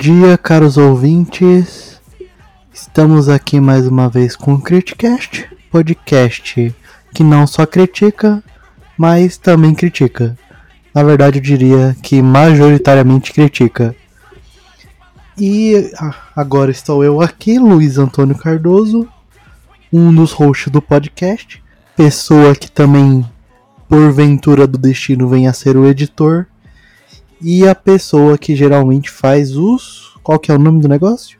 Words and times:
Dia, 0.00 0.38
caros 0.38 0.78
ouvintes. 0.78 2.00
Estamos 2.72 3.28
aqui 3.28 3.60
mais 3.60 3.86
uma 3.86 4.08
vez 4.08 4.34
com 4.34 4.54
o 4.54 4.58
Criticast, 4.58 5.46
podcast 5.70 6.74
que 7.14 7.22
não 7.22 7.46
só 7.46 7.66
critica, 7.66 8.42
mas 8.96 9.36
também 9.36 9.74
critica. 9.74 10.38
Na 10.94 11.02
verdade, 11.02 11.36
eu 11.36 11.42
diria 11.42 11.94
que 12.02 12.22
majoritariamente 12.22 13.30
critica. 13.30 13.94
E 15.36 15.92
agora 16.34 16.70
estou 16.70 17.04
eu 17.04 17.20
aqui, 17.20 17.58
Luiz 17.58 17.98
Antônio 17.98 18.38
Cardoso, 18.38 19.06
um 19.92 20.14
dos 20.14 20.32
hosts 20.32 20.72
do 20.72 20.80
podcast, 20.80 21.62
pessoa 21.94 22.56
que 22.56 22.70
também, 22.70 23.22
porventura 23.86 24.66
do 24.66 24.78
destino, 24.78 25.28
venha 25.28 25.50
a 25.50 25.52
ser 25.52 25.76
o 25.76 25.86
editor 25.86 26.46
e 27.40 27.66
a 27.66 27.74
pessoa 27.74 28.36
que 28.36 28.54
geralmente 28.54 29.10
faz 29.10 29.56
os. 29.56 30.14
Qual 30.22 30.38
que 30.38 30.50
é 30.50 30.54
o 30.54 30.58
nome 30.58 30.80
do 30.80 30.88
negócio? 30.88 31.38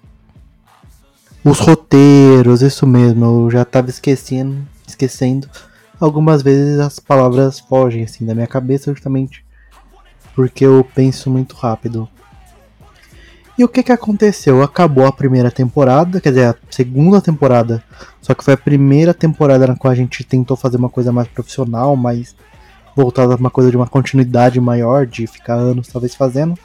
Os 1.45 1.59
roteiros, 1.59 2.63
isso 2.63 2.87
mesmo. 2.87 3.25
Eu 3.25 3.51
já 3.51 3.65
tava 3.65 3.91
esquecendo, 3.91 4.67
esquecendo. 4.87 5.49
Algumas 5.99 6.43
vezes 6.43 6.79
as 6.79 6.99
palavras 6.99 7.61
fogem 7.61 8.05
assim 8.05 8.25
da 8.25 8.35
minha 8.35 8.47
cabeça 8.47 8.93
justamente 8.93 9.45
porque 10.35 10.65
eu 10.65 10.87
penso 10.95 11.31
muito 11.31 11.55
rápido. 11.57 12.09
E 13.59 13.65
o 13.65 13.69
que 13.69 13.83
que 13.83 13.93
aconteceu? 13.93 14.63
Acabou 14.63 15.05
a 15.05 15.13
primeira 15.13 15.51
temporada, 15.51 16.19
quer 16.19 16.31
dizer, 16.31 16.47
a 16.47 16.57
segunda 16.71 17.21
temporada. 17.21 17.85
Só 18.23 18.33
que 18.33 18.43
foi 18.43 18.55
a 18.55 18.57
primeira 18.57 19.13
temporada 19.13 19.67
na 19.67 19.77
qual 19.77 19.93
a 19.93 19.95
gente 19.95 20.25
tentou 20.25 20.57
fazer 20.57 20.79
uma 20.79 20.89
coisa 20.89 21.13
mais 21.13 21.29
profissional, 21.29 21.95
mais 21.95 22.35
voltada 22.95 23.35
a 23.35 23.37
uma 23.37 23.51
coisa 23.51 23.71
de 23.71 23.77
uma 23.77 23.87
continuidade 23.87 24.61
maior, 24.61 25.07
de 25.07 25.27
ficar 25.27 25.55
anos 25.55 25.89
talvez 25.89 26.15
fazendo. 26.15 26.59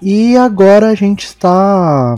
E 0.00 0.36
agora 0.36 0.88
a 0.88 0.94
gente 0.94 1.24
está 1.24 2.16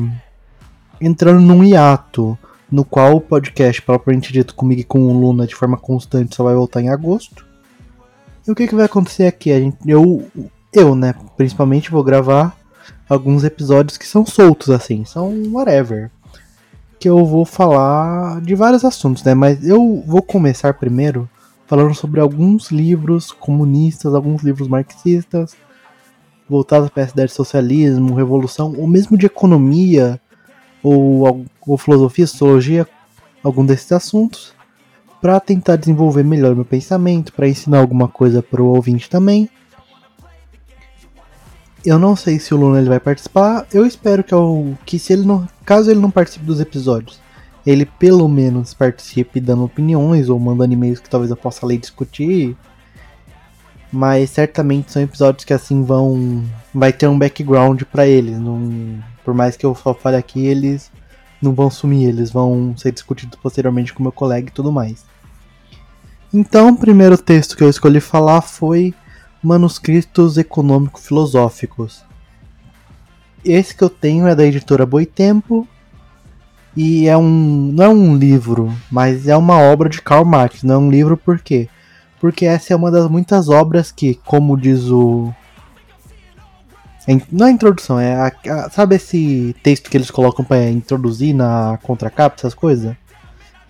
entrando 1.01 1.41
num 1.41 1.63
hiato, 1.63 2.39
no 2.71 2.85
qual 2.85 3.17
o 3.17 3.21
podcast, 3.21 3.83
propriamente 3.83 4.33
dito, 4.33 4.55
comigo 4.55 4.81
e 4.81 4.85
com 4.85 5.03
o 5.03 5.13
Luna 5.13 5.47
de 5.47 5.55
forma 5.55 5.77
constante, 5.77 6.35
só 6.35 6.45
vai 6.45 6.55
voltar 6.55 6.81
em 6.81 6.89
agosto. 6.89 7.47
E 8.47 8.51
o 8.51 8.55
que, 8.55 8.67
que 8.67 8.75
vai 8.75 8.87
acontecer 8.87 9.27
aqui? 9.27 9.53
A 9.53 9.61
gente, 9.61 9.77
eu, 9.87 10.27
eu, 10.73 10.95
né, 10.95 11.15
principalmente 11.37 11.91
vou 11.91 12.03
gravar 12.03 12.57
alguns 13.09 13.45
episódios 13.45 13.97
que 13.97 14.07
são 14.07 14.25
soltos, 14.25 14.71
assim, 14.71 15.05
são 15.05 15.31
whatever. 15.53 16.11
Que 16.99 17.09
eu 17.09 17.25
vou 17.25 17.45
falar 17.45 18.41
de 18.41 18.55
vários 18.55 18.85
assuntos, 18.85 19.23
né? 19.25 19.35
Mas 19.35 19.67
eu 19.67 20.03
vou 20.07 20.23
começar 20.23 20.75
primeiro 20.75 21.29
falando 21.67 21.95
sobre 21.95 22.21
alguns 22.21 22.71
livros 22.71 23.33
comunistas, 23.33 24.15
alguns 24.15 24.43
livros 24.43 24.69
marxistas, 24.69 25.57
voltados 26.49 26.91
para 26.91 27.03
essa 27.03 27.13
ideia 27.13 27.29
de 27.29 27.35
socialismo, 27.35 28.15
revolução, 28.15 28.75
ou 28.77 28.87
mesmo 28.87 29.17
de 29.17 29.27
economia, 29.27 30.21
ou, 30.83 31.47
ou 31.67 31.79
filosofia, 31.79 32.27
sociologia, 32.27 32.87
algum 33.43 33.65
desses 33.65 33.91
assuntos, 33.93 34.55
para 35.21 35.41
tentar 35.41 35.77
desenvolver 35.77 36.23
melhor 36.23 36.55
meu 36.55 36.67
pensamento, 36.67 37.33
para 37.33 37.49
ensinar 37.49 37.79
alguma 37.79 38.09
coisa 38.09 38.43
para 38.43 38.63
o 38.63 38.75
ouvinte 38.75 39.09
também. 39.09 39.49
Eu 41.85 41.99
não 41.99 42.15
sei 42.17 42.39
se 42.39 42.55
o 42.55 42.57
Luna 42.57 42.79
ele 42.79 42.89
vai 42.89 43.01
participar. 43.01 43.67
Eu 43.73 43.87
espero 43.87 44.25
que, 44.25 44.33
eu, 44.33 44.77
que 44.87 44.99
se 44.99 45.13
ele 45.13 45.27
não, 45.27 45.47
caso 45.65 45.91
ele 45.91 46.01
não 46.01 46.11
participe 46.11 46.45
dos 46.45 46.61
episódios, 46.61 47.21
ele 47.67 47.87
pelo 47.87 48.29
menos 48.29 48.75
participe 48.75 49.41
dando 49.41 49.65
opiniões 49.65 50.29
ou 50.29 50.39
mandando 50.39 50.75
e-mails 50.75 51.01
que 51.01 51.09
talvez 51.09 51.31
eu 51.31 51.37
possa 51.37 51.67
ler 51.67 51.77
e 51.77 51.79
discutir. 51.79 52.57
Mas 53.91 54.31
certamente 54.31 54.93
são 54.93 55.03
episódios 55.03 55.45
que 55.45 55.53
assim 55.53 55.83
vão. 55.85 56.45
Vai 56.75 56.93
ter 56.93 57.07
um 57.07 57.19
background 57.19 57.83
para 57.85 58.07
eles. 58.07 58.39
Não, 58.39 58.99
por 59.25 59.33
mais 59.33 59.57
que 59.57 59.65
eu 59.65 59.75
só 59.75 59.95
fale 59.95 60.17
aqui, 60.17 60.45
eles 60.45 60.91
não 61.41 61.53
vão 61.53 61.71
sumir, 61.71 62.09
eles 62.09 62.31
vão 62.31 62.77
ser 62.77 62.91
discutidos 62.93 63.39
posteriormente 63.41 63.93
com 63.93 64.03
meu 64.03 64.13
colega 64.13 64.49
e 64.49 64.53
tudo 64.53 64.73
mais. 64.73 65.05
Então, 66.33 66.71
o 66.71 66.77
primeiro 66.77 67.17
texto 67.17 67.57
que 67.57 67.63
eu 67.63 67.71
escolhi 67.71 68.01
falar 68.01 68.41
foi 68.41 68.93
Manuscritos 69.41 70.37
Econômico-Filosóficos. 70.37 72.05
Esse 73.45 73.77
que 73.77 73.85
eu 73.85 73.91
tenho 73.91 74.27
é 74.27 74.35
da 74.35 74.45
editora 74.45 74.85
Boitempo 74.85 75.69
e 76.77 77.07
é 77.07 77.17
um. 77.17 77.71
Não 77.73 77.85
é 77.85 77.89
um 77.89 78.17
livro, 78.17 78.73
mas 78.91 79.29
é 79.29 79.37
uma 79.37 79.59
obra 79.59 79.89
de 79.89 80.03
Karl 80.03 80.25
Marx. 80.25 80.63
Não 80.63 80.75
é 80.75 80.79
um 80.79 80.91
livro 80.91 81.17
por 81.17 81.39
quê? 81.39 81.69
Porque 82.21 82.47
essa 82.47 82.73
é 82.73 82.77
uma 82.77 82.91
das 82.91 83.09
muitas 83.09 83.49
obras 83.49 83.93
que, 83.93 84.19
como 84.25 84.57
diz 84.57 84.85
o. 84.91 85.33
Não 87.31 87.47
é 87.47 87.51
introdução, 87.51 88.01
é. 88.01 88.15
A, 88.15 88.33
a, 88.51 88.71
sabe 88.71 88.97
esse 88.97 89.55
texto 89.63 89.91
que 89.91 89.97
eles 89.97 90.11
colocam 90.11 90.45
para 90.45 90.71
introduzir 90.71 91.35
na 91.35 91.79
contracapa, 91.83 92.37
essas 92.39 92.55
coisas? 92.55 92.97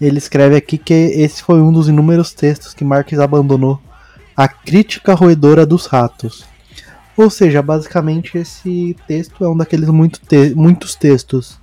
Ele 0.00 0.18
escreve 0.18 0.56
aqui 0.56 0.78
que 0.78 0.94
esse 0.94 1.42
foi 1.42 1.60
um 1.60 1.72
dos 1.72 1.88
inúmeros 1.88 2.32
textos 2.32 2.74
que 2.74 2.84
Marx 2.84 3.18
abandonou 3.18 3.80
a 4.36 4.48
crítica 4.48 5.14
roedora 5.14 5.66
dos 5.66 5.86
ratos. 5.86 6.44
Ou 7.16 7.28
seja, 7.28 7.62
basicamente 7.62 8.38
esse 8.38 8.96
texto 9.06 9.44
é 9.44 9.48
um 9.48 9.56
daqueles 9.56 9.88
muito 9.88 10.20
te 10.20 10.54
muitos 10.54 10.94
textos 10.94 11.58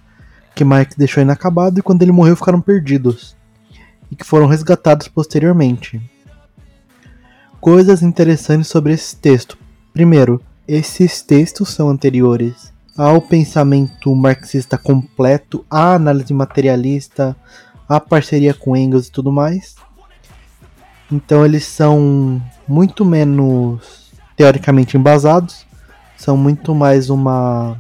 que 0.55 0.65
Mike 0.65 0.97
deixou 0.97 1.21
inacabado 1.21 1.79
e 1.79 1.83
quando 1.83 2.01
ele 2.01 2.11
morreu 2.11 2.35
ficaram 2.35 2.61
perdidos, 2.61 3.35
e 4.09 4.15
que 4.15 4.25
foram 4.25 4.47
resgatados 4.47 5.07
posteriormente. 5.07 6.01
Coisas 7.59 8.01
interessantes 8.01 8.67
sobre 8.67 8.93
esse 8.93 9.15
texto. 9.15 9.57
Primeiro, 9.93 10.41
esses 10.67 11.21
textos 11.21 11.69
são 11.69 11.89
anteriores 11.89 12.71
ao 12.97 13.21
pensamento 13.21 14.13
marxista 14.15 14.77
completo, 14.77 15.65
à 15.69 15.93
análise 15.93 16.33
materialista, 16.33 17.35
à 17.87 17.99
parceria 17.99 18.53
com 18.53 18.75
Engels 18.75 19.07
e 19.07 19.11
tudo 19.11 19.31
mais. 19.31 19.75
Então 21.11 21.45
eles 21.45 21.65
são 21.65 22.41
muito 22.67 23.03
menos 23.03 24.11
teoricamente 24.35 24.97
embasados, 24.97 25.65
são 26.17 26.37
muito 26.37 26.73
mais 26.73 27.09
uma 27.09 27.77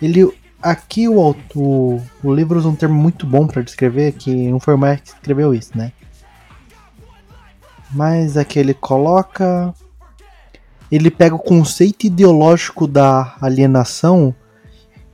ele 0.00 0.26
Aqui 0.62 1.08
o, 1.08 1.34
o, 1.54 2.02
o 2.22 2.34
livro 2.34 2.58
usa 2.58 2.68
um 2.68 2.74
termo 2.74 2.94
muito 2.94 3.26
bom 3.26 3.46
para 3.46 3.62
descrever, 3.62 4.12
que 4.12 4.30
não 4.50 4.60
foi 4.60 4.74
o 4.74 4.78
Marx 4.78 5.10
que 5.10 5.16
escreveu 5.16 5.54
isso, 5.54 5.70
né? 5.76 5.92
Mas 7.90 8.36
aqui 8.36 8.58
ele 8.58 8.74
coloca. 8.74 9.74
Ele 10.92 11.10
pega 11.10 11.34
o 11.34 11.38
conceito 11.38 12.04
ideológico 12.06 12.86
da 12.86 13.36
alienação 13.40 14.34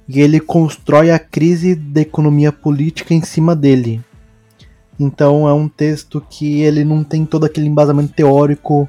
e 0.08 0.20
ele 0.20 0.40
constrói 0.40 1.10
a 1.10 1.18
crise 1.18 1.74
da 1.74 2.00
economia 2.00 2.50
política 2.50 3.14
em 3.14 3.22
cima 3.22 3.54
dele. 3.54 4.02
Então 4.98 5.46
é 5.46 5.52
um 5.52 5.68
texto 5.68 6.24
que 6.28 6.62
ele 6.62 6.82
não 6.82 7.04
tem 7.04 7.24
todo 7.24 7.44
aquele 7.44 7.68
embasamento 7.68 8.14
teórico, 8.14 8.88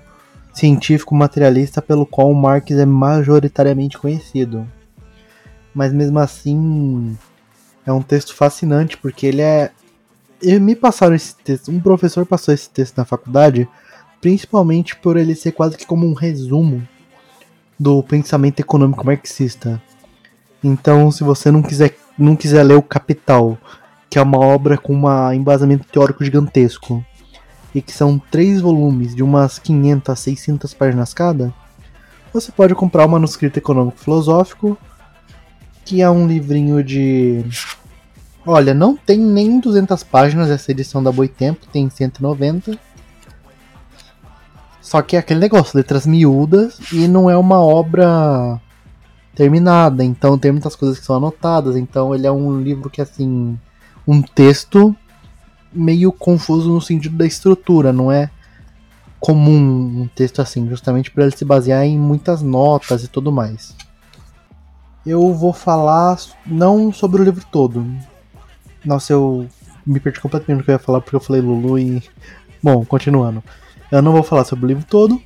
científico, 0.53 1.13
materialista 1.13 1.81
pelo 1.81 2.05
qual 2.05 2.33
Marx 2.33 2.71
é 2.71 2.85
majoritariamente 2.85 3.97
conhecido 3.97 4.65
mas 5.77 5.93
mesmo 5.93 6.17
assim 6.17 7.15
é 7.85 7.93
um 7.93 8.01
texto 8.01 8.33
fascinante 8.33 8.97
porque 8.97 9.27
ele 9.27 9.43
é. 9.43 9.71
E 10.41 10.59
me 10.59 10.75
passaram 10.75 11.13
esse 11.13 11.35
texto, 11.35 11.71
um 11.71 11.79
professor 11.79 12.25
passou 12.25 12.51
esse 12.51 12.67
texto 12.67 12.97
na 12.97 13.05
faculdade, 13.05 13.67
principalmente 14.19 14.95
por 14.95 15.17
ele 15.17 15.35
ser 15.35 15.51
quase 15.51 15.77
que 15.77 15.85
como 15.85 16.07
um 16.07 16.13
resumo 16.13 16.85
do 17.79 18.01
pensamento 18.01 18.59
econômico 18.59 19.05
marxista. 19.05 19.79
Então, 20.63 21.11
se 21.11 21.23
você 21.23 21.51
não 21.51 21.61
quiser, 21.61 21.95
não 22.17 22.35
quiser 22.35 22.63
ler 22.63 22.75
o 22.75 22.81
Capital, 22.81 23.55
que 24.09 24.17
é 24.17 24.21
uma 24.21 24.39
obra 24.39 24.79
com 24.79 24.95
um 24.95 25.33
embasamento 25.33 25.85
teórico 25.85 26.25
gigantesco, 26.25 27.05
e 27.73 27.83
que 27.83 27.91
são 27.91 28.17
três 28.17 28.61
volumes 28.61 29.15
de 29.15 29.21
umas 29.21 29.59
500 29.59 30.09
a 30.09 30.15
600 30.15 30.73
páginas 30.73 31.13
cada, 31.13 31.53
você 32.33 32.51
pode 32.51 32.73
comprar 32.73 33.05
o 33.05 33.09
manuscrito 33.09 33.59
econômico 33.59 33.99
filosófico 33.99 34.77
que 35.87 36.01
é 36.01 36.09
um 36.09 36.27
livrinho 36.27 36.83
de. 36.83 37.45
Olha, 38.45 38.73
não 38.73 38.97
tem 38.97 39.17
nem 39.17 39.57
200 39.57 40.03
páginas 40.03 40.49
essa 40.49 40.69
edição 40.69 41.01
da 41.01 41.13
Boitempo, 41.13 41.65
tem 41.71 41.89
190. 41.89 42.77
Só 44.81 45.01
que 45.01 45.15
é 45.15 45.19
aquele 45.19 45.39
negócio, 45.39 45.77
letras 45.77 46.05
miúdas 46.05 46.77
e 46.91 47.07
não 47.07 47.29
é 47.29 47.37
uma 47.37 47.61
obra 47.61 48.59
terminada, 49.33 50.03
então 50.03 50.37
tem 50.37 50.51
muitas 50.51 50.75
coisas 50.75 50.99
que 50.99 51.05
são 51.05 51.17
anotadas, 51.17 51.75
então 51.75 52.13
ele 52.15 52.25
é 52.25 52.31
um 52.31 52.59
livro 52.59 52.89
que 52.89 53.01
assim, 53.01 53.57
um 54.07 54.21
texto 54.21 54.95
meio 55.71 56.11
confuso 56.11 56.69
no 56.73 56.81
sentido 56.81 57.17
da 57.17 57.25
estrutura, 57.25 57.93
não 57.93 58.11
é 58.11 58.31
comum 59.19 60.03
um 60.03 60.09
texto 60.15 60.41
assim, 60.41 60.67
justamente 60.67 61.11
para 61.11 61.25
ele 61.25 61.35
se 61.35 61.45
basear 61.45 61.83
em 61.85 61.99
muitas 61.99 62.41
notas 62.41 63.03
e 63.03 63.07
tudo 63.07 63.31
mais 63.31 63.75
eu 65.07 65.33
vou 65.33 65.53
falar 65.53 66.17
não 66.45 66.91
sobre 66.91 67.21
o 67.21 67.23
livro 67.23 67.45
todo. 67.51 67.85
Nossa, 68.83 69.13
eu 69.13 69.47
me 69.85 69.99
perdi 69.99 70.19
completamente 70.19 70.59
no 70.59 70.63
que 70.63 70.71
eu 70.71 70.73
ia 70.73 70.79
falar 70.79 71.01
porque 71.01 71.15
eu 71.15 71.21
falei 71.21 71.41
Lulu 71.41 71.79
e. 71.79 72.03
Bom, 72.61 72.83
continuando. 72.85 73.43
Eu 73.91 74.01
não 74.01 74.11
vou 74.11 74.23
falar 74.23 74.43
sobre 74.43 74.65
o 74.65 74.67
livro 74.67 74.85
todo. 74.85 75.21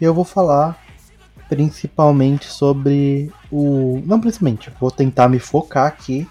Eu 0.00 0.12
vou 0.12 0.24
falar 0.24 0.78
principalmente 1.48 2.46
sobre 2.46 3.32
o. 3.50 4.02
Não, 4.04 4.20
principalmente, 4.20 4.70
vou 4.78 4.90
tentar 4.90 5.28
me 5.28 5.38
focar 5.38 5.86
aqui 5.86 6.28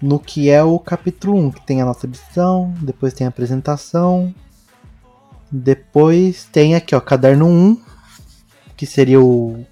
no 0.00 0.18
que 0.18 0.50
é 0.50 0.62
o 0.64 0.78
capítulo 0.80 1.38
1, 1.46 1.52
que 1.52 1.66
tem 1.66 1.80
a 1.80 1.84
nossa 1.84 2.06
edição, 2.06 2.74
depois 2.80 3.14
tem 3.14 3.24
a 3.24 3.30
apresentação, 3.30 4.34
depois 5.50 6.44
tem 6.50 6.74
aqui, 6.74 6.94
ó, 6.94 7.00
caderno 7.00 7.46
1, 7.46 7.80
que 8.76 8.84
seria 8.84 9.20
o. 9.20 9.64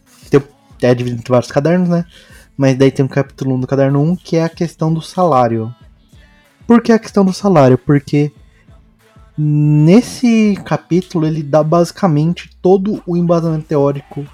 É 0.82 0.94
dividido 0.94 1.22
em 1.22 1.30
vários 1.30 1.50
cadernos, 1.50 1.88
né? 1.88 2.04
Mas 2.56 2.76
daí 2.76 2.90
tem 2.90 3.04
o 3.04 3.08
capítulo 3.08 3.54
1 3.54 3.60
do 3.60 3.66
caderno 3.66 4.02
1, 4.02 4.16
que 4.16 4.36
é 4.36 4.44
a 4.44 4.48
questão 4.48 4.92
do 4.92 5.00
salário. 5.00 5.74
Por 6.66 6.82
que 6.82 6.92
a 6.92 6.98
questão 6.98 7.24
do 7.24 7.32
salário? 7.32 7.76
Porque 7.78 8.32
nesse 9.36 10.60
capítulo 10.64 11.26
ele 11.26 11.42
dá 11.42 11.62
basicamente 11.62 12.50
todo 12.60 13.02
o 13.06 13.16
embasamento 13.16 13.66
teórico 13.66 14.26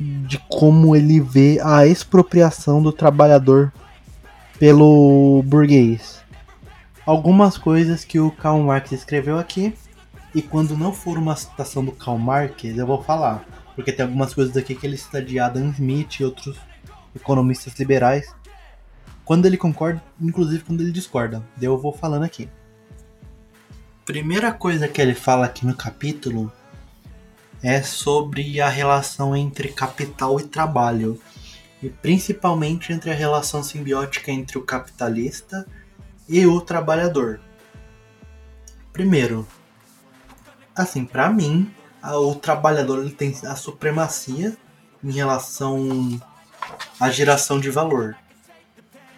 de 0.00 0.38
como 0.48 0.94
ele 0.94 1.20
vê 1.20 1.60
a 1.62 1.86
expropriação 1.86 2.82
do 2.82 2.92
trabalhador 2.92 3.72
pelo 4.58 5.42
burguês. 5.46 6.20
Algumas 7.06 7.56
coisas 7.56 8.04
que 8.04 8.20
o 8.20 8.30
Karl 8.30 8.62
Marx 8.62 8.92
escreveu 8.92 9.38
aqui, 9.38 9.74
e 10.34 10.42
quando 10.42 10.76
não 10.76 10.92
for 10.92 11.16
uma 11.16 11.34
citação 11.34 11.84
do 11.84 11.92
Karl 11.92 12.18
Marx, 12.18 12.64
eu 12.64 12.86
vou 12.86 13.02
falar, 13.02 13.44
porque 13.78 13.92
tem 13.92 14.04
algumas 14.04 14.34
coisas 14.34 14.56
aqui 14.56 14.74
que 14.74 14.84
ele 14.84 14.96
cita 14.96 15.22
de 15.22 15.38
Adam 15.38 15.70
Smith 15.70 16.18
e 16.18 16.24
outros 16.24 16.58
economistas 17.14 17.78
liberais, 17.78 18.34
quando 19.24 19.46
ele 19.46 19.56
concorda, 19.56 20.02
inclusive 20.20 20.64
quando 20.64 20.80
ele 20.80 20.90
discorda. 20.90 21.44
Eu 21.62 21.78
vou 21.78 21.92
falando 21.92 22.24
aqui. 22.24 22.48
Primeira 24.04 24.50
coisa 24.50 24.88
que 24.88 25.00
ele 25.00 25.14
fala 25.14 25.46
aqui 25.46 25.64
no 25.64 25.76
capítulo 25.76 26.52
é 27.62 27.80
sobre 27.80 28.60
a 28.60 28.68
relação 28.68 29.36
entre 29.36 29.68
capital 29.68 30.40
e 30.40 30.42
trabalho 30.42 31.16
e 31.80 31.88
principalmente 31.88 32.92
entre 32.92 33.12
a 33.12 33.14
relação 33.14 33.62
simbiótica 33.62 34.32
entre 34.32 34.58
o 34.58 34.62
capitalista 34.62 35.64
e 36.28 36.44
o 36.44 36.60
trabalhador. 36.60 37.38
Primeiro, 38.92 39.46
assim, 40.74 41.04
para 41.04 41.30
mim, 41.30 41.72
o 42.02 42.34
trabalhador 42.34 43.00
ele 43.00 43.10
tem 43.10 43.34
a 43.44 43.56
supremacia 43.56 44.56
em 45.02 45.12
relação 45.12 46.20
à 46.98 47.10
geração 47.10 47.58
de 47.58 47.70
valor. 47.70 48.16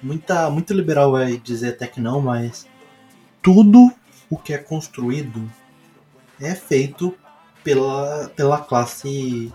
Muita, 0.02 0.48
muito 0.50 0.72
liberal 0.72 1.12
vai 1.12 1.36
dizer 1.36 1.70
até 1.70 1.86
que 1.86 2.00
não, 2.00 2.20
mas 2.20 2.66
tudo 3.42 3.92
o 4.30 4.36
que 4.36 4.54
é 4.54 4.58
construído 4.58 5.50
é 6.40 6.54
feito 6.54 7.14
pela, 7.62 8.30
pela 8.34 8.58
classe 8.58 9.52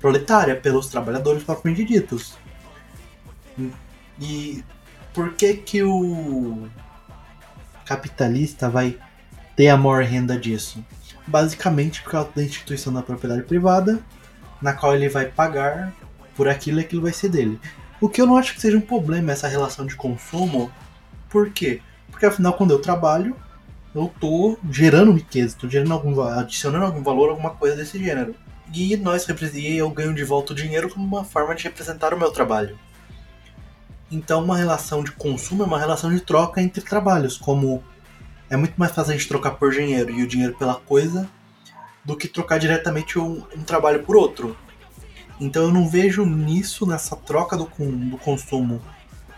proletária, 0.00 0.60
pelos 0.60 0.88
trabalhadores 0.88 1.44
propriamente 1.44 1.84
ditos. 1.84 2.36
E 4.20 4.62
por 5.14 5.34
que 5.34 5.54
que 5.54 5.82
o 5.82 6.68
capitalista 7.86 8.68
vai 8.68 8.98
ter 9.56 9.68
a 9.68 9.76
maior 9.76 10.02
renda 10.02 10.38
disso? 10.38 10.84
Basicamente 11.26 12.02
por 12.02 12.12
causa 12.12 12.30
da 12.34 12.42
instituição 12.42 12.92
da 12.92 13.02
propriedade 13.02 13.42
privada, 13.42 13.98
na 14.60 14.72
qual 14.72 14.94
ele 14.94 15.08
vai 15.08 15.26
pagar 15.26 15.92
por 16.34 16.48
aquilo 16.48 16.80
e 16.80 16.84
aquilo 16.84 17.02
vai 17.02 17.12
ser 17.12 17.28
dele. 17.28 17.60
O 18.00 18.08
que 18.08 18.20
eu 18.20 18.26
não 18.26 18.36
acho 18.36 18.54
que 18.54 18.60
seja 18.60 18.76
um 18.76 18.82
problema 18.82 19.32
essa 19.32 19.48
relação 19.48 19.86
de 19.86 19.96
consumo. 19.96 20.70
Por 21.30 21.50
quê? 21.50 21.80
Porque 22.10 22.26
afinal, 22.26 22.52
quando 22.52 22.72
eu 22.72 22.78
trabalho, 22.78 23.36
eu 23.94 24.06
estou 24.06 24.58
gerando 24.70 25.12
riqueza, 25.12 25.54
estou 25.54 25.70
gerando 25.70 25.92
algum, 25.92 26.20
adicionando 26.20 26.84
algum 26.84 27.02
valor, 27.02 27.30
alguma 27.30 27.50
coisa 27.50 27.76
desse 27.76 27.98
gênero. 27.98 28.34
E 28.72 28.96
nós 28.96 29.26
e 29.54 29.76
eu 29.76 29.90
ganho 29.90 30.14
de 30.14 30.24
volta 30.24 30.52
o 30.52 30.56
dinheiro 30.56 30.88
como 30.88 31.06
uma 31.06 31.24
forma 31.24 31.54
de 31.54 31.64
representar 31.64 32.12
o 32.12 32.18
meu 32.18 32.30
trabalho. 32.30 32.78
Então, 34.10 34.42
uma 34.42 34.56
relação 34.56 35.02
de 35.02 35.12
consumo 35.12 35.62
é 35.62 35.66
uma 35.66 35.78
relação 35.78 36.12
de 36.12 36.20
troca 36.20 36.60
entre 36.60 36.82
trabalhos, 36.82 37.36
como 37.36 37.82
é 38.50 38.56
muito 38.56 38.74
mais 38.76 38.92
fácil 38.92 39.12
a 39.12 39.16
gente 39.16 39.28
trocar 39.28 39.52
por 39.52 39.72
dinheiro 39.72 40.10
e 40.10 40.22
o 40.22 40.26
dinheiro 40.26 40.54
pela 40.54 40.74
coisa 40.74 41.28
do 42.04 42.16
que 42.16 42.28
trocar 42.28 42.58
diretamente 42.58 43.18
um, 43.18 43.42
um 43.56 43.62
trabalho 43.62 44.02
por 44.02 44.16
outro. 44.16 44.56
Então, 45.40 45.64
eu 45.64 45.72
não 45.72 45.88
vejo 45.88 46.24
nisso, 46.24 46.86
nessa 46.86 47.16
troca 47.16 47.56
do, 47.56 47.64
do 47.64 48.18
consumo 48.18 48.80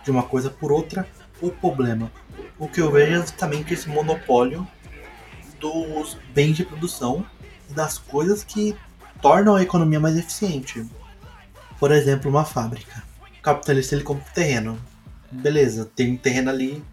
de 0.05 0.11
uma 0.11 0.23
coisa 0.23 0.51
por 0.51 0.71
outra, 0.71 1.09
o 1.41 1.51
problema. 1.51 2.11
O 2.59 2.69
que 2.69 2.81
eu 2.81 2.91
vejo 2.91 3.13
é 3.13 3.17
justamente 3.21 3.73
esse 3.73 3.89
monopólio 3.89 4.67
dos 5.59 6.17
bens 6.35 6.57
de 6.57 6.65
produção 6.65 7.25
e 7.71 7.73
das 7.73 7.99
coisas 7.99 8.45
que 8.45 8.77
tornam 9.23 9.57
a 9.57 9.63
economia 9.63 10.01
mais 10.01 10.17
eficiente. 10.17 10.87
Por 11.79 11.91
exemplo, 11.93 12.31
uma 12.31 12.45
fábrica. 12.45 13.03
O 13.39 13.43
capitalista 13.43 13.95
ele 13.95 14.05
compra 14.05 14.31
terreno. 14.33 14.79
Beleza, 15.31 15.91
tem 15.95 16.13
um 16.13 16.17
terreno 16.17 16.51
ali 16.51 16.85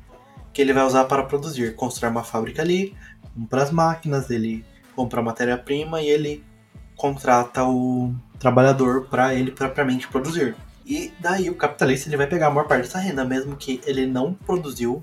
que 0.54 0.62
ele 0.62 0.74
vai 0.74 0.86
usar 0.86 1.06
para 1.06 1.24
produzir. 1.24 1.76
Constrói 1.76 2.12
uma 2.12 2.24
fábrica 2.24 2.62
ali, 2.62 2.96
compra 3.34 3.64
as 3.64 3.72
máquinas, 3.72 4.30
ele 4.30 4.64
compra 4.96 5.20
a 5.20 5.24
matéria-prima 5.24 6.02
e 6.02 6.08
ele 6.08 6.44
contrata 6.96 7.64
o 7.66 8.14
trabalhador 8.40 9.08
para 9.08 9.34
ele 9.34 9.52
propriamente 9.52 10.08
produzir. 10.08 10.56
E 10.86 11.12
daí 11.20 11.50
o 11.50 11.56
capitalista 11.56 12.10
ele 12.10 12.18
vai 12.18 12.28
pegar 12.28 12.48
a 12.48 12.52
maior 12.52 12.68
parte 12.68 12.84
dessa 12.84 13.00
renda, 13.00 13.26
mesmo 13.26 13.56
que 13.56 13.82
ele 13.86 14.06
não 14.06 14.34
produziu 14.34 15.02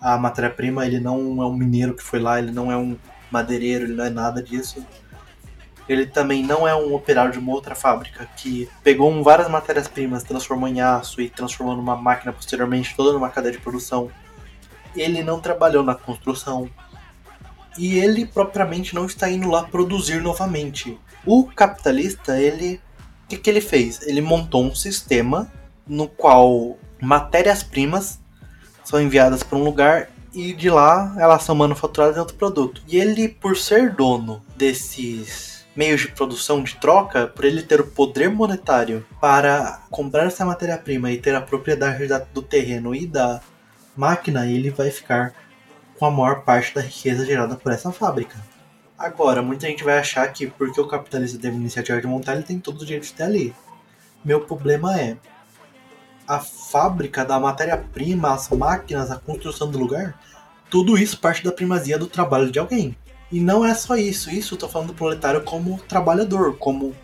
a 0.00 0.16
matéria-prima, 0.16 0.86
ele 0.86 1.00
não 1.00 1.42
é 1.42 1.46
um 1.46 1.54
mineiro 1.54 1.94
que 1.94 2.02
foi 2.02 2.20
lá, 2.20 2.38
ele 2.38 2.52
não 2.52 2.70
é 2.70 2.76
um 2.76 2.96
madeireiro, 3.30 3.84
ele 3.84 3.94
não 3.94 4.04
é 4.04 4.10
nada 4.10 4.42
disso 4.42 4.86
ele 5.88 6.06
também 6.06 6.42
não 6.42 6.66
é 6.66 6.74
um 6.74 6.94
operário 6.94 7.32
de 7.32 7.38
uma 7.38 7.52
outra 7.52 7.74
fábrica 7.74 8.28
que 8.36 8.68
pegou 8.82 9.22
várias 9.22 9.48
matérias-primas, 9.48 10.24
transformou 10.24 10.68
em 10.68 10.80
aço 10.80 11.20
e 11.20 11.28
transformou 11.30 11.76
numa 11.76 11.96
máquina 11.96 12.32
posteriormente 12.32 12.94
toda 12.96 13.12
numa 13.12 13.30
cadeia 13.30 13.52
de 13.52 13.60
produção. 13.60 14.10
Ele 14.96 15.22
não 15.22 15.40
trabalhou 15.40 15.82
na 15.82 15.94
construção. 15.94 16.68
E 17.78 17.98
ele 17.98 18.24
propriamente 18.24 18.94
não 18.94 19.04
está 19.06 19.30
indo 19.30 19.50
lá 19.50 19.64
produzir 19.64 20.22
novamente. 20.22 20.98
O 21.24 21.44
capitalista, 21.44 22.40
ele 22.40 22.80
o 23.26 23.28
que, 23.28 23.36
que 23.36 23.50
ele 23.50 23.60
fez? 23.60 24.02
Ele 24.02 24.20
montou 24.20 24.64
um 24.64 24.74
sistema 24.74 25.50
no 25.84 26.06
qual 26.06 26.78
matérias-primas 27.02 28.20
são 28.84 29.02
enviadas 29.02 29.42
para 29.42 29.58
um 29.58 29.64
lugar 29.64 30.10
e 30.32 30.52
de 30.52 30.70
lá 30.70 31.12
elas 31.18 31.42
são 31.42 31.54
manufaturadas 31.56 32.16
em 32.16 32.20
outro 32.20 32.36
produto. 32.36 32.82
E 32.86 32.96
ele, 32.96 33.28
por 33.28 33.56
ser 33.56 33.90
dono 33.92 34.40
desses 34.56 35.66
meios 35.74 36.02
de 36.02 36.08
produção 36.08 36.62
de 36.62 36.76
troca, 36.76 37.26
por 37.26 37.44
ele 37.44 37.62
ter 37.62 37.80
o 37.80 37.86
poder 37.86 38.30
monetário 38.30 39.04
para 39.20 39.82
comprar 39.90 40.26
essa 40.26 40.44
matéria-prima 40.44 41.10
e 41.10 41.18
ter 41.18 41.34
a 41.34 41.40
propriedade 41.40 42.06
do 42.32 42.42
terreno 42.42 42.94
e 42.94 43.08
da 43.08 43.40
máquina, 43.96 44.46
ele 44.46 44.70
vai 44.70 44.90
ficar 44.90 45.34
com 45.98 46.06
a 46.06 46.10
maior 46.10 46.42
parte 46.42 46.74
da 46.74 46.80
riqueza 46.80 47.24
gerada 47.24 47.56
por 47.56 47.72
essa 47.72 47.90
fábrica. 47.90 48.36
Agora, 48.98 49.42
muita 49.42 49.66
gente 49.66 49.84
vai 49.84 49.98
achar 49.98 50.26
que 50.32 50.46
porque 50.46 50.80
o 50.80 50.86
capitalista 50.86 51.38
teve 51.38 51.56
iniciativa 51.56 52.00
de 52.00 52.06
montar, 52.06 52.34
ele 52.34 52.42
tem 52.42 52.58
todo 52.58 52.80
o 52.80 52.84
direito 52.84 53.04
de 53.04 53.12
ter 53.12 53.24
ali. 53.24 53.54
Meu 54.24 54.40
problema 54.40 54.98
é 54.98 55.16
a 56.26 56.38
fábrica 56.38 57.24
da 57.24 57.38
matéria-prima, 57.38 58.32
as 58.32 58.48
máquinas, 58.48 59.10
a 59.10 59.18
construção 59.18 59.70
do 59.70 59.78
lugar, 59.78 60.18
tudo 60.68 60.98
isso 60.98 61.18
parte 61.18 61.44
da 61.44 61.52
primazia 61.52 61.98
do 61.98 62.06
trabalho 62.06 62.50
de 62.50 62.58
alguém. 62.58 62.96
E 63.30 63.40
não 63.40 63.64
é 63.64 63.74
só 63.74 63.96
isso. 63.96 64.30
Isso 64.30 64.54
eu 64.54 64.58
tô 64.58 64.68
falando 64.68 64.88
do 64.88 64.94
proletário 64.94 65.42
como 65.42 65.78
trabalhador, 65.82 66.56
como 66.56 66.94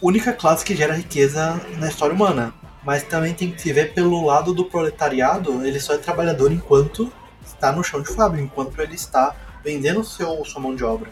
única 0.00 0.32
classe 0.32 0.64
que 0.64 0.76
gera 0.76 0.94
riqueza 0.94 1.60
na 1.78 1.88
história 1.88 2.14
humana. 2.14 2.54
Mas 2.84 3.02
também 3.02 3.32
tem 3.32 3.50
que 3.50 3.60
se 3.60 3.72
ver 3.72 3.94
pelo 3.94 4.24
lado 4.24 4.52
do 4.52 4.64
proletariado, 4.64 5.64
ele 5.66 5.80
só 5.80 5.94
é 5.94 5.98
trabalhador 5.98 6.52
enquanto 6.52 7.12
está 7.44 7.72
no 7.72 7.82
chão 7.82 8.02
de 8.02 8.08
fábrica, 8.08 8.44
enquanto 8.44 8.78
ele 8.80 8.94
está 8.94 9.34
vendendo 9.62 10.04
seu, 10.04 10.44
sua 10.44 10.60
mão 10.60 10.74
de 10.74 10.84
obra. 10.84 11.10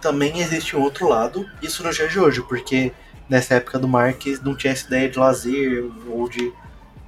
Também 0.00 0.40
existe 0.40 0.76
um 0.76 0.82
outro 0.82 1.08
lado, 1.08 1.46
isso 1.62 1.82
no 1.82 1.92
dia 1.92 2.08
de 2.08 2.18
hoje, 2.18 2.42
porque 2.42 2.92
nessa 3.28 3.54
época 3.54 3.78
do 3.78 3.86
Marx 3.86 4.40
não 4.42 4.56
tinha 4.56 4.72
essa 4.72 4.86
ideia 4.86 5.08
de 5.08 5.18
lazer 5.18 5.84
ou 6.08 6.28
de 6.28 6.52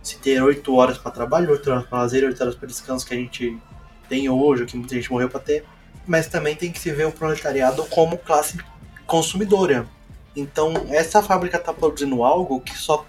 se 0.03 0.17
ter 0.19 0.43
8 0.43 0.75
horas 0.75 0.99
para 0.99 1.11
trabalho, 1.11 1.51
8 1.51 1.71
horas 1.71 1.87
para 1.87 1.99
lazer, 1.99 2.25
8 2.25 2.41
horas 2.41 2.55
para 2.55 2.69
descanso 2.69 3.07
que 3.07 3.15
a 3.15 3.17
gente 3.17 3.59
tem 4.09 4.29
hoje, 4.29 4.65
que 4.67 4.77
muita 4.77 4.95
gente 4.95 5.11
morreu 5.11 5.29
para 5.29 5.41
ter 5.41 5.65
mas 6.07 6.27
também 6.27 6.57
tem 6.57 6.73
que 6.73 6.79
se 6.81 6.91
ver 6.91 7.07
o 7.07 7.13
proletariado 7.13 7.85
como 7.85 8.19
classe 8.19 8.59
consumidora. 9.07 9.87
Então, 10.35 10.75
essa 10.89 11.23
fábrica 11.23 11.57
está 11.57 11.73
produzindo 11.73 12.25
algo 12.25 12.61
que 12.61 12.77
só 12.77 13.07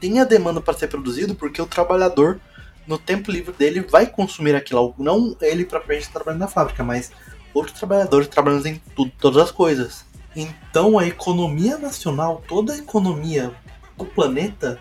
tem 0.00 0.18
a 0.18 0.24
demanda 0.24 0.60
para 0.60 0.74
ser 0.74 0.88
produzido 0.88 1.34
porque 1.34 1.60
o 1.60 1.66
trabalhador, 1.66 2.40
no 2.86 2.98
tempo 2.98 3.30
livre 3.30 3.52
dele, 3.52 3.80
vai 3.80 4.06
consumir 4.06 4.54
aquilo. 4.54 4.94
Não 4.98 5.36
ele 5.40 5.64
propriamente 5.64 6.10
trabalhando 6.10 6.40
na 6.40 6.48
fábrica, 6.48 6.82
mas 6.82 7.12
outros 7.52 7.78
trabalhadores 7.78 8.26
trabalhando 8.26 8.66
em 8.66 8.80
tudo, 8.96 9.12
todas 9.18 9.42
as 9.42 9.50
coisas. 9.50 10.04
Então, 10.34 10.98
a 10.98 11.06
economia 11.06 11.76
nacional, 11.76 12.42
toda 12.48 12.72
a 12.72 12.78
economia 12.78 13.52
do 13.96 14.06
planeta, 14.06 14.78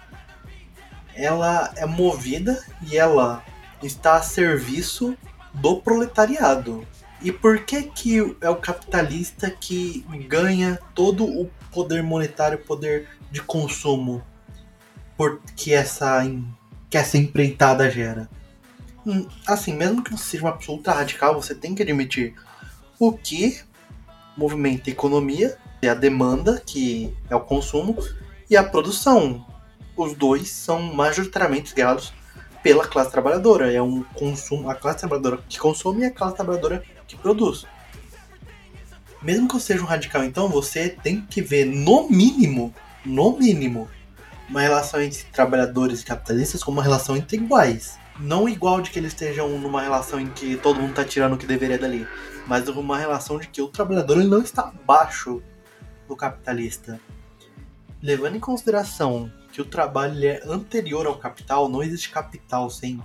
ela 1.14 1.74
é 1.76 1.86
movida 1.86 2.64
e 2.90 2.98
ela 2.98 3.44
está 3.84 4.16
a 4.16 4.22
serviço 4.22 5.18
do 5.54 5.82
proletariado. 5.82 6.88
E 7.22 7.32
por 7.32 7.66
que 7.66 7.84
que 7.84 8.38
é 8.40 8.50
o 8.50 8.56
capitalista 8.56 9.50
que 9.50 10.06
ganha 10.28 10.80
todo 10.96 11.26
o 11.26 11.50
poder 11.72 12.02
monetário, 12.02 12.60
poder 12.60 13.10
de 13.30 13.42
consumo 13.42 14.24
por 15.20 15.42
que 15.54 15.74
essa 15.74 16.22
que 16.90 16.98
essa 16.98 17.18
empreitada 17.18 17.92
gera? 17.92 18.30
Hum, 19.06 19.28
assim, 19.46 19.74
mesmo 19.74 20.02
que 20.02 20.12
você 20.12 20.24
seja 20.24 20.46
uma 20.46 20.54
pessoa 20.54 20.78
ultra 20.78 20.94
radical, 20.94 21.36
você 21.36 21.54
tem 21.54 21.76
que 21.76 21.84
admitir 21.84 22.36
o 22.98 23.12
que 23.12 23.60
movimenta 24.38 24.90
a 24.90 24.94
economia 24.94 25.58
é 25.82 25.90
a 25.90 25.94
demanda, 25.94 26.64
que 26.66 27.14
é 27.30 27.36
o 27.36 27.42
consumo, 27.42 27.98
e 28.50 28.56
a 28.56 28.64
produção. 28.64 29.46
Os 29.98 30.14
dois 30.14 30.50
são 30.52 30.82
majoritariamente 30.82 31.76
guiados 31.76 32.14
pela 32.64 32.88
classe 32.88 33.12
trabalhadora. 33.12 33.74
É 33.74 33.82
um 33.82 34.04
consumo, 34.04 34.70
a 34.70 34.76
classe 34.76 35.00
trabalhadora 35.00 35.44
que 35.50 35.60
consome 35.60 36.04
e 36.04 36.06
a 36.06 36.12
classe 36.12 36.38
trabalhadora 36.38 36.82
que 37.06 37.18
produz. 37.18 37.66
Mesmo 39.22 39.50
que 39.50 39.56
eu 39.58 39.60
seja 39.60 39.84
um 39.84 39.86
radical, 39.86 40.24
então 40.24 40.48
você 40.48 40.88
tem 40.88 41.20
que 41.22 41.42
ver 41.42 41.66
no 41.66 42.10
mínimo, 42.10 42.74
no 43.06 43.38
mínimo, 43.38 43.90
uma 44.50 44.62
relação 44.62 45.02
entre 45.02 45.24
trabalhadores 45.26 46.02
e 46.02 46.06
capitalistas 46.06 46.64
como 46.64 46.78
uma 46.78 46.84
relação 46.84 47.16
entre 47.16 47.38
iguais. 47.38 48.00
Não 48.20 48.50
igual 48.50 48.82
de 48.82 48.90
que 48.90 49.00
eles 49.00 49.14
estejam 49.14 49.48
numa 49.60 49.82
relação 49.82 50.20
em 50.20 50.30
que 50.30 50.58
todo 50.58 50.80
mundo 50.80 50.90
está 50.90 51.06
tirando 51.06 51.34
o 51.34 51.38
que 51.38 51.46
deveria 51.46 51.78
dali, 51.78 52.08
mas 52.48 52.68
uma 52.68 52.98
relação 52.98 53.38
de 53.40 53.48
que 53.48 53.62
o 53.62 53.68
trabalhador 53.68 54.18
ele 54.18 54.28
não 54.28 54.42
está 54.42 54.64
abaixo 54.64 55.42
do 56.08 56.16
capitalista. 56.16 57.00
Levando 58.02 58.36
em 58.36 58.40
consideração 58.40 59.32
que 59.52 59.62
o 59.62 59.66
trabalho 59.66 60.26
é 60.26 60.42
anterior 60.46 61.06
ao 61.06 61.18
capital, 61.18 61.70
não 61.70 61.84
existe 61.84 62.10
capital 62.10 62.70
sem 62.70 63.02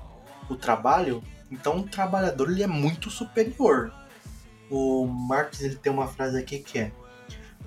o 0.48 0.56
trabalho, 0.56 1.22
então 1.50 1.78
o 1.78 1.82
trabalhador 1.84 2.50
ele 2.50 2.62
é 2.62 2.66
muito 2.66 3.10
superior. 3.10 3.92
O 4.70 5.06
Marx 5.06 5.60
ele 5.60 5.76
tem 5.76 5.92
uma 5.92 6.08
frase 6.08 6.38
aqui 6.38 6.58
que 6.58 6.78
é: 6.78 6.92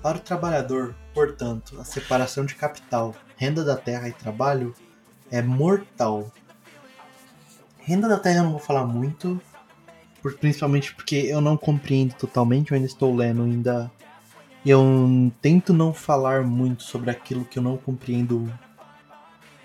Para 0.02 0.18
o 0.18 0.20
trabalhador, 0.20 0.94
portanto, 1.14 1.80
a 1.80 1.84
separação 1.84 2.44
de 2.44 2.54
capital, 2.54 3.14
renda 3.38 3.64
da 3.64 3.76
terra 3.76 4.08
e 4.08 4.12
trabalho 4.12 4.74
é 5.30 5.40
mortal. 5.40 6.30
Renda 7.78 8.08
da 8.08 8.18
terra 8.18 8.38
eu 8.38 8.44
não 8.44 8.50
vou 8.50 8.60
falar 8.60 8.84
muito, 8.84 9.40
principalmente 10.40 10.94
porque 10.94 11.16
eu 11.16 11.40
não 11.40 11.56
compreendo 11.56 12.14
totalmente, 12.14 12.72
eu 12.72 12.74
ainda 12.74 12.86
estou 12.86 13.14
lendo 13.14 13.44
ainda. 13.44 13.90
Eu 14.66 15.32
tento 15.40 15.72
não 15.72 15.94
falar 15.94 16.42
muito 16.42 16.82
sobre 16.82 17.10
aquilo 17.10 17.44
que 17.44 17.58
eu 17.58 17.62
não 17.62 17.76
compreendo 17.76 18.52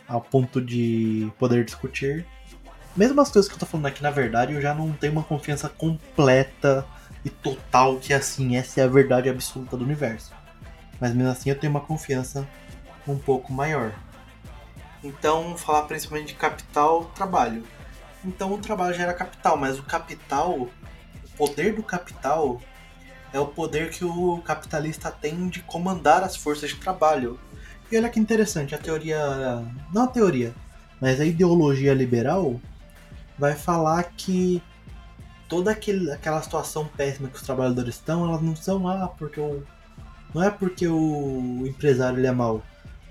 ao 0.08 0.22
ponto 0.22 0.62
de 0.62 1.30
poder 1.40 1.66
discutir. 1.66 2.26
Mesmo 2.96 3.20
as 3.20 3.32
coisas 3.32 3.50
que 3.50 3.56
eu 3.56 3.60
tô 3.60 3.66
falando 3.66 3.88
aqui, 3.88 4.04
na 4.04 4.12
verdade, 4.12 4.54
eu 4.54 4.62
já 4.62 4.74
não 4.74 4.94
tenho 4.94 5.14
uma 5.14 5.24
confiança 5.24 5.68
completa 5.68 6.86
e 7.26 7.30
total 7.30 7.98
que 7.98 8.14
assim, 8.14 8.56
essa 8.56 8.82
é 8.82 8.84
a 8.84 8.88
verdade 8.88 9.30
absoluta 9.30 9.76
do 9.76 9.84
universo. 9.84 10.32
Mas 11.02 11.14
mesmo 11.14 11.32
assim 11.32 11.50
eu 11.50 11.58
tenho 11.58 11.72
uma 11.72 11.82
confiança 11.82 12.48
um 13.08 13.18
pouco 13.18 13.52
maior. 13.52 13.94
Então, 15.04 15.58
falar 15.58 15.84
principalmente 15.84 16.30
de 16.30 16.36
capital, 16.36 17.06
trabalho. 17.16 17.64
Então 18.26 18.54
o 18.54 18.58
trabalho 18.58 18.94
gera 18.94 19.14
capital, 19.14 19.58
mas 19.58 19.78
o 19.78 19.84
capital, 19.84 20.54
o 20.58 20.70
poder 21.38 21.76
do 21.76 21.84
capital 21.84 22.62
é 23.34 23.40
o 23.40 23.48
poder 23.48 23.90
que 23.90 24.06
o 24.06 24.38
capitalista 24.46 25.12
tem 25.12 25.50
de 25.50 25.60
comandar 25.62 26.24
as 26.24 26.36
forças 26.36 26.70
de 26.70 26.78
trabalho. 26.78 27.38
E 27.92 27.98
olha 27.98 28.10
que 28.10 28.20
interessante, 28.20 28.74
a 28.74 28.78
teoria. 28.78 29.20
Não 29.94 30.04
a 30.04 30.08
teoria, 30.08 30.54
mas 31.02 31.20
a 31.20 31.26
ideologia 31.26 31.94
liberal 31.94 32.60
vai 33.38 33.56
falar 33.56 34.04
que 34.16 34.64
toda 35.50 35.72
aquele, 35.72 36.12
aquela 36.12 36.42
situação 36.42 36.88
péssima 36.96 37.28
que 37.28 37.36
os 37.36 37.42
trabalhadores 37.42 37.96
estão, 37.96 38.26
elas 38.28 38.42
não 38.42 38.56
são 38.56 38.88
ah, 38.88 39.08
porque 39.08 39.40
o. 39.40 39.64
Não 40.34 40.42
é 40.42 40.50
porque 40.50 40.88
o 40.88 41.68
empresário 41.68 42.18
ele 42.18 42.26
é 42.26 42.32
mau, 42.32 42.64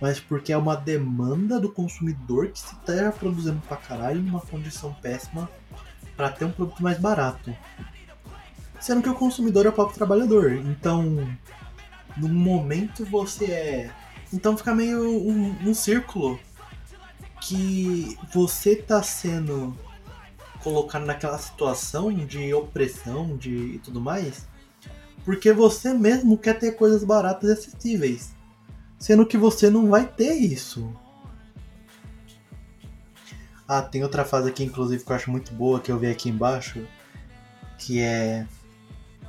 mas 0.03 0.19
porque 0.19 0.53
é 0.53 0.57
uma 0.57 0.75
demanda 0.75 1.61
do 1.61 1.71
consumidor 1.71 2.49
que 2.49 2.59
se 2.59 2.75
esteja 2.75 3.13
produzindo 3.13 3.63
pra 3.69 3.77
caralho 3.77 4.21
numa 4.21 4.41
condição 4.41 4.93
péssima 5.01 5.49
para 6.17 6.29
ter 6.29 6.45
um 6.45 6.51
produto 6.51 6.83
mais 6.83 6.99
barato. 6.99 7.57
Sendo 8.81 9.01
que 9.01 9.09
o 9.09 9.15
consumidor 9.15 9.65
é 9.65 9.69
o 9.69 9.73
próprio 9.73 9.97
trabalhador. 9.97 10.55
Então, 10.55 11.05
no 12.17 12.29
momento 12.29 13.05
você 13.05 13.45
é. 13.45 13.91
Então 14.33 14.57
fica 14.57 14.75
meio 14.75 15.09
um, 15.09 15.69
um 15.69 15.73
círculo 15.73 16.37
que 17.41 18.19
você 18.35 18.75
tá 18.75 19.05
sendo 19.05 19.79
colocado 20.65 21.07
naquela 21.07 21.39
situação 21.39 22.13
de 22.13 22.53
opressão 22.53 23.37
de 23.37 23.75
e 23.75 23.79
tudo 23.79 24.01
mais, 24.01 24.49
porque 25.25 25.53
você 25.53 25.95
mesmo 25.95 26.37
quer 26.37 26.59
ter 26.59 26.73
coisas 26.73 27.05
baratas 27.05 27.49
e 27.49 27.53
acessíveis 27.53 28.42
sendo 29.03 29.27
que 29.27 29.37
você 29.37 29.69
não 29.69 29.91
vai 29.91 30.07
ter 30.07 30.33
isso. 30.33 30.95
Ah, 33.67 33.83
tem 33.83 34.05
outra 34.05 34.25
frase 34.25 34.49
aqui, 34.49 34.63
inclusive, 34.63 35.05
que 35.05 35.11
eu 35.11 35.17
acho 35.17 35.29
muito 35.29 35.53
boa, 35.53 35.81
que 35.81 35.91
eu 35.91 35.99
vi 35.99 36.07
aqui 36.07 36.29
embaixo, 36.29 36.87
que 37.77 38.01
é 38.01 38.47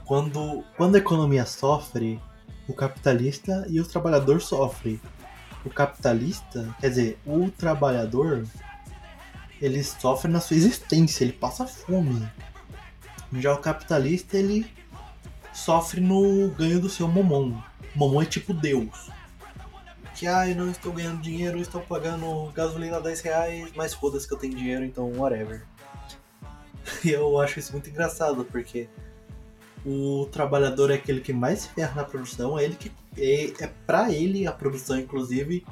quando, 0.05 0.63
quando 0.77 0.93
a 0.93 0.99
economia 0.99 1.43
sofre, 1.47 2.21
o 2.67 2.73
capitalista 2.73 3.65
e 3.67 3.81
o 3.81 3.83
trabalhador 3.83 4.39
sofrem. 4.39 5.01
O 5.65 5.71
capitalista, 5.71 6.69
quer 6.79 6.89
dizer, 6.89 7.19
o 7.25 7.49
trabalhador, 7.49 8.45
ele 9.59 9.83
sofre 9.83 10.31
na 10.31 10.39
sua 10.39 10.55
existência, 10.55 11.23
ele 11.23 11.33
passa 11.33 11.65
fome. 11.65 12.29
Já 13.37 13.51
o 13.51 13.57
capitalista, 13.57 14.37
ele 14.37 14.67
sofre 15.51 15.99
no 15.99 16.51
ganho 16.51 16.79
do 16.79 16.89
seu 16.89 17.07
momon. 17.07 17.59
Momon 17.95 18.21
é 18.21 18.25
tipo 18.25 18.53
Deus 18.53 19.11
que 20.23 20.51
eu 20.51 20.55
não 20.55 20.71
estou 20.71 20.93
ganhando 20.93 21.21
dinheiro, 21.21 21.57
estou 21.59 21.81
pagando 21.81 22.49
gasolina 22.53 23.01
10 23.01 23.19
reais, 23.19 23.71
mas 23.75 23.93
foda-se 23.93 24.25
que 24.25 24.33
eu 24.33 24.37
tenho 24.37 24.55
dinheiro, 24.55 24.85
então 24.85 25.11
whatever. 25.17 25.65
E 27.03 27.11
eu 27.11 27.39
acho 27.39 27.59
isso 27.59 27.73
muito 27.73 27.89
engraçado, 27.89 28.45
porque 28.45 28.87
o 29.85 30.25
trabalhador 30.31 30.91
é 30.91 30.95
aquele 30.95 31.19
que 31.19 31.33
mais 31.33 31.61
se 31.61 31.69
ferra 31.69 31.95
na 31.95 32.03
produção, 32.05 32.57
é 32.57 32.63
ele 32.63 32.75
que 32.75 32.91
é, 33.17 33.63
é 33.63 33.67
para 33.85 34.11
ele 34.11 34.47
a 34.47 34.51
produção 34.53 34.97
inclusive. 34.97 35.65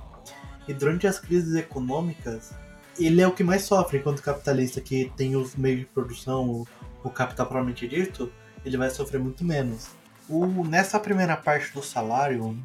E 0.68 0.74
durante 0.74 1.08
as 1.08 1.18
crises 1.18 1.56
econômicas, 1.56 2.52
ele 3.00 3.22
é 3.22 3.28
o 3.28 3.32
que 3.32 3.44
mais 3.44 3.64
sofre, 3.64 4.00
enquanto 4.00 4.20
o 4.20 4.24
capitalista 4.24 4.82
que 4.82 5.12
tem 5.16 5.36
os 5.36 5.56
meios 5.56 5.80
de 5.80 5.86
produção, 5.86 6.50
o, 6.50 6.68
o 7.04 7.10
capital 7.10 7.46
propriamente 7.46 7.88
dito, 7.88 8.32
ele 8.66 8.78
vai 8.78 8.90
sofrer 8.90 9.20
muito 9.20 9.46
menos. 9.46 9.90
O, 10.28 10.46
nessa 10.66 11.00
primeira 11.00 11.38
parte 11.38 11.74
do 11.74 11.82
salário, 11.82 12.58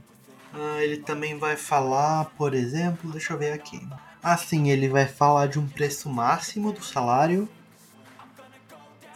ah, 0.59 0.83
ele 0.83 0.99
também 0.99 1.39
vai 1.39 1.57
falar, 1.57 2.27
por 2.37 2.55
exemplo, 2.55 3.11
deixa 3.11 3.33
eu 3.33 3.39
ver 3.39 3.53
aqui. 3.53 3.87
Assim, 4.23 4.71
ele 4.71 4.89
vai 4.89 5.07
falar 5.07 5.47
de 5.49 5.59
um 5.59 5.67
preço 5.67 6.09
máximo 6.09 6.73
do 6.73 6.83
salário 6.85 7.49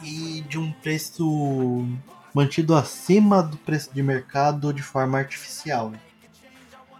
e 0.03 0.43
de 0.49 0.59
um 0.59 0.71
preço 0.73 1.87
mantido 2.35 2.75
acima 2.75 3.43
do 3.43 3.57
preço 3.57 3.93
de 3.93 4.03
mercado 4.03 4.73
de 4.73 4.83
forma 4.83 5.19
artificial. 5.19 5.93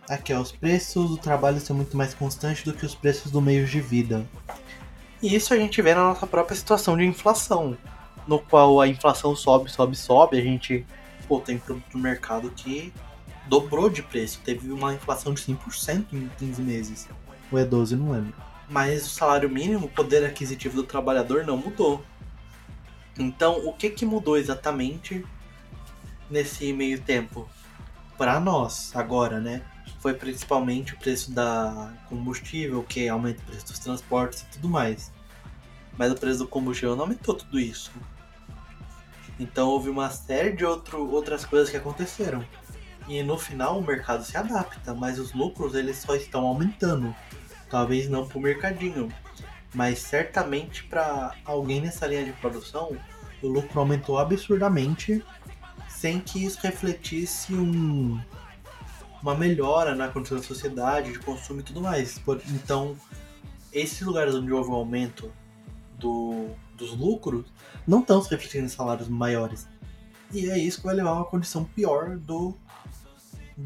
Aqui, 0.09 0.33
ó, 0.33 0.41
os 0.41 0.51
preços 0.51 1.09
do 1.09 1.17
trabalho 1.17 1.61
são 1.61 1.77
muito 1.77 1.97
mais 1.97 2.15
constantes 2.15 2.65
do 2.65 2.73
que 2.73 2.85
os 2.85 2.95
preços 2.95 3.31
do 3.31 3.41
meio 3.41 3.65
de 3.67 3.81
vida. 3.81 4.27
E 5.23 5.35
isso 5.35 5.55
a 5.55 5.57
gente 5.57 5.81
vê 5.83 5.95
na 5.95 6.03
nossa 6.03 6.27
própria 6.27 6.57
situação 6.57 6.97
de 6.97 7.05
inflação, 7.05 7.77
no 8.27 8.39
qual 8.39 8.81
a 8.81 8.89
inflação 8.89 9.37
sobe, 9.37 9.71
sobe, 9.71 9.97
sobe, 9.97 10.39
a 10.39 10.43
gente 10.43 10.85
pô, 11.29 11.39
tem 11.41 11.59
produto 11.59 11.95
no 11.95 12.01
mercado 12.01 12.51
que 12.51 12.93
dobrou 13.51 13.91
de 13.91 14.01
preço. 14.01 14.41
Teve 14.45 14.71
uma 14.71 14.95
inflação 14.95 15.35
de 15.35 15.43
100% 15.43 16.07
em 16.13 16.31
15 16.39 16.63
meses. 16.63 17.09
Ou 17.51 17.59
é 17.59 17.65
12, 17.65 17.97
não 17.97 18.13
lembro. 18.13 18.33
Mas 18.69 19.05
o 19.05 19.11
salário 19.11 19.51
mínimo, 19.51 19.87
o 19.87 19.89
poder 19.89 20.25
aquisitivo 20.25 20.77
do 20.77 20.85
trabalhador 20.85 21.45
não 21.45 21.57
mudou. 21.57 22.03
Então, 23.19 23.67
o 23.67 23.73
que, 23.73 23.91
que 23.91 24.07
mudou 24.07 24.39
exatamente 24.39 25.27
nesse 26.31 26.73
meio 26.73 27.01
tempo? 27.01 27.51
Para 28.17 28.39
nós, 28.39 28.93
agora, 28.95 29.41
né? 29.41 29.63
Foi 29.99 30.15
principalmente 30.15 30.95
o 30.95 30.99
preço 30.99 31.33
da 31.33 31.93
combustível, 32.09 32.85
que 32.85 33.09
aumenta 33.09 33.43
o 33.43 33.47
preço 33.47 33.67
dos 33.67 33.79
transportes 33.81 34.43
e 34.43 34.45
tudo 34.53 34.69
mais. 34.69 35.11
Mas 35.99 36.13
o 36.13 36.15
preço 36.15 36.39
do 36.39 36.47
combustível 36.47 36.95
não 36.95 37.03
aumentou 37.03 37.35
tudo 37.35 37.59
isso. 37.59 37.91
Então 39.41 39.69
houve 39.69 39.91
uma 39.91 40.09
série 40.09 40.53
de 40.53 40.65
outro, 40.65 41.11
outras 41.11 41.45
coisas 41.45 41.69
que 41.69 41.77
aconteceram. 41.77 42.45
E 43.11 43.25
no 43.25 43.37
final 43.37 43.81
o 43.81 43.83
mercado 43.85 44.25
se 44.25 44.37
adapta, 44.37 44.95
mas 44.95 45.19
os 45.19 45.33
lucros 45.33 45.75
eles 45.75 45.97
só 45.97 46.15
estão 46.15 46.47
aumentando. 46.47 47.13
Talvez 47.69 48.09
não 48.09 48.25
para 48.25 48.39
o 48.39 48.41
mercadinho, 48.41 49.13
mas 49.75 49.99
certamente 49.99 50.85
para 50.85 51.35
alguém 51.45 51.81
nessa 51.81 52.07
linha 52.07 52.25
de 52.25 52.33
produção, 52.35 52.97
o 53.43 53.49
lucro 53.49 53.81
aumentou 53.81 54.17
absurdamente 54.17 55.25
sem 55.89 56.21
que 56.21 56.45
isso 56.45 56.61
refletisse 56.63 57.53
um, 57.53 58.21
uma 59.21 59.35
melhora 59.35 59.93
na 59.97 60.07
condição 60.07 60.37
da 60.37 60.45
sociedade, 60.45 61.11
de 61.13 61.19
consumo 61.19 61.61
e 61.61 61.65
tudo 61.65 61.81
mais. 61.81 62.23
Então, 62.49 62.97
esses 63.73 64.01
lugares 64.03 64.37
onde 64.37 64.53
houve 64.53 64.71
um 64.71 64.75
aumento 64.75 65.33
do, 65.99 66.47
dos 66.77 66.97
lucros 66.97 67.53
não 67.85 68.03
estão 68.03 68.23
se 68.23 68.31
refletindo 68.31 68.67
em 68.67 68.69
salários 68.69 69.09
maiores, 69.09 69.67
E 70.33 70.49
é 70.49 70.57
isso 70.57 70.79
que 70.79 70.87
vai 70.87 70.95
levar 70.95 71.11
a 71.11 71.15
uma 71.15 71.25
condição 71.25 71.65
pior 71.65 72.17
do, 72.17 72.57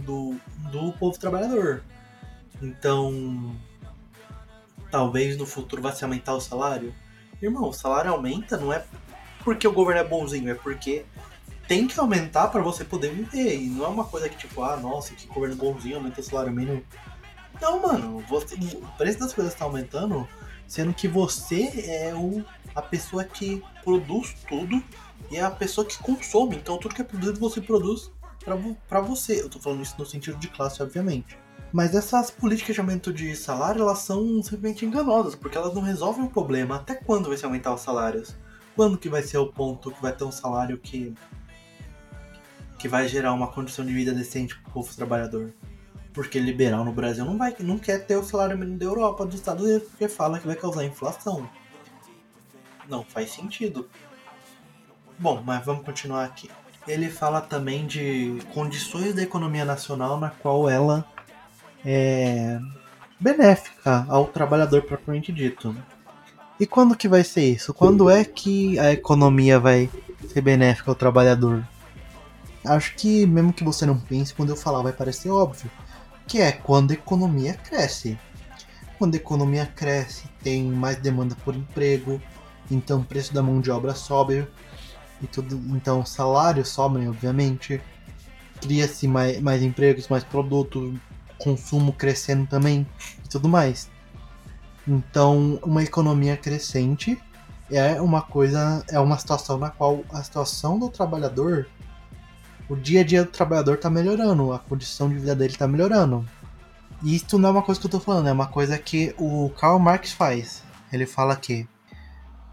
do, 0.02 0.36
do 0.70 0.92
povo 0.92 1.18
trabalhador. 1.18 1.82
Então, 2.62 3.54
talvez 4.90 5.36
no 5.36 5.46
futuro 5.46 5.82
vá 5.82 5.92
se 5.92 6.04
aumentar 6.04 6.34
o 6.34 6.40
salário. 6.40 6.94
Irmão, 7.40 7.68
o 7.68 7.72
salário 7.72 8.10
aumenta 8.10 8.56
não 8.56 8.72
é 8.72 8.84
porque 9.42 9.68
o 9.68 9.72
governo 9.72 10.00
é 10.00 10.04
bonzinho, 10.04 10.50
é 10.50 10.54
porque 10.54 11.04
tem 11.68 11.86
que 11.86 11.98
aumentar 11.98 12.48
para 12.48 12.62
você 12.62 12.84
poder 12.84 13.12
viver. 13.12 13.56
E 13.56 13.68
não 13.68 13.84
é 13.84 13.88
uma 13.88 14.04
coisa 14.04 14.28
que 14.28 14.36
tipo, 14.36 14.62
ah, 14.62 14.76
nossa, 14.76 15.14
que 15.14 15.26
governo 15.26 15.56
bonzinho, 15.56 15.96
aumenta 15.96 16.20
o 16.20 16.24
salário 16.24 16.52
mínimo. 16.52 16.82
Não, 17.60 17.80
mano, 17.80 18.24
você, 18.28 18.54
o 18.54 18.96
preço 18.96 19.18
das 19.18 19.32
coisas 19.32 19.52
está 19.52 19.64
aumentando, 19.64 20.28
sendo 20.66 20.92
que 20.92 21.06
você 21.06 21.84
é 21.86 22.14
o, 22.14 22.44
a 22.74 22.82
pessoa 22.82 23.24
que 23.24 23.62
produz 23.82 24.34
tudo 24.48 24.82
e 25.30 25.36
é 25.36 25.42
a 25.42 25.50
pessoa 25.50 25.86
que 25.86 25.98
consome. 25.98 26.56
Então 26.56 26.78
tudo 26.78 26.94
que 26.94 27.02
é 27.02 27.04
produzido 27.04 27.38
você 27.38 27.60
produz 27.60 28.10
para 28.44 29.00
você. 29.00 29.40
Eu 29.40 29.48
tô 29.48 29.58
falando 29.58 29.82
isso 29.82 29.94
no 29.98 30.06
sentido 30.06 30.38
de 30.38 30.48
classe, 30.48 30.82
obviamente. 30.82 31.38
Mas 31.72 31.94
essas 31.94 32.30
políticas 32.30 32.74
de 32.74 32.80
aumento 32.80 33.12
de 33.12 33.34
salário, 33.34 33.82
elas 33.82 33.98
são 33.98 34.42
simplesmente 34.42 34.86
enganosas, 34.86 35.34
porque 35.34 35.58
elas 35.58 35.74
não 35.74 35.82
resolvem 35.82 36.24
o 36.24 36.30
problema. 36.30 36.76
Até 36.76 36.94
quando 36.94 37.28
vai 37.28 37.36
se 37.36 37.44
aumentar 37.44 37.74
os 37.74 37.80
salários? 37.80 38.36
Quando 38.76 38.98
que 38.98 39.08
vai 39.08 39.22
ser 39.22 39.38
o 39.38 39.52
ponto 39.52 39.90
que 39.90 40.00
vai 40.00 40.12
ter 40.12 40.24
um 40.24 40.32
salário 40.32 40.78
que 40.78 41.14
que 42.84 42.88
vai 42.88 43.08
gerar 43.08 43.32
uma 43.32 43.46
condição 43.48 43.82
de 43.82 43.94
vida 43.94 44.12
decente 44.12 44.54
para 44.58 44.68
o 44.68 44.72
povo 44.72 44.94
trabalhador. 44.94 45.54
Porque 46.12 46.38
liberal 46.38 46.84
no 46.84 46.92
Brasil 46.92 47.24
não, 47.24 47.38
vai, 47.38 47.56
não 47.60 47.78
quer 47.78 48.04
ter 48.06 48.14
o 48.14 48.22
salário 48.22 48.58
mínimo 48.58 48.78
da 48.78 48.84
Europa, 48.84 49.24
dos 49.24 49.36
Estados 49.36 49.64
Unidos, 49.64 49.88
porque 49.88 50.06
fala 50.06 50.38
que 50.38 50.46
vai 50.46 50.54
causar 50.54 50.84
inflação. 50.84 51.48
Não 52.86 53.02
faz 53.02 53.30
sentido. 53.30 53.88
Bom, 55.18 55.42
mas 55.42 55.64
vamos 55.64 55.82
continuar 55.82 56.24
aqui. 56.26 56.50
Ele 56.86 57.08
fala 57.08 57.40
também 57.40 57.86
de 57.86 58.38
condições 58.52 59.14
da 59.14 59.22
economia 59.22 59.64
nacional 59.64 60.20
na 60.20 60.28
qual 60.28 60.68
ela 60.68 61.04
é 61.84 62.58
benéfica 63.18 64.04
ao 64.08 64.26
trabalhador 64.26 64.82
propriamente 64.82 65.32
dito. 65.32 65.74
E 66.60 66.66
quando 66.66 66.96
que 66.96 67.08
vai 67.08 67.24
ser 67.24 67.44
isso? 67.44 67.72
Quando 67.72 68.08
é 68.10 68.24
que 68.24 68.78
a 68.78 68.92
economia 68.92 69.58
vai 69.58 69.90
ser 70.28 70.40
benéfica 70.40 70.90
ao 70.90 70.94
trabalhador? 70.94 71.66
Acho 72.64 72.94
que 72.94 73.26
mesmo 73.26 73.52
que 73.52 73.64
você 73.64 73.84
não 73.84 73.98
pense, 73.98 74.34
quando 74.34 74.50
eu 74.50 74.56
falar 74.56 74.82
vai 74.82 74.92
parecer 74.92 75.30
óbvio, 75.30 75.70
que 76.26 76.40
é 76.40 76.52
quando 76.52 76.90
a 76.92 76.94
economia 76.94 77.54
cresce. 77.54 78.18
Quando 78.98 79.14
a 79.14 79.18
economia 79.18 79.66
cresce, 79.66 80.24
tem 80.42 80.64
mais 80.64 80.96
demanda 80.96 81.36
por 81.44 81.54
emprego, 81.54 82.20
então 82.70 83.00
o 83.00 83.04
preço 83.04 83.34
da 83.34 83.42
mão 83.42 83.60
de 83.60 83.70
obra 83.70 83.94
sobe, 83.94 84.46
e 85.22 85.26
tudo, 85.26 85.60
então 85.76 86.00
os 86.00 86.10
salários 86.10 86.68
sobem, 86.68 87.08
obviamente. 87.08 87.80
Cria-se 88.60 89.06
mais, 89.06 89.40
mais 89.40 89.62
empregos, 89.62 90.08
mais 90.08 90.24
produtos, 90.24 90.94
consumo 91.38 91.92
crescendo 91.92 92.46
também 92.46 92.86
e 93.24 93.28
tudo 93.28 93.48
mais. 93.48 93.90
Então, 94.86 95.58
uma 95.62 95.82
economia 95.82 96.36
crescente 96.36 97.18
é 97.70 98.00
uma 98.00 98.22
coisa, 98.22 98.84
é 98.88 98.98
uma 99.00 99.18
situação 99.18 99.58
na 99.58 99.70
qual 99.70 100.04
a 100.12 100.22
situação 100.22 100.78
do 100.78 100.88
trabalhador 100.88 101.66
o 102.68 102.76
dia 102.76 103.00
a 103.00 103.04
dia 103.04 103.24
do 103.24 103.30
trabalhador 103.30 103.78
tá 103.78 103.90
melhorando, 103.90 104.52
a 104.52 104.58
condição 104.58 105.08
de 105.08 105.16
vida 105.16 105.34
dele 105.34 105.54
tá 105.54 105.68
melhorando. 105.68 106.26
E 107.02 107.14
isso 107.16 107.38
não 107.38 107.50
é 107.50 107.52
uma 107.52 107.62
coisa 107.62 107.80
que 107.80 107.86
eu 107.86 107.90
tô 107.90 108.00
falando, 108.00 108.28
é 108.28 108.32
uma 108.32 108.46
coisa 108.46 108.78
que 108.78 109.14
o 109.18 109.50
Karl 109.50 109.78
Marx 109.78 110.12
faz. 110.12 110.62
Ele 110.92 111.06
fala 111.06 111.36
que 111.36 111.68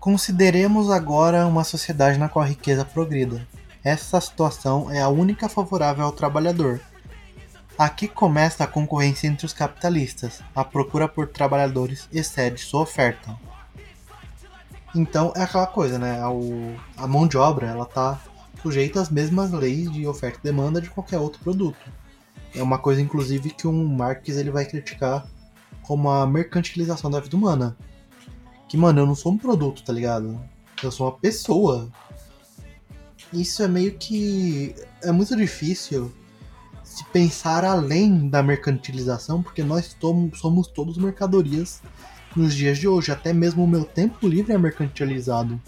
consideremos 0.02 0.90
agora 0.90 1.46
uma 1.46 1.64
sociedade 1.64 2.18
na 2.18 2.28
qual 2.28 2.44
a 2.44 2.48
riqueza 2.48 2.84
progrida. 2.84 3.48
Essa 3.84 4.20
situação 4.20 4.90
é 4.90 5.00
a 5.00 5.08
única 5.08 5.48
favorável 5.48 6.04
ao 6.04 6.12
trabalhador. 6.12 6.82
Aqui 7.78 8.08
começa 8.08 8.64
a 8.64 8.68
concorrência 8.68 9.28
entre 9.28 9.46
os 9.46 9.54
capitalistas. 9.54 10.42
A 10.56 10.64
procura 10.64 11.08
por 11.08 11.28
trabalhadores 11.28 12.10
excede 12.12 12.62
sua 12.62 12.82
oferta. 12.82 13.38
Então 14.96 15.32
é 15.36 15.44
aquela 15.44 15.68
coisa, 15.68 16.00
né? 16.00 16.20
A, 16.98 17.08
mão 17.08 17.28
de 17.28 17.38
obra 17.38 17.68
ela 17.68 17.86
tá 17.86 18.20
sujeita 18.60 19.00
às 19.00 19.10
mesmas 19.10 19.52
leis 19.52 19.92
de 19.92 20.08
oferta 20.08 20.40
e 20.40 20.44
demanda 20.44 20.82
de 20.82 20.90
qualquer 20.90 21.20
outro 21.20 21.44
produto. 21.44 21.92
É 22.56 22.64
uma 22.64 22.80
coisa, 22.80 23.02
inclusive, 23.02 23.52
que 23.52 23.68
um 23.68 23.88
Marx 23.88 24.30
ele 24.30 24.50
vai 24.50 24.66
criticar 24.66 25.28
como 25.84 26.10
a 26.10 26.26
mercantilização 26.26 27.12
da 27.12 27.20
vida 27.20 27.38
humana. 27.38 27.78
Que, 28.71 28.77
mano, 28.77 29.01
eu 29.01 29.05
não 29.05 29.13
sou 29.13 29.34
um 29.34 29.38
produto, 29.38 29.84
tá 29.84 29.91
ligado? 29.91 30.39
Eu 30.81 30.89
sou 30.89 31.07
uma 31.07 31.17
pessoa. 31.17 31.91
Isso 33.34 33.62
é 33.62 33.67
meio 33.67 33.97
que. 33.97 34.73
É 35.03 35.12
muito 35.12 35.36
difícil 35.36 36.10
se 36.81 37.03
pensar 37.10 37.65
além 37.65 38.29
da 38.29 38.41
mercantilização, 38.41 39.43
porque 39.43 39.62
nós 39.62 39.93
somos 40.34 40.67
todos 40.67 40.97
mercadorias 40.97 41.81
nos 42.34 42.55
dias 42.55 42.77
de 42.77 42.88
hoje. 42.88 43.12
Até 43.12 43.34
mesmo 43.34 43.63
o 43.63 43.67
meu 43.67 43.84
tempo 43.84 44.25
livre 44.25 44.53
é 44.53 44.57
mercantilizado 44.57 45.60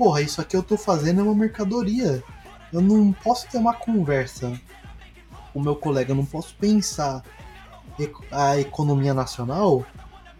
porra, 0.00 0.22
isso 0.22 0.40
aqui 0.40 0.56
eu 0.56 0.62
tô 0.62 0.78
fazendo 0.78 1.20
é 1.20 1.22
uma 1.22 1.34
mercadoria. 1.34 2.24
Eu 2.72 2.80
não 2.80 3.12
posso 3.12 3.46
ter 3.48 3.58
uma 3.58 3.74
conversa 3.74 4.58
com 5.52 5.58
o 5.58 5.62
meu 5.62 5.76
colega, 5.76 6.12
eu 6.12 6.16
não 6.16 6.24
posso 6.24 6.54
pensar 6.54 7.22
a 8.30 8.58
economia 8.58 9.12
nacional 9.12 9.84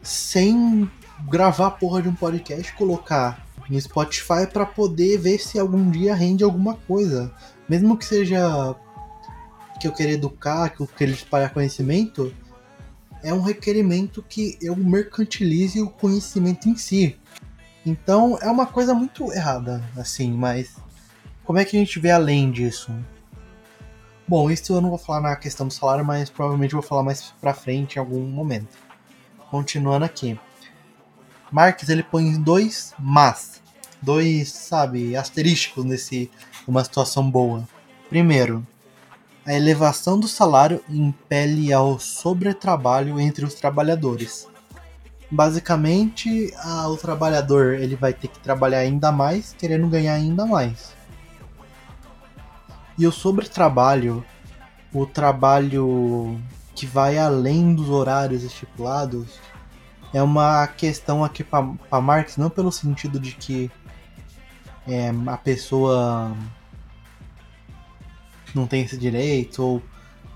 sem 0.03 0.91
gravar 1.29 1.67
a 1.67 1.71
porra 1.71 2.03
de 2.03 2.09
um 2.09 2.15
podcast 2.15 2.73
colocar 2.75 3.47
no 3.69 3.81
Spotify 3.81 4.47
para 4.53 4.67
poder 4.67 5.19
ver 5.19 5.39
se 5.39 5.59
algum 5.59 5.91
dia 5.91 6.15
rende 6.15 6.43
alguma 6.43 6.75
coisa. 6.75 7.33
Mesmo 7.69 7.97
que 7.97 8.05
seja 8.05 8.75
que 9.81 9.87
eu 9.87 9.93
queira 9.93 10.13
educar, 10.13 10.69
que 10.71 10.81
eu 10.81 10.87
queira 10.87 11.13
espalhar 11.13 11.53
conhecimento, 11.53 12.35
é 13.23 13.33
um 13.33 13.41
requerimento 13.41 14.23
que 14.23 14.59
eu 14.61 14.75
mercantilize 14.77 15.81
o 15.81 15.89
conhecimento 15.89 16.69
em 16.69 16.77
si. 16.77 17.17
Então 17.85 18.39
é 18.43 18.51
uma 18.51 18.67
coisa 18.67 18.95
muito 18.95 19.33
errada, 19.33 19.83
assim, 19.97 20.33
mas 20.33 20.77
como 21.45 21.59
é 21.59 21.65
que 21.65 21.77
a 21.77 21.81
gente 21.81 21.99
vê 21.99 22.11
além 22.11 22.51
disso? 22.51 22.93
Bom, 24.29 24.51
isso 24.51 24.73
eu 24.73 24.81
não 24.81 24.91
vou 24.91 24.99
falar 24.99 25.21
na 25.21 25.37
questão 25.37 25.67
do 25.67 25.73
salário, 25.73 26.05
mas 26.05 26.31
provavelmente 26.31 26.75
vou 26.75 26.83
falar 26.83 27.03
mais 27.03 27.33
pra 27.41 27.55
frente 27.55 27.97
em 27.97 27.99
algum 27.99 28.21
momento. 28.21 28.77
Continuando 29.51 30.05
aqui. 30.05 30.39
Marx 31.51 31.89
ele 31.89 32.03
põe 32.03 32.41
dois 32.41 32.95
mas, 32.99 33.61
dois, 34.01 34.51
sabe, 34.51 35.17
asterísticos 35.17 35.85
nesse 35.85 36.31
uma 36.67 36.85
situação 36.85 37.29
boa. 37.29 37.67
Primeiro, 38.09 38.67
a 39.45 39.55
elevação 39.55 40.19
do 40.19 40.29
salário 40.29 40.83
impele 40.89 41.73
ao 41.73 41.99
sobretrabalho 41.99 43.19
entre 43.21 43.45
os 43.45 43.55
trabalhadores 43.55 44.51
basicamente 45.31 46.53
a, 46.59 46.89
o 46.89 46.97
trabalhador 46.97 47.75
ele 47.75 47.95
vai 47.95 48.13
ter 48.13 48.29
que 48.29 48.41
trabalhar 48.41 48.79
ainda 48.79 49.13
mais, 49.13 49.55
querendo 49.57 49.87
ganhar 49.87 50.15
ainda 50.15 50.45
mais. 50.45 50.93
E 52.99 53.07
o 53.07 53.13
sobretrabalho, 53.13 54.25
o 54.93 55.07
trabalho 55.07 56.39
que 56.75 56.85
vai 56.85 57.17
além 57.17 57.75
dos 57.75 57.89
horários 57.89 58.43
estipulados, 58.43 59.39
é 60.13 60.23
uma 60.23 60.67
questão 60.67 61.25
aqui 61.25 61.45
para 61.45 62.01
Marx, 62.01 62.37
não 62.37 62.51
pelo 62.51 62.73
sentido 62.73 63.19
de 63.21 63.33
que 63.33 63.71
é, 64.87 65.13
a 65.27 65.37
pessoa 65.37 66.37
não 68.55 68.67
tem 68.67 68.83
esse 68.83 68.97
direito 68.97 69.63
ou 69.63 69.83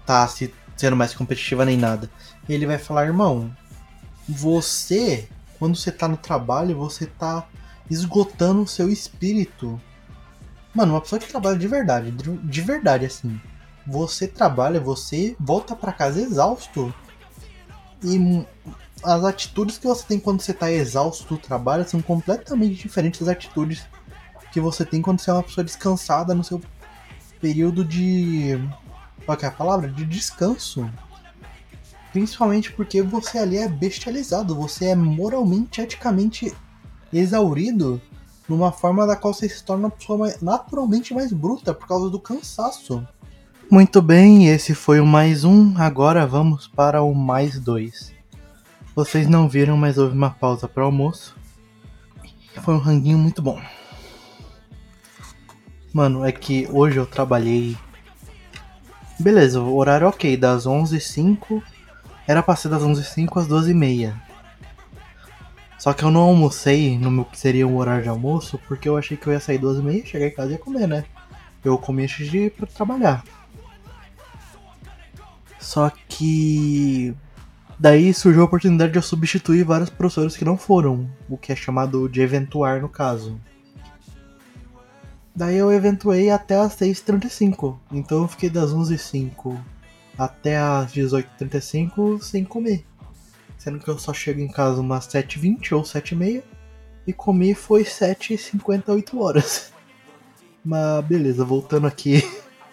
tá 0.07 0.27
se, 0.29 0.53
sendo 0.77 0.97
mais 0.97 1.15
competitiva 1.15 1.65
nem 1.65 1.77
nada. 1.77 2.09
Ele 2.49 2.67
vai 2.67 2.79
falar, 2.79 3.07
irmão, 3.07 3.55
você, 4.29 5.29
quando 5.59 5.77
você 5.77 5.91
tá 5.91 6.07
no 6.07 6.17
trabalho, 6.17 6.77
você 6.77 7.07
tá 7.07 7.47
esgotando 7.91 8.63
o 8.63 8.69
seu 8.69 8.89
espírito. 8.89 9.81
Mano, 10.75 10.95
uma 10.95 11.01
pessoa 11.01 11.19
que 11.19 11.29
trabalha 11.29 11.59
de 11.59 11.69
verdade, 11.69 12.11
de 12.11 12.61
verdade 12.61 13.07
assim. 13.07 13.41
Você 13.87 14.27
trabalha, 14.27 14.81
você 14.81 15.37
volta 15.39 15.77
para 15.77 15.93
casa 15.93 16.21
exausto. 16.21 16.93
E 18.03 18.47
as 19.05 19.25
atitudes 19.25 19.79
que 19.79 19.87
você 19.87 20.05
tem 20.07 20.19
quando 20.19 20.41
você 20.41 20.53
tá 20.53 20.73
exausto 20.73 21.35
do 21.35 21.39
trabalho 21.39 21.89
são 21.89 22.01
completamente 22.01 22.75
diferentes 22.75 23.21
das 23.21 23.29
atitudes 23.29 23.87
que 24.51 24.61
você 24.61 24.85
tem 24.85 25.03
quando 25.03 25.21
você 25.21 25.31
é 25.31 25.35
uma 25.35 25.43
pessoa 25.43 25.65
descansada 25.65 26.35
no 26.35 26.43
seu 26.43 26.61
período 27.41 27.85
de. 27.85 28.59
Qual 29.27 29.39
é 29.41 29.47
a 29.47 29.51
palavra? 29.51 29.89
De 29.89 30.05
descanso. 30.05 30.89
Principalmente 32.13 32.73
porque 32.73 33.03
você 33.03 33.39
ali 33.39 33.59
é 33.59 33.69
bestializado, 33.69 34.55
você 34.55 34.87
é 34.87 34.95
moralmente, 34.95 35.81
eticamente 35.81 36.55
exaurido 37.13 38.01
numa 38.49 38.71
forma 38.71 39.07
da 39.07 39.17
qual 39.17 39.35
você 39.35 39.49
se 39.49 39.65
torna 39.65 39.87
uma 39.87 39.91
pessoa 39.91 40.19
mais, 40.19 40.41
naturalmente 40.41 41.13
mais 41.13 41.33
bruta 41.33 41.75
por 41.75 41.89
causa 41.89 42.09
do 42.09 42.21
cansaço. 42.21 43.07
Muito 43.69 44.01
bem, 44.01 44.49
esse 44.49 44.75
foi 44.75 45.01
o 45.01 45.07
mais 45.07 45.43
um, 45.43 45.77
agora 45.77 46.27
vamos 46.27 46.69
para 46.69 47.03
o 47.03 47.15
mais 47.15 47.59
dois. 47.59 48.14
Vocês 48.95 49.27
não 49.27 49.49
viram, 49.49 49.77
mas 49.77 49.99
houve 49.99 50.15
uma 50.15 50.31
pausa 50.31 50.69
para 50.69 50.85
almoço. 50.85 51.35
Foi 52.63 52.75
um 52.75 52.79
ranguinho 52.79 53.19
muito 53.19 53.43
bom. 53.43 53.61
Mano, 55.93 56.25
é 56.25 56.31
que 56.31 56.69
hoje 56.71 56.97
eu 56.99 57.07
trabalhei. 57.07 57.77
Beleza, 59.19 59.61
o 59.61 59.77
horário 59.77 60.07
ok, 60.07 60.37
das 60.37 60.65
11h05. 60.65 61.61
Era 62.27 62.43
pra 62.43 62.55
ser 62.55 62.69
das 62.69 62.83
11h05 62.83 63.41
às 63.41 63.49
12h30. 63.49 64.15
Só 65.79 65.93
que 65.93 66.05
eu 66.05 66.11
não 66.11 66.23
almocei 66.23 66.97
no 66.97 67.11
meu 67.11 67.25
que 67.25 67.39
seria 67.39 67.67
o 67.67 67.77
horário 67.77 68.05
de 68.05 68.09
almoço, 68.09 68.59
porque 68.67 68.89
eu 68.89 68.97
achei 68.97 69.17
que 69.17 69.27
eu 69.27 69.33
ia 69.33 69.41
sair 69.41 69.59
12h30, 69.59 70.07
chegar 70.07 70.27
em 70.27 70.35
casa 70.35 70.51
e 70.51 70.53
ia 70.53 70.59
comer, 70.59 70.87
né? 70.87 71.05
Eu 71.65 71.77
comi 71.79 72.05
antes 72.05 72.31
de 72.31 72.39
ir 72.39 72.51
pra 72.53 72.67
trabalhar. 72.67 73.25
Só 75.59 75.91
que. 76.09 77.15
Daí 77.79 78.15
surgiu 78.15 78.43
a 78.43 78.45
oportunidade 78.45 78.93
de 78.93 78.99
eu 78.99 79.03
substituir 79.03 79.65
vários 79.65 79.91
professores 79.91 80.37
que 80.37 80.45
não 80.45 80.57
foram, 80.57 81.11
o 81.29 81.37
que 81.37 81.53
é 81.53 81.57
chamado 81.57 82.09
de 82.09 82.21
eventuar 82.21 82.81
no 82.81 82.89
caso. 82.89 83.41
Daí 85.35 85.57
eu 85.57 85.73
eventuei 85.73 86.31
até 86.31 86.57
as 86.57 86.77
6h35, 86.77 87.77
então 87.91 88.23
eu 88.23 88.29
fiquei 88.29 88.49
das 88.49 88.73
11h05 88.73 89.59
até 90.17 90.57
as 90.57 90.93
18h35 90.93 92.23
sem 92.23 92.45
comer. 92.45 92.85
Sendo 93.59 93.81
que 93.81 93.89
eu 93.89 93.99
só 93.99 94.13
chego 94.13 94.41
em 94.41 94.49
casa 94.49 94.81
umas 94.81 95.09
7h20 95.09 95.73
ou 95.73 95.83
7h30 95.83 96.43
e 97.07 97.13
comi 97.13 97.55
foi 97.55 97.83
7h58 97.83 99.19
horas. 99.19 99.73
Mas 100.65 101.05
beleza, 101.05 101.45
voltando 101.45 101.87
aqui 101.89 102.23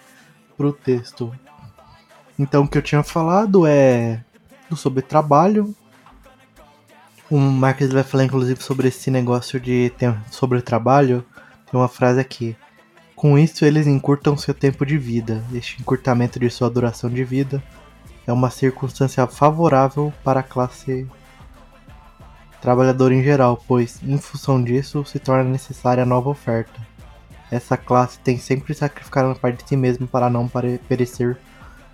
pro 0.56 0.72
texto. 0.72 1.34
Então 2.38 2.64
o 2.64 2.68
que 2.68 2.78
eu 2.78 2.82
tinha 2.82 3.02
falado 3.02 3.66
é 3.66 4.24
sobre 4.76 5.02
trabalho. 5.02 5.76
O 7.30 7.38
Marcos 7.38 7.92
vai 7.92 8.04
falar 8.04 8.26
inclusive 8.26 8.62
sobre 8.62 8.88
esse 8.90 9.10
negócio 9.10 9.60
de 9.60 9.92
sobre 10.30 10.62
trabalho. 10.62 11.26
Tem 11.70 11.80
uma 11.80 11.88
frase 11.88 12.20
aqui. 12.20 12.56
Com 13.16 13.38
isso, 13.38 13.64
eles 13.64 13.88
encurtam 13.88 14.36
seu 14.36 14.54
tempo 14.54 14.86
de 14.86 14.98
vida. 14.98 15.44
Este 15.54 15.80
encurtamento 15.80 16.40
de 16.40 16.50
sua 16.50 16.70
duração 16.70 17.10
de 17.10 17.24
vida 17.24 17.64
é 18.26 18.34
uma 18.34 18.50
circunstância 18.50 19.26
favorável 19.28 20.12
para 20.24 20.40
a 20.40 20.44
classe 20.44 21.08
trabalhadora 22.60 23.14
em 23.14 23.24
geral, 23.24 23.62
pois, 23.68 24.00
em 24.04 24.18
função 24.18 24.64
disso, 24.64 25.04
se 25.06 25.20
torna 25.20 25.50
necessária 25.50 26.06
nova 26.06 26.30
oferta. 26.30 26.80
Essa 27.50 27.76
classe 27.76 28.20
tem 28.20 28.38
sempre 28.38 28.74
sacrificado 28.74 29.28
uma 29.28 29.36
parte 29.36 29.64
de 29.64 29.70
si 29.70 29.76
mesma 29.76 30.08
para 30.08 30.30
não 30.30 30.50
perecer 30.88 31.38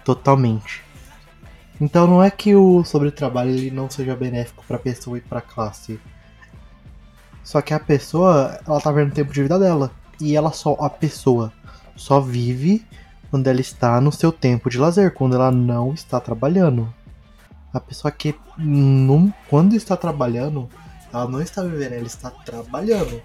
totalmente. 0.03 0.86
Então 1.79 2.07
não 2.07 2.23
é 2.23 2.31
que 2.31 2.55
o 2.55 2.83
sobretrabalho 2.83 3.51
ele 3.51 3.71
não 3.71 3.89
seja 3.89 4.15
benéfico 4.15 4.63
para 4.67 4.77
a 4.77 4.79
pessoa 4.79 5.17
e 5.17 5.21
para 5.21 5.39
a 5.39 5.41
classe. 5.43 5.99
Só 7.43 7.61
que 7.61 7.73
a 7.73 7.79
pessoa, 7.79 8.59
ela 8.67 8.81
tá 8.81 8.91
vendo 8.91 9.11
o 9.11 9.13
tempo 9.13 9.31
de 9.31 9.43
vida 9.43 9.59
dela. 9.59 9.91
E 10.19 10.35
ela 10.35 10.51
só, 10.51 10.75
a 10.79 10.89
pessoa 10.89 11.53
só 11.95 12.19
vive 12.19 12.85
quando 13.29 13.47
ela 13.47 13.61
está 13.61 14.01
no 14.01 14.11
seu 14.11 14.31
tempo 14.31 14.69
de 14.69 14.77
lazer, 14.77 15.13
quando 15.13 15.35
ela 15.35 15.51
não 15.51 15.93
está 15.93 16.19
trabalhando. 16.19 16.93
A 17.73 17.79
pessoa 17.79 18.11
que 18.11 18.33
não, 18.57 19.31
quando 19.49 19.75
está 19.75 19.95
trabalhando, 19.95 20.67
ela 21.13 21.27
não 21.27 21.41
está 21.41 21.61
vivendo, 21.61 21.93
ela 21.93 22.07
está 22.07 22.31
trabalhando. 22.31 23.21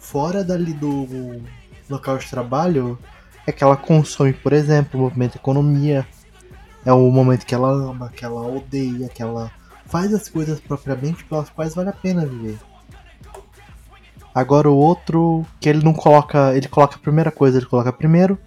Fora 0.00 0.42
dali 0.42 0.72
do 0.72 1.42
local 1.88 2.16
de 2.16 2.28
trabalho, 2.28 2.98
é 3.46 3.52
que 3.52 3.62
ela 3.62 3.76
consome, 3.76 4.32
por 4.32 4.52
exemplo, 4.52 5.00
movimento 5.00 5.36
economia, 5.36 6.06
é 6.84 6.92
o 6.92 7.10
momento 7.10 7.44
que 7.44 7.54
ela 7.54 7.70
ama, 7.70 8.10
que 8.10 8.24
ela 8.24 8.46
odeia, 8.46 9.08
que 9.08 9.22
ela 9.22 9.50
faz 9.86 10.14
as 10.14 10.28
coisas 10.28 10.60
propriamente 10.60 11.24
pelas 11.24 11.50
quais 11.50 11.74
vale 11.74 11.90
a 11.90 11.92
pena 11.92 12.24
viver. 12.24 12.58
Agora 14.34 14.70
o 14.70 14.76
outro 14.76 15.44
que 15.60 15.68
ele 15.68 15.84
não 15.84 15.92
coloca, 15.92 16.56
ele 16.56 16.68
coloca 16.68 16.96
a 16.96 17.00
primeira 17.00 17.32
coisa, 17.32 17.58
ele 17.58 17.66
coloca 17.66 17.92
primeiro, 17.92 18.38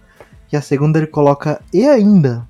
e 0.51 0.55
a 0.55 0.61
segunda 0.61 0.97
ele 0.99 1.07
coloca 1.07 1.61
e 1.73 1.87
ainda. 1.87 2.47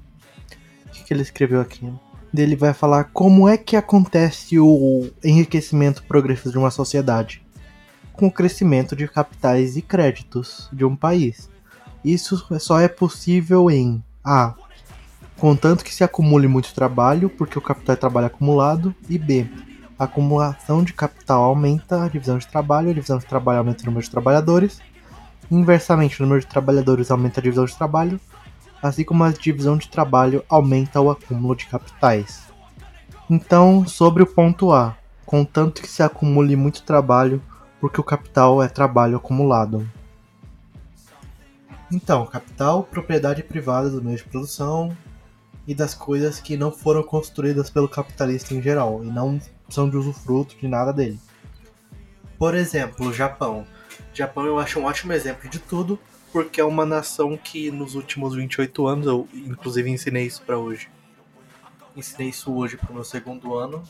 O 0.85 0.89
que, 0.91 1.03
que 1.03 1.13
ele 1.13 1.23
escreveu 1.23 1.59
aqui? 1.59 1.91
Ele 2.35 2.55
vai 2.55 2.73
falar 2.73 3.05
como 3.05 3.47
é 3.47 3.57
que 3.57 3.75
acontece 3.75 4.59
o 4.59 5.09
enriquecimento 5.23 6.03
progressivo 6.03 6.51
de 6.51 6.57
uma 6.57 6.71
sociedade 6.71 7.43
com 8.11 8.27
o 8.27 8.31
crescimento 8.31 8.95
de 8.95 9.07
capitais 9.07 9.75
e 9.75 9.81
créditos 9.81 10.69
de 10.71 10.85
um 10.85 10.95
país. 10.95 11.49
Isso 12.05 12.45
só 12.59 12.79
é 12.79 12.87
possível 12.87 13.71
em 13.71 14.03
A 14.23 14.53
contanto 15.43 15.83
que 15.83 15.93
se 15.93 16.05
acumule 16.05 16.47
muito 16.47 16.73
trabalho, 16.73 17.29
porque 17.29 17.57
o 17.57 17.61
capital 17.61 17.95
é 17.95 17.97
trabalho 17.97 18.27
acumulado, 18.27 18.95
e 19.09 19.17
B, 19.17 19.45
a 19.99 20.05
acumulação 20.05 20.81
de 20.81 20.93
capital 20.93 21.43
aumenta 21.43 22.01
a 22.01 22.07
divisão 22.07 22.37
de 22.37 22.47
trabalho, 22.47 22.89
a 22.89 22.93
divisão 22.93 23.17
de 23.17 23.25
trabalho 23.25 23.57
aumenta 23.57 23.83
o 23.83 23.87
número 23.87 24.05
de 24.05 24.09
trabalhadores, 24.09 24.79
inversamente 25.51 26.17
o 26.21 26.23
número 26.23 26.39
de 26.39 26.47
trabalhadores 26.47 27.11
aumenta 27.11 27.41
a 27.41 27.43
divisão 27.43 27.65
de 27.65 27.75
trabalho, 27.75 28.21
assim 28.81 29.03
como 29.03 29.21
a 29.25 29.31
divisão 29.31 29.75
de 29.75 29.89
trabalho 29.89 30.45
aumenta 30.47 31.01
o 31.01 31.11
acúmulo 31.11 31.57
de 31.57 31.65
capitais. 31.65 32.43
Então, 33.29 33.85
sobre 33.85 34.23
o 34.23 34.25
ponto 34.25 34.71
A, 34.71 34.95
contanto 35.25 35.81
que 35.81 35.89
se 35.89 36.01
acumule 36.01 36.55
muito 36.55 36.83
trabalho, 36.83 37.43
porque 37.81 37.99
o 37.99 38.03
capital 38.05 38.63
é 38.63 38.69
trabalho 38.69 39.17
acumulado. 39.17 39.85
Então, 41.91 42.25
capital, 42.27 42.83
propriedade 42.83 43.43
privada 43.43 43.89
do 43.89 44.01
meio 44.01 44.15
de 44.15 44.23
produção, 44.23 44.95
e 45.67 45.73
das 45.73 45.93
coisas 45.93 46.39
que 46.39 46.57
não 46.57 46.71
foram 46.71 47.03
construídas 47.03 47.69
pelo 47.69 47.87
capitalista 47.87 48.53
em 48.53 48.61
geral 48.61 49.03
e 49.03 49.07
não 49.07 49.39
são 49.69 49.89
de 49.89 49.95
usufruto 49.95 50.55
de 50.57 50.67
nada 50.67 50.91
dele. 50.91 51.19
Por 52.37 52.55
exemplo, 52.55 53.07
o 53.07 53.13
Japão. 53.13 53.65
Japão 54.13 54.45
eu 54.45 54.59
acho 54.59 54.79
um 54.79 54.85
ótimo 54.85 55.13
exemplo 55.13 55.49
de 55.49 55.59
tudo, 55.59 55.97
porque 56.31 56.59
é 56.59 56.65
uma 56.65 56.85
nação 56.85 57.37
que 57.37 57.71
nos 57.71 57.95
últimos 57.95 58.35
28 58.35 58.87
anos, 58.87 59.07
eu 59.07 59.27
inclusive 59.33 59.89
ensinei 59.89 60.25
isso 60.25 60.41
para 60.41 60.57
hoje. 60.57 60.89
Ensinei 61.95 62.29
isso 62.29 62.53
hoje 62.53 62.75
para 62.75 62.91
o 62.91 62.95
meu 62.95 63.03
segundo 63.03 63.55
ano. 63.55 63.81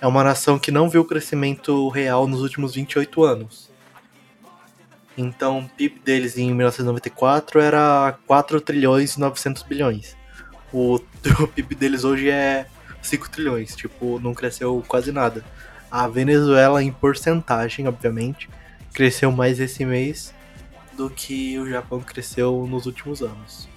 É 0.00 0.06
uma 0.06 0.22
nação 0.22 0.58
que 0.58 0.70
não 0.70 0.88
viu 0.88 1.04
crescimento 1.04 1.88
real 1.88 2.26
nos 2.26 2.42
últimos 2.42 2.74
28 2.74 3.24
anos. 3.24 3.70
Então, 5.16 5.60
o 5.60 5.68
PIB 5.68 5.98
deles 6.00 6.38
em 6.38 6.54
1994 6.54 7.60
era 7.60 8.16
4 8.26 8.60
trilhões 8.60 9.16
e 9.16 9.20
900 9.20 9.64
bilhões 9.64 10.17
o, 10.72 10.96
o 10.96 11.48
PIB 11.48 11.74
deles 11.74 12.04
hoje 12.04 12.30
é 12.30 12.66
5 13.02 13.30
trilhões, 13.30 13.74
tipo, 13.74 14.18
não 14.20 14.34
cresceu 14.34 14.84
quase 14.86 15.12
nada. 15.12 15.44
A 15.90 16.06
Venezuela, 16.06 16.82
em 16.82 16.92
porcentagem, 16.92 17.88
obviamente, 17.88 18.48
cresceu 18.92 19.32
mais 19.32 19.60
esse 19.60 19.84
mês 19.84 20.34
do 20.94 21.08
que 21.08 21.58
o 21.58 21.68
Japão 21.68 22.00
cresceu 22.00 22.66
nos 22.68 22.84
últimos 22.86 23.22
anos. 23.22 23.68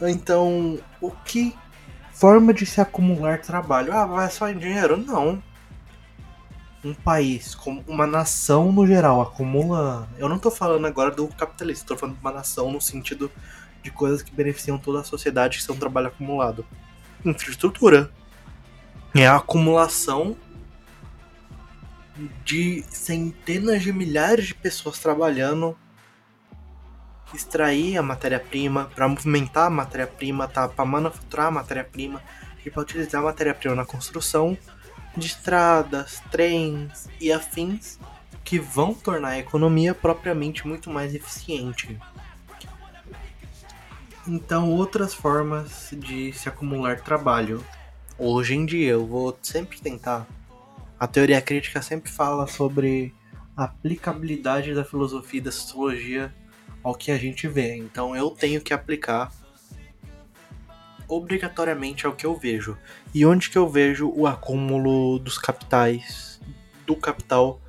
Então, 0.00 0.78
o 1.00 1.10
que 1.10 1.54
forma 2.12 2.52
de 2.52 2.66
se 2.66 2.80
acumular 2.80 3.40
trabalho? 3.40 3.92
Ah, 3.92 4.06
vai 4.06 4.30
só 4.30 4.48
em 4.48 4.58
dinheiro? 4.58 4.96
Não. 4.96 5.42
Um 6.84 6.92
país, 6.92 7.54
como 7.54 7.82
uma 7.86 8.06
nação 8.06 8.72
no 8.72 8.86
geral, 8.86 9.20
acumula. 9.22 10.08
Eu 10.18 10.28
não 10.28 10.38
tô 10.38 10.50
falando 10.50 10.86
agora 10.86 11.10
do 11.10 11.28
capitalista, 11.28 11.86
tô 11.86 11.96
falando 11.96 12.16
de 12.16 12.20
uma 12.20 12.32
nação 12.32 12.70
no 12.72 12.80
sentido 12.80 13.30
de 13.84 13.90
coisas 13.90 14.22
que 14.22 14.34
beneficiam 14.34 14.78
toda 14.78 15.00
a 15.00 15.04
sociedade, 15.04 15.58
que 15.58 15.62
são 15.62 15.76
trabalho 15.76 16.08
acumulado. 16.08 16.66
Infraestrutura. 17.24 18.10
É 19.14 19.26
a 19.26 19.36
acumulação 19.36 20.36
de 22.44 22.82
centenas 22.88 23.82
de 23.82 23.92
milhares 23.92 24.46
de 24.46 24.54
pessoas 24.54 24.98
trabalhando 24.98 25.76
extrair 27.32 27.98
a 27.98 28.02
matéria-prima, 28.02 28.90
para 28.94 29.08
movimentar 29.08 29.66
a 29.66 29.70
matéria-prima, 29.70 30.48
tá? 30.48 30.68
para 30.68 30.84
manufaturar 30.84 31.46
a 31.46 31.50
matéria-prima 31.50 32.22
e 32.64 32.70
para 32.70 32.82
utilizar 32.82 33.20
a 33.20 33.24
matéria-prima 33.24 33.74
na 33.74 33.84
construção 33.84 34.56
de 35.16 35.26
estradas, 35.26 36.22
trens 36.30 37.08
e 37.20 37.32
afins 37.32 37.98
que 38.44 38.58
vão 38.58 38.94
tornar 38.94 39.30
a 39.30 39.38
economia 39.38 39.94
propriamente 39.94 40.66
muito 40.66 40.90
mais 40.90 41.14
eficiente. 41.14 41.98
Então, 44.26 44.70
outras 44.70 45.12
formas 45.12 45.90
de 45.92 46.32
se 46.32 46.48
acumular 46.48 46.98
trabalho. 47.00 47.62
Hoje 48.18 48.54
em 48.54 48.64
dia, 48.64 48.92
eu 48.92 49.06
vou 49.06 49.38
sempre 49.42 49.78
tentar. 49.78 50.26
A 50.98 51.06
teoria 51.06 51.42
crítica 51.42 51.82
sempre 51.82 52.10
fala 52.10 52.46
sobre 52.46 53.14
a 53.54 53.64
aplicabilidade 53.64 54.72
da 54.72 54.82
filosofia 54.82 55.40
e 55.40 55.42
da 55.42 55.52
sociologia 55.52 56.34
ao 56.82 56.94
que 56.94 57.10
a 57.10 57.18
gente 57.18 57.46
vê. 57.46 57.76
Então, 57.76 58.16
eu 58.16 58.30
tenho 58.30 58.62
que 58.62 58.72
aplicar 58.72 59.30
obrigatoriamente 61.06 62.06
ao 62.06 62.14
que 62.14 62.24
eu 62.24 62.34
vejo. 62.34 62.78
E 63.12 63.26
onde 63.26 63.50
que 63.50 63.58
eu 63.58 63.68
vejo 63.68 64.10
o 64.16 64.26
acúmulo 64.26 65.18
dos 65.18 65.36
capitais, 65.36 66.40
do 66.86 66.96
capital 66.96 67.60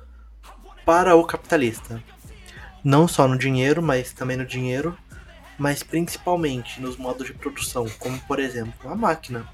para 0.86 1.14
o 1.16 1.24
capitalista? 1.26 2.02
Não 2.82 3.06
só 3.06 3.28
no 3.28 3.36
dinheiro, 3.36 3.82
mas 3.82 4.14
também 4.14 4.38
no 4.38 4.46
dinheiro 4.46 4.96
mas 5.58 5.82
principalmente 5.82 6.80
nos 6.80 6.96
modos 6.96 7.26
de 7.26 7.32
produção, 7.32 7.86
como 7.98 8.18
por 8.20 8.38
exemplo 8.38 8.90
a 8.90 8.94
máquina. 8.94 9.46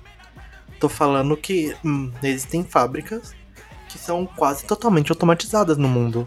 Tô 0.80 0.88
falando 0.88 1.36
que 1.36 1.76
hum, 1.84 2.10
existem 2.22 2.64
fábricas 2.64 3.34
que 3.88 3.98
são 3.98 4.26
quase 4.26 4.64
totalmente 4.64 5.12
automatizadas 5.12 5.76
no 5.76 5.88
mundo. 5.88 6.26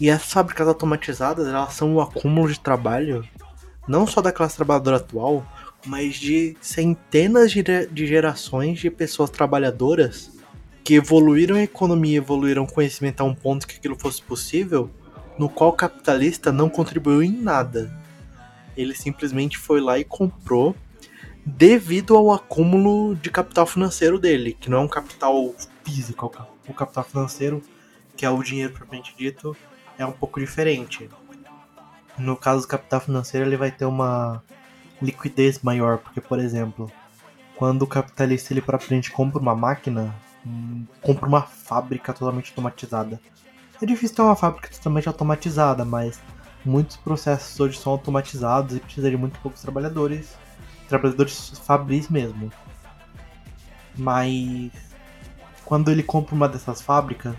E 0.00 0.08
as 0.08 0.24
fábricas 0.24 0.68
automatizadas, 0.68 1.46
elas 1.46 1.74
são 1.74 1.94
o 1.94 2.00
acúmulo 2.00 2.48
de 2.48 2.60
trabalho, 2.60 3.28
não 3.86 4.06
só 4.06 4.22
da 4.22 4.32
classe 4.32 4.56
trabalhadora 4.56 4.96
atual, 4.96 5.44
mas 5.84 6.14
de 6.14 6.56
centenas 6.60 7.50
de 7.50 8.06
gerações 8.06 8.78
de 8.78 8.90
pessoas 8.90 9.30
trabalhadoras 9.30 10.30
que 10.84 10.94
evoluíram 10.94 11.56
a 11.56 11.62
economia, 11.62 12.18
evoluíram 12.18 12.64
o 12.64 12.72
conhecimento 12.72 13.20
a 13.20 13.24
um 13.24 13.34
ponto 13.34 13.66
que 13.66 13.76
aquilo 13.76 13.98
fosse 13.98 14.22
possível, 14.22 14.88
no 15.38 15.48
qual 15.48 15.70
o 15.70 15.74
capitalista 15.74 16.50
não 16.52 16.68
contribuiu 16.68 17.22
em 17.22 17.32
nada. 17.32 17.99
Ele 18.76 18.94
simplesmente 18.94 19.58
foi 19.58 19.80
lá 19.80 19.98
e 19.98 20.04
comprou 20.04 20.74
devido 21.44 22.16
ao 22.16 22.32
acúmulo 22.32 23.14
de 23.16 23.30
capital 23.30 23.66
financeiro 23.66 24.18
dele, 24.18 24.56
que 24.58 24.70
não 24.70 24.78
é 24.78 24.80
um 24.82 24.88
capital 24.88 25.54
físico, 25.84 26.32
o 26.68 26.74
capital 26.74 27.04
financeiro, 27.04 27.62
que 28.16 28.24
é 28.24 28.30
o 28.30 28.42
dinheiro 28.42 28.72
propriamente 28.72 29.14
dito, 29.16 29.56
é 29.98 30.04
um 30.06 30.12
pouco 30.12 30.38
diferente. 30.38 31.08
No 32.18 32.36
caso 32.36 32.62
do 32.62 32.68
capital 32.68 33.00
financeiro, 33.00 33.46
ele 33.46 33.56
vai 33.56 33.70
ter 33.70 33.86
uma 33.86 34.42
liquidez 35.00 35.60
maior, 35.62 35.98
porque, 35.98 36.20
por 36.20 36.38
exemplo, 36.38 36.90
quando 37.56 37.82
o 37.82 37.86
capitalista 37.86 38.52
ele 38.52 38.60
propriamente 38.60 39.10
compra 39.10 39.40
uma 39.40 39.54
máquina, 39.54 40.14
hum, 40.46 40.84
compra 41.00 41.26
uma 41.26 41.42
fábrica 41.42 42.12
totalmente 42.12 42.50
automatizada. 42.50 43.20
É 43.80 43.86
difícil 43.86 44.16
ter 44.16 44.22
uma 44.22 44.36
fábrica 44.36 44.68
totalmente 44.68 45.08
automatizada, 45.08 45.84
mas 45.84 46.20
muitos 46.64 46.96
processos 46.96 47.58
hoje 47.58 47.78
são 47.78 47.92
automatizados 47.92 48.76
e 48.76 48.80
precisa 48.80 49.10
de 49.10 49.16
muito 49.16 49.38
poucos 49.40 49.62
trabalhadores, 49.62 50.36
trabalhadores 50.88 51.58
fabris 51.64 52.08
mesmo. 52.08 52.52
Mas 53.96 54.70
quando 55.64 55.90
ele 55.90 56.02
compra 56.02 56.34
uma 56.34 56.48
dessas 56.48 56.82
fábricas, 56.82 57.36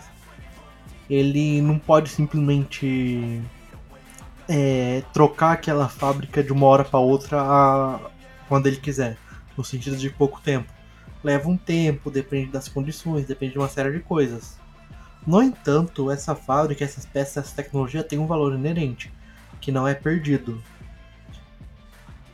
ele 1.09 1.61
não 1.61 1.77
pode 1.77 2.09
simplesmente 2.09 3.41
é, 4.47 5.03
trocar 5.11 5.53
aquela 5.53 5.89
fábrica 5.89 6.41
de 6.41 6.53
uma 6.53 6.65
hora 6.67 6.85
para 6.85 6.99
outra 6.99 7.41
a, 7.41 7.99
quando 8.47 8.67
ele 8.67 8.77
quiser, 8.77 9.17
no 9.57 9.63
sentido 9.63 9.97
de 9.97 10.09
pouco 10.09 10.39
tempo. 10.39 10.71
Leva 11.23 11.49
um 11.49 11.57
tempo, 11.57 12.09
depende 12.09 12.51
das 12.51 12.67
condições, 12.67 13.27
depende 13.27 13.53
de 13.53 13.59
uma 13.59 13.67
série 13.67 13.91
de 13.91 13.99
coisas. 13.99 14.60
No 15.25 15.41
entanto, 15.41 16.09
essa 16.09 16.35
fábrica, 16.35 16.83
essas 16.83 17.05
peças, 17.05 17.45
essa 17.45 17.55
tecnologia 17.55 18.03
tem 18.03 18.17
um 18.17 18.25
valor 18.25 18.53
inerente, 18.53 19.13
que 19.59 19.71
não 19.71 19.87
é 19.87 19.93
perdido. 19.93 20.61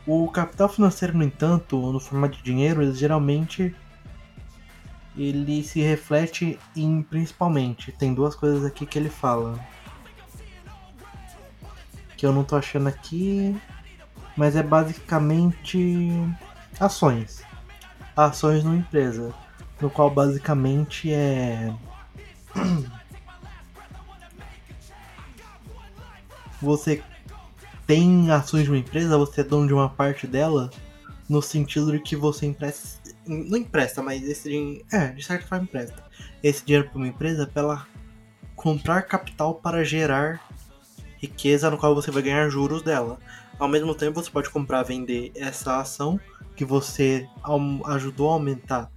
O 0.06 0.30
capital 0.30 0.70
financeiro, 0.70 1.18
no 1.18 1.24
entanto, 1.24 1.92
no 1.92 2.00
formato 2.00 2.38
de 2.38 2.44
dinheiro, 2.44 2.82
ele 2.82 2.94
geralmente 2.94 3.76
ele 5.18 5.64
se 5.64 5.82
reflete 5.82 6.60
em 6.76 7.02
principalmente. 7.02 7.92
Tem 7.92 8.14
duas 8.14 8.36
coisas 8.36 8.64
aqui 8.64 8.86
que 8.86 8.98
ele 8.98 9.10
fala 9.10 9.60
que 12.16 12.26
eu 12.26 12.34
não 12.34 12.44
tô 12.44 12.56
achando 12.56 12.88
aqui, 12.88 13.56
mas 14.36 14.56
é 14.56 14.64
basicamente 14.64 16.10
ações. 16.80 17.44
Ações 18.16 18.64
numa 18.64 18.76
empresa, 18.76 19.34
no 19.80 19.90
qual 19.90 20.10
basicamente 20.10 21.14
é 21.14 21.72
você 26.62 27.04
tem 27.86 28.30
ações 28.32 28.64
de 28.64 28.70
uma 28.70 28.78
empresa, 28.78 29.18
você 29.18 29.42
é 29.42 29.44
dono 29.44 29.68
de 29.68 29.74
uma 29.74 29.90
parte 29.90 30.28
dela, 30.28 30.70
no 31.30 31.42
sentido 31.42 31.92
de 31.92 32.00
que 32.00 32.16
você 32.16 32.46
empresta. 32.46 33.00
Não 33.26 33.58
empresta, 33.58 34.02
mas 34.02 34.24
esse 34.24 34.50
dinheiro. 34.50 34.86
É, 34.92 35.08
de 35.08 35.24
certa 35.24 35.46
forma 35.48 35.66
empresta. 35.66 36.04
Esse 36.42 36.66
dinheiro 36.66 36.90
para 36.90 36.98
uma 36.98 37.08
empresa 37.08 37.46
para 37.46 37.62
ela 37.62 37.88
comprar 38.56 39.04
capital 39.04 39.56
para 39.56 39.84
gerar 39.84 40.42
riqueza 41.18 41.70
no 41.70 41.78
qual 41.78 41.94
você 41.94 42.12
vai 42.12 42.24
ganhar 42.24 42.50
juros 42.50 42.82
dela. 42.82 43.20
Ao 43.60 43.68
mesmo 43.68 43.96
tempo, 43.96 44.22
você 44.22 44.30
pode 44.30 44.50
comprar, 44.50 44.84
vender 44.84 45.32
essa 45.36 45.80
ação 45.80 46.20
que 46.56 46.64
você 46.64 47.28
ajudou 47.86 48.30
a 48.30 48.34
aumentar 48.34 48.92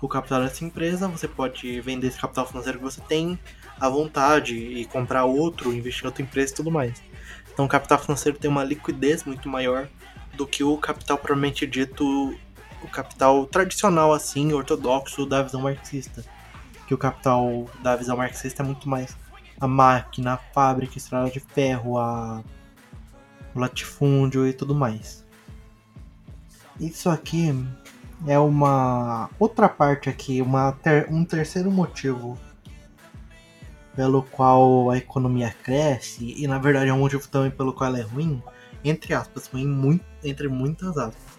o 0.00 0.08
capital 0.08 0.42
dessa 0.42 0.64
empresa. 0.64 1.08
Você 1.08 1.28
pode 1.28 1.80
vender 1.80 2.08
esse 2.08 2.18
capital 2.18 2.46
financeiro 2.46 2.78
que 2.78 2.84
você 2.84 3.00
tem 3.00 3.38
à 3.80 3.88
vontade 3.88 4.56
e 4.56 4.84
comprar 4.86 5.24
outro, 5.24 5.72
investir 5.72 6.04
em 6.04 6.06
outra 6.06 6.22
empresa 6.22 6.52
e 6.52 6.56
tudo 6.56 6.70
mais. 6.70 7.02
Então, 7.52 7.64
o 7.64 7.68
capital 7.68 7.98
financeiro 7.98 8.38
tem 8.38 8.50
uma 8.50 8.62
liquidez 8.62 9.24
muito 9.24 9.48
maior 9.48 9.88
do 10.34 10.46
que 10.46 10.62
o 10.62 10.76
capital 10.78 11.18
propriamente 11.18 11.66
dito, 11.66 12.38
o 12.82 12.88
capital 12.88 13.46
tradicional, 13.46 14.12
assim, 14.12 14.52
ortodoxo 14.52 15.26
da 15.26 15.42
visão 15.42 15.62
marxista. 15.62 16.24
Que 16.86 16.94
o 16.94 16.98
capital 16.98 17.68
da 17.82 17.96
visão 17.96 18.16
marxista 18.16 18.62
é 18.62 18.66
muito 18.66 18.88
mais 18.88 19.16
a 19.60 19.66
máquina, 19.66 20.34
a 20.34 20.36
fábrica, 20.36 20.94
a 20.94 20.98
estrada 20.98 21.30
de 21.30 21.40
ferro, 21.40 21.98
a... 21.98 22.42
o 23.54 23.58
latifúndio 23.58 24.46
e 24.46 24.52
tudo 24.52 24.74
mais. 24.74 25.26
Isso 26.78 27.10
aqui 27.10 27.52
é 28.26 28.38
uma 28.38 29.30
outra 29.38 29.68
parte 29.68 30.08
aqui, 30.08 30.42
uma 30.42 30.72
ter... 30.72 31.06
um 31.10 31.24
terceiro 31.24 31.70
motivo 31.70 32.38
pelo 33.94 34.22
qual 34.22 34.90
a 34.90 34.96
economia 34.96 35.54
cresce 35.62 36.34
e 36.36 36.46
na 36.46 36.58
verdade 36.58 36.88
é 36.88 36.94
um 36.94 37.00
motivo 37.00 37.26
também 37.28 37.50
pelo 37.50 37.72
qual 37.72 37.90
ela 37.90 37.98
é 37.98 38.02
ruim, 38.02 38.42
entre 38.84 39.14
aspas, 39.14 39.46
ruim 39.46 39.66
muito, 39.66 40.04
entre 40.22 40.48
muitas 40.48 40.96
aspas, 40.96 41.38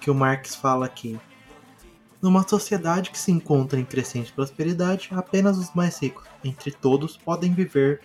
que 0.00 0.10
o 0.10 0.14
Marx 0.14 0.54
fala 0.54 0.86
aqui. 0.86 1.18
Numa 2.20 2.46
sociedade 2.46 3.10
que 3.10 3.18
se 3.18 3.32
encontra 3.32 3.80
em 3.80 3.84
crescente 3.84 4.32
prosperidade, 4.32 5.08
apenas 5.12 5.58
os 5.58 5.74
mais 5.74 5.98
ricos, 6.00 6.24
entre 6.44 6.70
todos, 6.70 7.16
podem 7.16 7.52
viver 7.52 8.00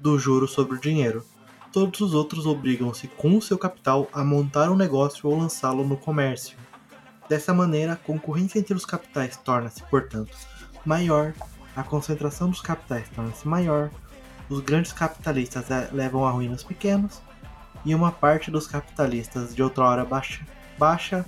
do 0.00 0.18
juro 0.18 0.48
sobre 0.48 0.76
o 0.76 0.80
dinheiro. 0.80 1.24
Todos 1.72 2.00
os 2.00 2.12
outros 2.12 2.44
obrigam-se 2.44 3.06
com 3.08 3.36
o 3.36 3.40
seu 3.40 3.56
capital 3.56 4.08
a 4.12 4.24
montar 4.24 4.70
um 4.70 4.76
negócio 4.76 5.28
ou 5.28 5.38
lançá-lo 5.38 5.86
no 5.86 5.96
comércio. 5.96 6.58
Dessa 7.32 7.54
maneira, 7.54 7.94
a 7.94 7.96
concorrência 7.96 8.58
entre 8.58 8.74
os 8.74 8.84
capitais 8.84 9.38
torna-se, 9.38 9.82
portanto, 9.84 10.36
maior, 10.84 11.32
a 11.74 11.82
concentração 11.82 12.50
dos 12.50 12.60
capitais 12.60 13.08
torna-se 13.08 13.48
maior, 13.48 13.90
os 14.50 14.60
grandes 14.60 14.92
capitalistas 14.92 15.64
levam 15.92 16.26
a 16.26 16.30
ruína 16.30 16.56
os 16.56 16.62
pequenos, 16.62 17.22
e 17.86 17.94
uma 17.94 18.12
parte 18.12 18.50
dos 18.50 18.66
capitalistas 18.66 19.54
de 19.54 19.62
outrora 19.62 20.04
baixa, 20.04 20.46
baixa 20.78 21.24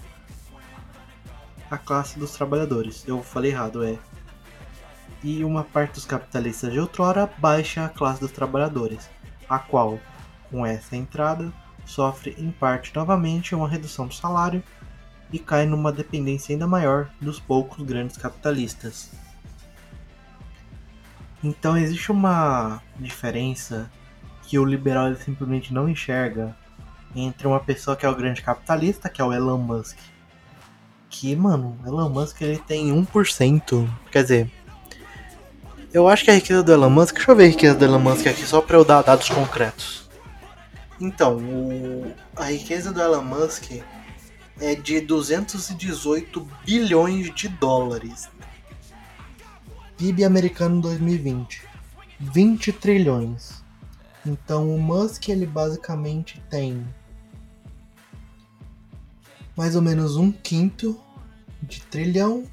a 1.70 1.78
classe 1.78 2.18
dos 2.18 2.32
trabalhadores. 2.32 3.02
Eu 3.08 3.22
falei 3.22 3.52
errado, 3.52 3.82
é. 3.82 3.96
E 5.22 5.42
uma 5.42 5.64
parte 5.64 5.94
dos 5.94 6.04
capitalistas 6.04 6.70
de 6.70 6.80
outrora 6.80 7.32
baixa 7.38 7.82
a 7.82 7.88
classe 7.88 8.20
dos 8.20 8.30
trabalhadores, 8.30 9.08
a 9.48 9.58
qual, 9.58 9.98
com 10.50 10.66
essa 10.66 10.96
entrada, 10.96 11.50
sofre 11.86 12.34
em 12.36 12.50
parte 12.50 12.94
novamente 12.94 13.54
uma 13.54 13.66
redução 13.66 14.06
do 14.06 14.12
salário 14.12 14.62
e 15.32 15.38
cai 15.38 15.66
numa 15.66 15.92
dependência 15.92 16.52
ainda 16.52 16.66
maior 16.66 17.10
dos 17.20 17.40
poucos 17.40 17.84
grandes 17.84 18.16
capitalistas. 18.16 19.10
Então 21.42 21.76
existe 21.76 22.10
uma 22.10 22.80
diferença 22.98 23.90
que 24.42 24.58
o 24.58 24.64
liberal 24.64 25.14
simplesmente 25.16 25.72
não 25.72 25.88
enxerga 25.88 26.56
entre 27.14 27.46
uma 27.46 27.60
pessoa 27.60 27.96
que 27.96 28.04
é 28.04 28.08
o 28.08 28.16
grande 28.16 28.42
capitalista, 28.42 29.08
que 29.08 29.20
é 29.20 29.24
o 29.24 29.32
Elon 29.32 29.58
Musk, 29.58 29.96
que, 31.08 31.36
mano, 31.36 31.78
Elon 31.86 32.08
Musk 32.08 32.40
ele 32.40 32.58
tem 32.58 32.90
1%. 32.90 33.88
Quer 34.10 34.22
dizer, 34.22 34.50
eu 35.92 36.08
acho 36.08 36.24
que 36.24 36.30
a 36.30 36.34
riqueza 36.34 36.62
do 36.62 36.72
Elon 36.72 36.90
Musk. 36.90 37.14
Deixa 37.14 37.30
eu 37.30 37.36
ver 37.36 37.44
a 37.44 37.48
riqueza 37.48 37.74
do 37.76 37.84
Elon 37.84 38.00
Musk 38.00 38.26
aqui 38.26 38.44
só 38.44 38.60
pra 38.60 38.76
eu 38.76 38.84
dar 38.84 39.02
dados 39.02 39.28
concretos. 39.28 40.10
Então, 41.00 41.36
o, 41.36 42.12
a 42.34 42.46
riqueza 42.46 42.92
do 42.92 43.00
Elon 43.00 43.22
Musk 43.22 43.70
é 44.60 44.74
de 44.74 45.00
218 45.00 46.48
bilhões 46.64 47.34
de 47.34 47.48
dólares. 47.48 48.28
PIB 49.96 50.24
americano 50.24 50.80
2020, 50.80 51.62
20 52.20 52.72
trilhões. 52.72 53.62
Então 54.26 54.74
o 54.74 54.80
Musk 54.80 55.28
ele 55.28 55.46
basicamente 55.46 56.42
tem 56.48 56.86
mais 59.56 59.76
ou 59.76 59.82
menos 59.82 60.16
um 60.16 60.32
quinto 60.32 61.00
de 61.62 61.80
trilhão. 61.82 62.44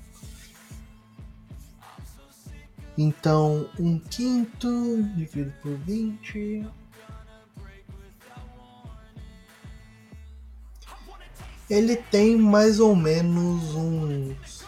Então, 2.97 3.67
um 3.79 3.97
quinto 3.97 4.69
dividido 5.15 5.53
por 5.61 5.75
20. 5.77 6.67
Ele 11.71 11.95
tem 11.95 12.35
mais 12.35 12.81
ou 12.81 12.93
menos 12.93 13.73
uns. 13.73 14.61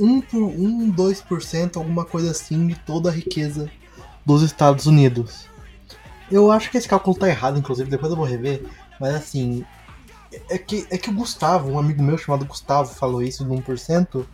Um, 0.00 0.22
um 0.32 0.90
2%, 0.90 1.76
alguma 1.76 2.06
coisa 2.06 2.30
assim, 2.30 2.66
de 2.66 2.74
toda 2.74 3.10
a 3.10 3.12
riqueza 3.12 3.70
dos 4.24 4.40
Estados 4.40 4.86
Unidos. 4.86 5.46
Eu 6.30 6.50
acho 6.50 6.70
que 6.70 6.78
esse 6.78 6.88
cálculo 6.88 7.18
tá 7.18 7.28
errado, 7.28 7.58
inclusive, 7.58 7.90
depois 7.90 8.10
eu 8.10 8.16
vou 8.16 8.24
rever. 8.24 8.64
Mas 8.98 9.14
assim, 9.14 9.62
é 10.48 10.56
que, 10.56 10.86
é 10.90 10.96
que 10.96 11.10
o 11.10 11.14
Gustavo, 11.14 11.70
um 11.70 11.78
amigo 11.78 12.02
meu 12.02 12.16
chamado 12.16 12.46
Gustavo, 12.46 12.94
falou 12.94 13.22
isso 13.22 13.44
de 13.44 13.50
1%, 13.50 14.24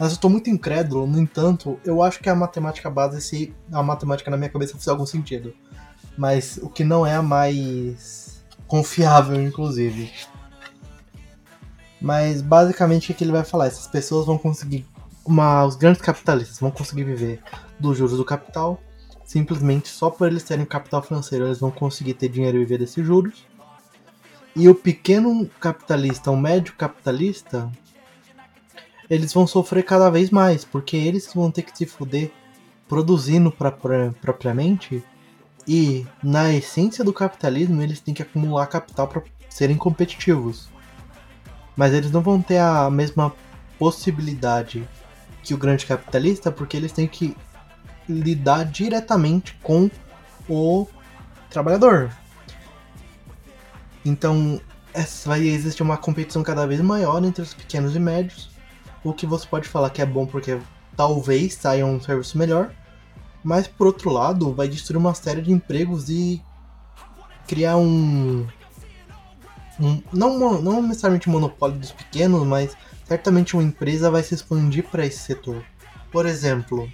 Mas 0.00 0.12
eu 0.12 0.18
tô 0.18 0.28
muito 0.28 0.50
incrédulo, 0.50 1.06
no 1.06 1.20
entanto, 1.20 1.78
eu 1.84 2.02
acho 2.02 2.18
que 2.18 2.28
a 2.28 2.34
matemática 2.34 2.90
base, 2.90 3.22
se 3.22 3.54
a 3.72 3.84
matemática 3.84 4.32
na 4.32 4.36
minha 4.36 4.50
cabeça 4.50 4.76
fizer 4.76 4.90
algum 4.90 5.06
sentido. 5.06 5.54
Mas 6.18 6.58
o 6.60 6.68
que 6.68 6.82
não 6.82 7.06
é 7.06 7.14
a 7.14 7.22
mais 7.22 8.21
confiável, 8.72 9.38
inclusive. 9.38 10.10
Mas 12.00 12.40
basicamente 12.40 13.12
o 13.12 13.14
que 13.14 13.22
ele 13.22 13.30
vai 13.30 13.44
falar? 13.44 13.66
Essas 13.66 13.86
pessoas 13.86 14.24
vão 14.24 14.38
conseguir. 14.38 14.86
Uma, 15.26 15.66
os 15.66 15.76
grandes 15.76 16.00
capitalistas 16.00 16.58
vão 16.58 16.70
conseguir 16.70 17.04
viver 17.04 17.42
dos 17.78 17.98
juros 17.98 18.16
do 18.16 18.24
capital. 18.24 18.80
Simplesmente 19.26 19.90
só 19.90 20.08
por 20.08 20.26
eles 20.26 20.42
terem 20.42 20.64
capital 20.64 21.02
financeiro, 21.02 21.44
eles 21.44 21.60
vão 21.60 21.70
conseguir 21.70 22.14
ter 22.14 22.30
dinheiro 22.30 22.56
e 22.56 22.60
viver 22.60 22.78
desses 22.78 23.04
juros. 23.04 23.46
E 24.56 24.66
o 24.70 24.74
pequeno 24.74 25.46
capitalista, 25.60 26.30
o 26.30 26.36
médio 26.36 26.72
capitalista, 26.72 27.70
eles 29.10 29.34
vão 29.34 29.46
sofrer 29.46 29.84
cada 29.84 30.08
vez 30.08 30.30
mais, 30.30 30.64
porque 30.64 30.96
eles 30.96 31.30
vão 31.34 31.50
ter 31.50 31.60
que 31.60 31.76
se 31.76 31.84
fuder 31.84 32.32
produzindo 32.88 33.52
pra, 33.52 33.70
pra, 33.70 34.12
propriamente. 34.12 35.04
E 35.66 36.06
na 36.22 36.52
essência 36.52 37.04
do 37.04 37.12
capitalismo, 37.12 37.82
eles 37.82 38.00
têm 38.00 38.14
que 38.14 38.22
acumular 38.22 38.66
capital 38.66 39.06
para 39.06 39.22
serem 39.48 39.76
competitivos. 39.76 40.68
Mas 41.76 41.92
eles 41.92 42.10
não 42.10 42.20
vão 42.20 42.42
ter 42.42 42.58
a 42.58 42.90
mesma 42.90 43.32
possibilidade 43.78 44.88
que 45.42 45.54
o 45.54 45.58
grande 45.58 45.86
capitalista, 45.86 46.50
porque 46.50 46.76
eles 46.76 46.92
têm 46.92 47.06
que 47.06 47.36
lidar 48.08 48.64
diretamente 48.64 49.56
com 49.62 49.90
o 50.48 50.86
trabalhador. 51.48 52.10
Então, 54.04 54.60
vai 55.24 55.42
existir 55.42 55.82
uma 55.82 55.96
competição 55.96 56.42
cada 56.42 56.66
vez 56.66 56.80
maior 56.80 57.24
entre 57.24 57.42
os 57.42 57.54
pequenos 57.54 57.94
e 57.94 57.98
médios. 57.98 58.50
O 59.04 59.12
que 59.12 59.26
você 59.26 59.46
pode 59.46 59.68
falar 59.68 59.90
que 59.90 60.02
é 60.02 60.06
bom 60.06 60.26
porque 60.26 60.58
talvez 60.96 61.54
saia 61.54 61.86
um 61.86 62.00
serviço 62.00 62.36
melhor, 62.36 62.72
mas 63.42 63.66
por 63.66 63.86
outro 63.86 64.10
lado, 64.10 64.52
vai 64.52 64.68
destruir 64.68 64.98
uma 64.98 65.14
série 65.14 65.42
de 65.42 65.52
empregos 65.52 66.08
e 66.08 66.42
criar 67.46 67.76
um. 67.76 68.46
um 69.80 70.02
não, 70.12 70.60
não 70.60 70.82
necessariamente 70.82 71.28
um 71.28 71.32
monopólio 71.32 71.78
dos 71.78 71.92
pequenos, 71.92 72.46
mas 72.46 72.76
certamente 73.04 73.54
uma 73.54 73.62
empresa 73.62 74.10
vai 74.10 74.22
se 74.22 74.34
expandir 74.34 74.84
para 74.88 75.06
esse 75.06 75.18
setor. 75.18 75.64
Por 76.10 76.26
exemplo, 76.26 76.90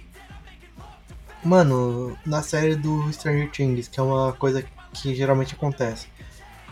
mano, 1.43 2.17
na 2.25 2.41
série 2.41 2.75
do 2.75 3.11
Stranger 3.11 3.51
Things, 3.51 3.87
que 3.87 3.99
é 3.99 4.03
uma 4.03 4.33
coisa 4.33 4.63
que 4.93 5.13
geralmente 5.13 5.53
acontece 5.55 6.07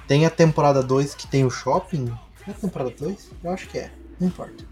tem 0.08 0.26
a 0.26 0.30
temporada 0.30 0.82
2 0.82 1.14
que 1.14 1.28
tem 1.28 1.44
o 1.44 1.50
shopping. 1.50 2.12
É 2.48 2.52
a 2.52 2.54
temporada 2.54 2.90
2? 2.98 3.32
Eu 3.44 3.52
acho 3.52 3.68
que 3.68 3.78
é. 3.78 3.92
Não 4.20 4.30
importa. 4.30 4.64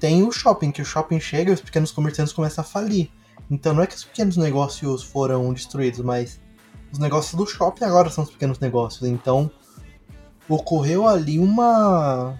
Tem 0.00 0.26
o 0.26 0.32
shopping, 0.32 0.72
que 0.72 0.80
o 0.80 0.84
shopping 0.84 1.20
chega 1.20 1.50
e 1.50 1.54
os 1.54 1.60
pequenos 1.60 1.92
comerciantes 1.92 2.32
começam 2.32 2.64
a 2.64 2.66
falir. 2.66 3.10
Então 3.50 3.74
não 3.74 3.82
é 3.82 3.86
que 3.86 3.94
os 3.94 4.04
pequenos 4.04 4.36
negócios 4.36 5.02
foram 5.02 5.52
destruídos, 5.52 6.00
mas 6.00 6.40
os 6.92 6.98
negócios 6.98 7.34
do 7.34 7.46
shopping 7.46 7.84
agora 7.84 8.10
são 8.10 8.24
os 8.24 8.30
pequenos 8.30 8.58
negócios. 8.58 9.08
Então 9.08 9.50
ocorreu 10.48 11.06
ali 11.06 11.38
uma 11.38 12.38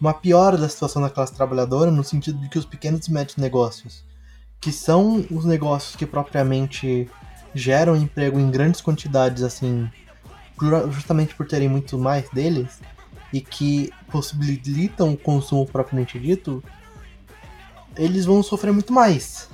uma 0.00 0.12
piora 0.12 0.58
da 0.58 0.68
situação 0.68 1.00
da 1.00 1.08
classe 1.08 1.32
trabalhadora 1.32 1.90
no 1.90 2.02
sentido 2.02 2.38
de 2.40 2.48
que 2.48 2.58
os 2.58 2.64
pequenos 2.64 3.06
e 3.06 3.12
médios 3.12 3.36
negócios, 3.36 4.04
que 4.60 4.72
são 4.72 5.24
os 5.30 5.44
negócios 5.44 5.94
que 5.94 6.04
propriamente 6.04 7.08
geram 7.54 7.94
emprego 7.94 8.40
em 8.40 8.50
grandes 8.50 8.80
quantidades 8.80 9.42
assim 9.42 9.88
justamente 10.90 11.34
por 11.34 11.46
terem 11.46 11.68
muito 11.68 11.98
mais 11.98 12.28
deles 12.30 12.80
e 13.32 13.40
que 13.40 13.90
possibilitam 14.10 15.12
o 15.12 15.16
consumo 15.16 15.66
propriamente 15.66 16.18
dito, 16.18 16.62
eles 17.96 18.24
vão 18.24 18.42
sofrer 18.42 18.72
muito 18.72 18.92
mais. 18.92 19.48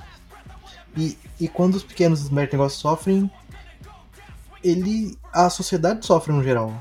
E, 0.97 1.17
e 1.39 1.47
quando 1.47 1.75
os 1.75 1.83
pequenos 1.83 2.29
negócios 2.29 2.81
sofrem, 2.81 3.29
ele 4.63 5.17
a 5.31 5.49
sociedade 5.49 6.05
sofre 6.05 6.33
no 6.33 6.43
geral. 6.43 6.73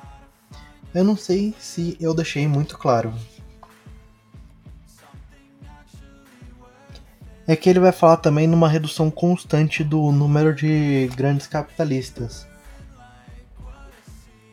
Eu 0.95 1.05
não 1.05 1.17
sei 1.17 1.55
se 1.59 1.97
eu 2.01 2.15
deixei 2.15 2.49
muito 2.49 2.79
claro. 2.79 3.13
É 7.47 7.57
que 7.57 7.69
ele 7.69 7.81
vai 7.81 7.93
falar 7.93 8.19
também 8.19 8.47
numa 8.47 8.69
redução 8.69 9.11
constante 9.11 9.83
do 9.83 10.13
número 10.13 10.55
de 10.55 11.09
grandes 11.15 11.47
capitalistas. 11.47 12.47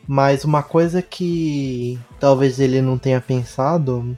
Mas 0.06 0.44
uma 0.44 0.62
coisa 0.62 1.02
que 1.02 1.98
talvez 2.20 2.60
ele 2.60 2.80
não 2.80 2.96
tenha 2.96 3.20
pensado 3.20 4.16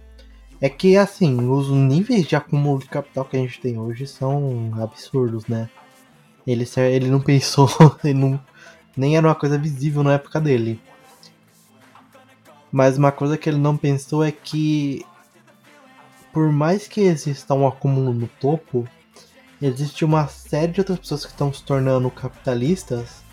é 0.60 0.68
que, 0.68 0.96
assim, 0.96 1.48
os 1.48 1.70
níveis 1.70 2.26
de 2.26 2.34
acúmulo 2.34 2.80
de 2.80 2.86
capital 2.86 3.24
que 3.24 3.36
a 3.36 3.40
gente 3.40 3.60
tem 3.60 3.78
hoje 3.78 4.06
são 4.06 4.72
absurdos, 4.80 5.46
né? 5.46 5.68
Ele, 6.46 6.66
ele 6.90 7.10
não 7.10 7.20
pensou, 7.20 7.68
ele 8.02 8.14
não, 8.14 8.40
nem 8.96 9.16
era 9.16 9.26
uma 9.26 9.34
coisa 9.34 9.58
visível 9.58 10.02
na 10.02 10.14
época 10.14 10.40
dele. 10.40 10.80
Mas 12.72 12.98
uma 12.98 13.12
coisa 13.12 13.38
que 13.38 13.48
ele 13.48 13.58
não 13.58 13.76
pensou 13.76 14.24
é 14.24 14.32
que, 14.32 15.04
por 16.32 16.52
mais 16.52 16.88
que 16.88 17.02
exista 17.02 17.54
um 17.54 17.66
acúmulo 17.66 18.12
no 18.12 18.28
topo, 18.40 18.86
existe 19.62 20.04
uma 20.04 20.26
série 20.26 20.72
de 20.72 20.80
outras 20.80 20.98
pessoas 20.98 21.24
que 21.24 21.32
estão 21.32 21.52
se 21.52 21.62
tornando 21.62 22.10
capitalistas 22.10 23.28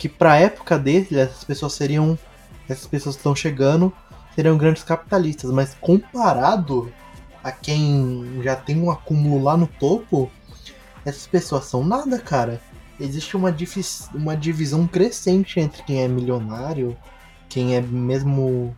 que 0.00 0.08
pra 0.08 0.38
época 0.38 0.78
dele, 0.78 1.08
essas 1.12 1.44
pessoas 1.44 1.74
seriam. 1.74 2.18
Essas 2.66 2.86
pessoas 2.86 3.16
estão 3.16 3.36
chegando 3.36 3.92
seriam 4.34 4.56
grandes 4.56 4.82
capitalistas, 4.82 5.50
mas 5.50 5.76
comparado 5.80 6.92
a 7.42 7.50
quem 7.50 8.40
já 8.42 8.54
tem 8.54 8.80
um 8.80 8.90
acúmulo 8.90 9.42
lá 9.42 9.56
no 9.56 9.66
topo, 9.66 10.30
essas 11.04 11.26
pessoas 11.26 11.64
são 11.64 11.84
nada, 11.84 12.18
cara. 12.18 12.60
Existe 12.98 13.36
uma, 13.36 13.54
uma 14.14 14.36
divisão 14.36 14.86
crescente 14.86 15.58
entre 15.58 15.82
quem 15.82 16.02
é 16.02 16.08
milionário, 16.08 16.96
quem 17.48 17.74
é 17.74 17.80
mesmo. 17.80 18.76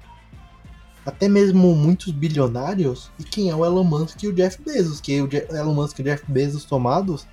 Até 1.05 1.29
mesmo 1.29 1.75
muitos 1.75 2.13
bilionários, 2.13 3.11
e 3.19 3.25
quem 3.25 3.51
é 3.51 3.57
o 3.57 3.65
Elon 3.65 3.83
Musk 3.83 4.23
e 4.23 4.29
o 4.29 4.33
Jeff 4.33 4.63
Bezos. 4.63 5.01
Que 5.01 5.21
o 5.21 5.29
Elon 5.51 5.75
Musk 5.75 5.99
e 5.99 6.03
o 6.03 6.05
Jeff 6.05 6.25
Bezos 6.29 6.65
tomados, 6.65 7.27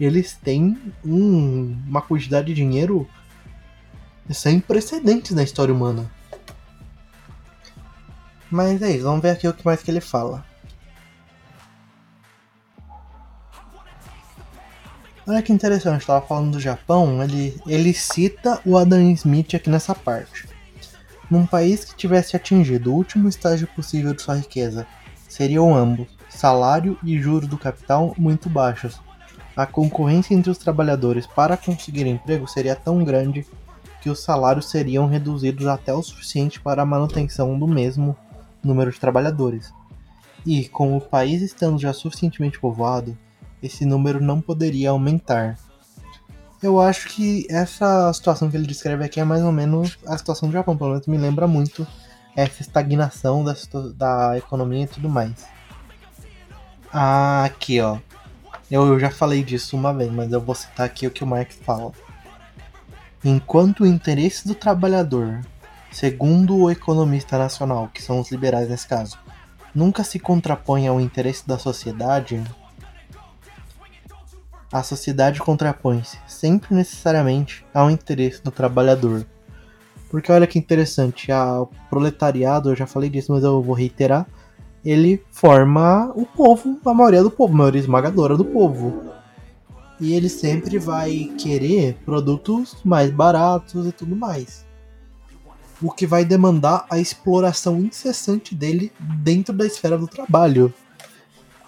eles 0.00 0.36
têm 0.42 0.76
um, 1.04 1.80
uma 1.86 2.02
quantidade 2.02 2.48
de 2.48 2.54
dinheiro 2.54 3.08
sem 4.30 4.58
precedentes 4.58 5.30
na 5.30 5.44
história 5.44 5.72
humana. 5.72 6.10
Mas 8.54 8.80
é 8.82 8.92
isso, 8.92 9.02
vamos 9.02 9.20
ver 9.20 9.30
aqui 9.30 9.48
o 9.48 9.52
que 9.52 9.64
mais 9.64 9.82
que 9.82 9.90
ele 9.90 10.00
fala. 10.00 10.44
Olha 15.26 15.42
que 15.42 15.52
interessante, 15.52 16.02
estava 16.02 16.24
falando 16.24 16.52
do 16.52 16.60
Japão, 16.60 17.20
ele, 17.20 17.60
ele 17.66 17.92
cita 17.92 18.60
o 18.64 18.78
Adam 18.78 19.10
Smith 19.10 19.56
aqui 19.56 19.68
nessa 19.68 19.92
parte. 19.92 20.48
Num 21.28 21.44
país 21.44 21.84
que 21.84 21.96
tivesse 21.96 22.36
atingido 22.36 22.92
o 22.92 22.94
último 22.94 23.28
estágio 23.28 23.66
possível 23.74 24.14
de 24.14 24.22
sua 24.22 24.36
riqueza, 24.36 24.86
seriam 25.28 25.74
ambos, 25.74 26.06
salário 26.28 26.96
e 27.02 27.18
juros 27.18 27.48
do 27.48 27.58
capital, 27.58 28.14
muito 28.16 28.48
baixos. 28.48 29.00
A 29.56 29.66
concorrência 29.66 30.32
entre 30.32 30.52
os 30.52 30.58
trabalhadores 30.58 31.26
para 31.26 31.56
conseguir 31.56 32.06
emprego 32.06 32.46
seria 32.46 32.76
tão 32.76 33.02
grande 33.02 33.44
que 34.00 34.08
os 34.08 34.22
salários 34.22 34.70
seriam 34.70 35.08
reduzidos 35.08 35.66
até 35.66 35.92
o 35.92 36.04
suficiente 36.04 36.60
para 36.60 36.82
a 36.82 36.86
manutenção 36.86 37.58
do 37.58 37.66
mesmo 37.66 38.16
número 38.66 38.90
de 38.90 39.00
trabalhadores. 39.00 39.72
E, 40.44 40.68
com 40.68 40.96
o 40.96 41.00
país 41.00 41.42
estando 41.42 41.78
já 41.78 41.92
suficientemente 41.92 42.60
povoado, 42.60 43.16
esse 43.62 43.86
número 43.86 44.22
não 44.22 44.40
poderia 44.40 44.90
aumentar. 44.90 45.58
Eu 46.62 46.80
acho 46.80 47.08
que 47.08 47.46
essa 47.50 48.12
situação 48.12 48.50
que 48.50 48.56
ele 48.56 48.66
descreve 48.66 49.04
aqui 49.04 49.20
é 49.20 49.24
mais 49.24 49.42
ou 49.42 49.52
menos 49.52 49.98
a 50.06 50.16
situação 50.16 50.48
do 50.48 50.52
Japão, 50.52 50.76
pelo 50.76 50.90
menos 50.90 51.06
me 51.06 51.18
lembra 51.18 51.46
muito 51.46 51.86
essa 52.36 52.62
estagnação 52.62 53.44
da, 53.44 53.54
da 53.94 54.38
economia 54.38 54.84
e 54.84 54.86
tudo 54.86 55.08
mais. 55.08 55.46
Ah, 56.92 57.44
aqui 57.44 57.80
ó. 57.80 57.98
Eu 58.70 58.98
já 58.98 59.10
falei 59.10 59.42
disso 59.42 59.76
uma 59.76 59.92
vez, 59.92 60.10
mas 60.10 60.32
eu 60.32 60.40
vou 60.40 60.54
citar 60.54 60.86
aqui 60.86 61.06
o 61.06 61.10
que 61.10 61.22
o 61.22 61.26
Marx 61.26 61.56
fala. 61.62 61.92
Enquanto 63.24 63.80
o 63.80 63.86
interesse 63.86 64.46
do 64.46 64.54
trabalhador, 64.54 65.40
segundo 65.94 66.56
o 66.56 66.70
economista 66.70 67.38
nacional, 67.38 67.88
que 67.92 68.02
são 68.02 68.18
os 68.18 68.30
liberais 68.30 68.68
nesse 68.68 68.86
caso, 68.86 69.16
nunca 69.74 70.02
se 70.02 70.18
contrapõe 70.18 70.88
ao 70.88 71.00
interesse 71.00 71.46
da 71.46 71.56
sociedade, 71.56 72.42
a 74.72 74.82
sociedade 74.82 75.38
contrapõe-se 75.40 76.18
sempre 76.26 76.74
necessariamente 76.74 77.64
ao 77.72 77.90
interesse 77.90 78.42
do 78.42 78.50
trabalhador. 78.50 79.24
Porque 80.10 80.32
olha 80.32 80.46
que 80.46 80.58
interessante, 80.58 81.30
o 81.30 81.68
proletariado, 81.88 82.70
eu 82.70 82.76
já 82.76 82.86
falei 82.86 83.08
disso, 83.08 83.32
mas 83.32 83.44
eu 83.44 83.62
vou 83.62 83.74
reiterar, 83.74 84.26
ele 84.84 85.24
forma 85.30 86.12
o 86.16 86.26
povo, 86.26 86.78
a 86.84 86.92
maioria 86.92 87.22
do 87.22 87.30
povo, 87.30 87.54
a 87.54 87.56
maioria 87.56 87.80
esmagadora 87.80 88.36
do 88.36 88.44
povo 88.44 89.14
e 90.00 90.12
ele 90.12 90.28
sempre 90.28 90.78
vai 90.78 91.32
querer 91.38 91.96
produtos 92.04 92.76
mais 92.84 93.10
baratos 93.10 93.86
e 93.86 93.92
tudo 93.92 94.16
mais. 94.16 94.66
O 95.82 95.90
que 95.90 96.06
vai 96.06 96.24
demandar 96.24 96.86
a 96.88 96.98
exploração 96.98 97.78
incessante 97.78 98.54
dele 98.54 98.92
dentro 98.98 99.54
da 99.54 99.66
esfera 99.66 99.98
do 99.98 100.06
trabalho. 100.06 100.72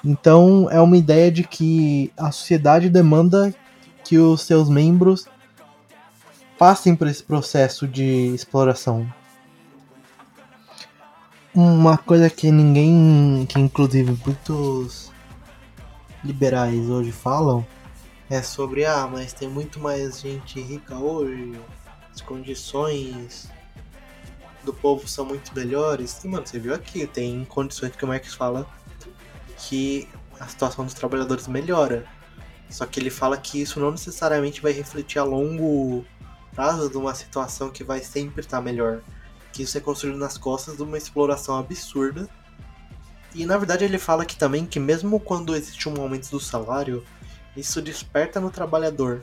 Então 0.04 0.68
é 0.70 0.80
uma 0.80 0.96
ideia 0.96 1.30
de 1.30 1.42
que 1.42 2.12
a 2.16 2.30
sociedade 2.30 2.88
demanda 2.88 3.54
que 4.04 4.18
os 4.18 4.42
seus 4.42 4.68
membros 4.68 5.26
passem 6.56 6.94
por 6.94 7.08
esse 7.08 7.22
processo 7.22 7.86
de 7.86 8.32
exploração. 8.34 9.06
Uma 11.54 11.98
coisa 11.98 12.30
que 12.30 12.50
ninguém, 12.50 13.46
que 13.48 13.58
inclusive 13.58 14.16
muitos 14.24 15.10
liberais 16.22 16.88
hoje 16.88 17.10
falam, 17.12 17.66
é 18.28 18.42
sobre 18.42 18.84
ah, 18.84 19.08
mas 19.10 19.32
tem 19.32 19.48
muito 19.48 19.80
mais 19.80 20.20
gente 20.20 20.60
rica 20.60 20.96
hoje, 20.96 21.58
as 22.12 22.20
condições 22.20 23.48
do 24.66 24.74
povo 24.74 25.08
são 25.08 25.24
muito 25.24 25.54
melhores. 25.54 26.22
E 26.22 26.28
mano, 26.28 26.46
você 26.46 26.58
viu 26.58 26.74
aqui, 26.74 27.06
tem 27.06 27.44
condições 27.46 27.96
que 27.96 28.04
o 28.04 28.08
Marx 28.08 28.34
fala 28.34 28.66
que 29.56 30.08
a 30.38 30.46
situação 30.46 30.84
dos 30.84 30.94
trabalhadores 30.94 31.46
melhora. 31.48 32.06
Só 32.68 32.84
que 32.84 33.00
ele 33.00 33.10
fala 33.10 33.38
que 33.38 33.60
isso 33.62 33.80
não 33.80 33.92
necessariamente 33.92 34.60
vai 34.60 34.72
refletir 34.72 35.18
a 35.18 35.24
longo 35.24 36.04
prazo 36.54 36.90
de 36.90 36.96
uma 36.96 37.14
situação 37.14 37.70
que 37.70 37.84
vai 37.84 38.00
sempre 38.00 38.40
estar 38.40 38.60
melhor. 38.60 39.00
Que 39.52 39.62
isso 39.62 39.78
é 39.78 39.80
construído 39.80 40.18
nas 40.18 40.36
costas 40.36 40.76
de 40.76 40.82
uma 40.82 40.98
exploração 40.98 41.56
absurda. 41.56 42.28
E 43.34 43.46
na 43.46 43.56
verdade 43.56 43.84
ele 43.84 43.98
fala 43.98 44.26
que 44.26 44.36
também 44.36 44.66
que 44.66 44.80
mesmo 44.80 45.20
quando 45.20 45.54
existe 45.54 45.88
um 45.88 46.00
aumento 46.00 46.30
do 46.30 46.40
salário, 46.40 47.04
isso 47.56 47.80
desperta 47.80 48.40
no 48.40 48.50
trabalhador 48.50 49.22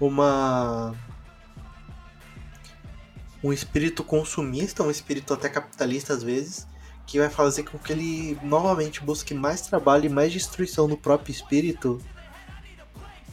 uma 0.00 0.94
um 3.42 3.52
espírito 3.52 4.04
consumista, 4.04 4.82
um 4.82 4.90
espírito 4.90 5.32
até 5.32 5.48
capitalista 5.48 6.12
às 6.12 6.22
vezes, 6.22 6.66
que 7.06 7.18
vai 7.18 7.28
fazer 7.28 7.64
com 7.64 7.78
que 7.78 7.92
ele 7.92 8.38
novamente 8.42 9.02
busque 9.02 9.34
mais 9.34 9.62
trabalho 9.62 10.06
e 10.06 10.08
mais 10.08 10.32
destruição 10.32 10.86
no 10.86 10.96
próprio 10.96 11.32
espírito 11.32 12.00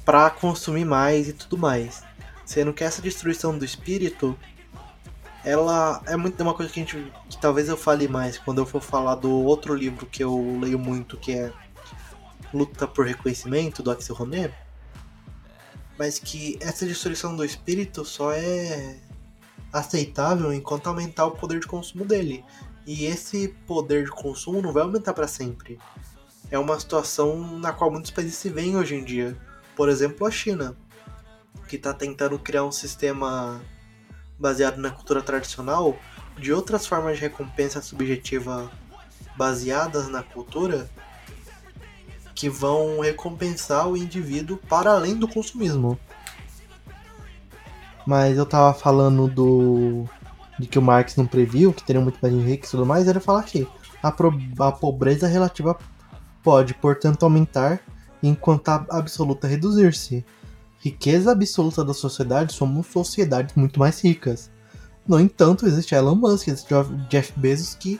para 0.03 0.29
consumir 0.29 0.85
mais 0.85 1.27
e 1.27 1.33
tudo 1.33 1.57
mais. 1.57 2.01
Sendo 2.45 2.73
que 2.73 2.83
essa 2.83 3.01
destruição 3.01 3.57
do 3.57 3.65
espírito, 3.65 4.37
ela 5.43 6.01
é 6.05 6.15
muito 6.15 6.41
uma 6.41 6.53
coisa 6.53 6.71
que 6.71 6.79
a 6.79 6.83
gente 6.83 7.13
que 7.29 7.37
talvez 7.39 7.67
eu 7.67 7.77
fale 7.77 8.07
mais 8.07 8.37
quando 8.37 8.59
eu 8.59 8.65
for 8.65 8.81
falar 8.81 9.15
do 9.15 9.29
outro 9.29 9.75
livro 9.75 10.05
que 10.05 10.23
eu 10.23 10.57
leio 10.59 10.79
muito, 10.79 11.17
que 11.17 11.33
é 11.33 11.51
Luta 12.53 12.87
por 12.87 13.05
Reconhecimento 13.05 13.83
do 13.83 13.91
Axel 13.91 14.15
Roné, 14.15 14.51
mas 15.99 16.17
que 16.17 16.57
essa 16.61 16.85
destruição 16.85 17.35
do 17.35 17.43
espírito 17.43 18.05
só 18.05 18.31
é 18.31 18.97
aceitável 19.71 20.53
enquanto 20.53 20.87
aumentar 20.87 21.25
o 21.25 21.31
poder 21.31 21.59
de 21.59 21.67
consumo 21.67 22.05
dele. 22.05 22.43
E 22.85 23.05
esse 23.05 23.49
poder 23.65 24.05
de 24.05 24.11
consumo 24.11 24.61
não 24.61 24.71
vai 24.71 24.83
aumentar 24.83 25.13
para 25.13 25.27
sempre. 25.27 25.77
É 26.49 26.57
uma 26.57 26.79
situação 26.79 27.59
na 27.59 27.73
qual 27.73 27.91
muitos 27.91 28.11
países 28.11 28.35
se 28.35 28.49
veem 28.49 28.77
hoje 28.77 28.95
em 28.95 29.03
dia. 29.03 29.37
Por 29.75 29.89
exemplo, 29.89 30.25
a 30.25 30.31
China, 30.31 30.75
que 31.67 31.75
está 31.75 31.93
tentando 31.93 32.39
criar 32.39 32.63
um 32.63 32.71
sistema 32.71 33.61
baseado 34.39 34.77
na 34.77 34.89
cultura 34.89 35.21
tradicional 35.21 35.97
de 36.37 36.53
outras 36.53 36.85
formas 36.85 37.15
de 37.15 37.21
recompensa 37.21 37.81
subjetiva 37.81 38.71
baseadas 39.35 40.07
na 40.07 40.23
cultura 40.23 40.89
que 42.33 42.49
vão 42.49 42.99
recompensar 42.99 43.87
o 43.87 43.97
indivíduo 43.97 44.57
para 44.69 44.91
além 44.91 45.15
do 45.15 45.27
consumismo. 45.27 45.99
Mas 48.07 48.37
eu 48.37 48.45
tava 48.45 48.73
falando 48.73 49.27
do. 49.27 50.05
de 50.57 50.65
que 50.65 50.79
o 50.79 50.81
Marx 50.81 51.17
não 51.17 51.27
previu 51.27 51.73
que 51.73 51.83
teriam 51.83 52.01
muito 52.01 52.17
mais 52.21 52.33
rica 52.33 52.65
e 52.65 52.71
tudo 52.71 52.85
mais, 52.85 53.05
ele 53.05 53.19
fala 53.19 53.41
aqui. 53.41 53.67
A, 54.01 54.09
pro, 54.09 54.33
a 54.59 54.71
pobreza 54.71 55.27
relativa 55.27 55.77
pode, 56.41 56.73
portanto, 56.73 57.23
aumentar 57.23 57.81
enquanto 58.23 58.69
a 58.69 58.85
absoluta 58.91 59.45
reduzir-se. 59.45 60.25
Riqueza 60.79 61.33
absoluta 61.33 61.83
da 61.83 61.93
sociedade 61.93 62.53
somos 62.53 62.87
sociedades 62.87 63.53
muito 63.55 63.77
mais 63.77 64.01
ricas. 64.01 64.49
No 65.05 65.19
entanto, 65.19 65.67
existe 65.67 65.93
Elon 65.93 66.15
Musk, 66.15 66.47
existe 66.47 66.73
Jeff 67.09 67.33
Bezos 67.37 67.75
que 67.75 67.99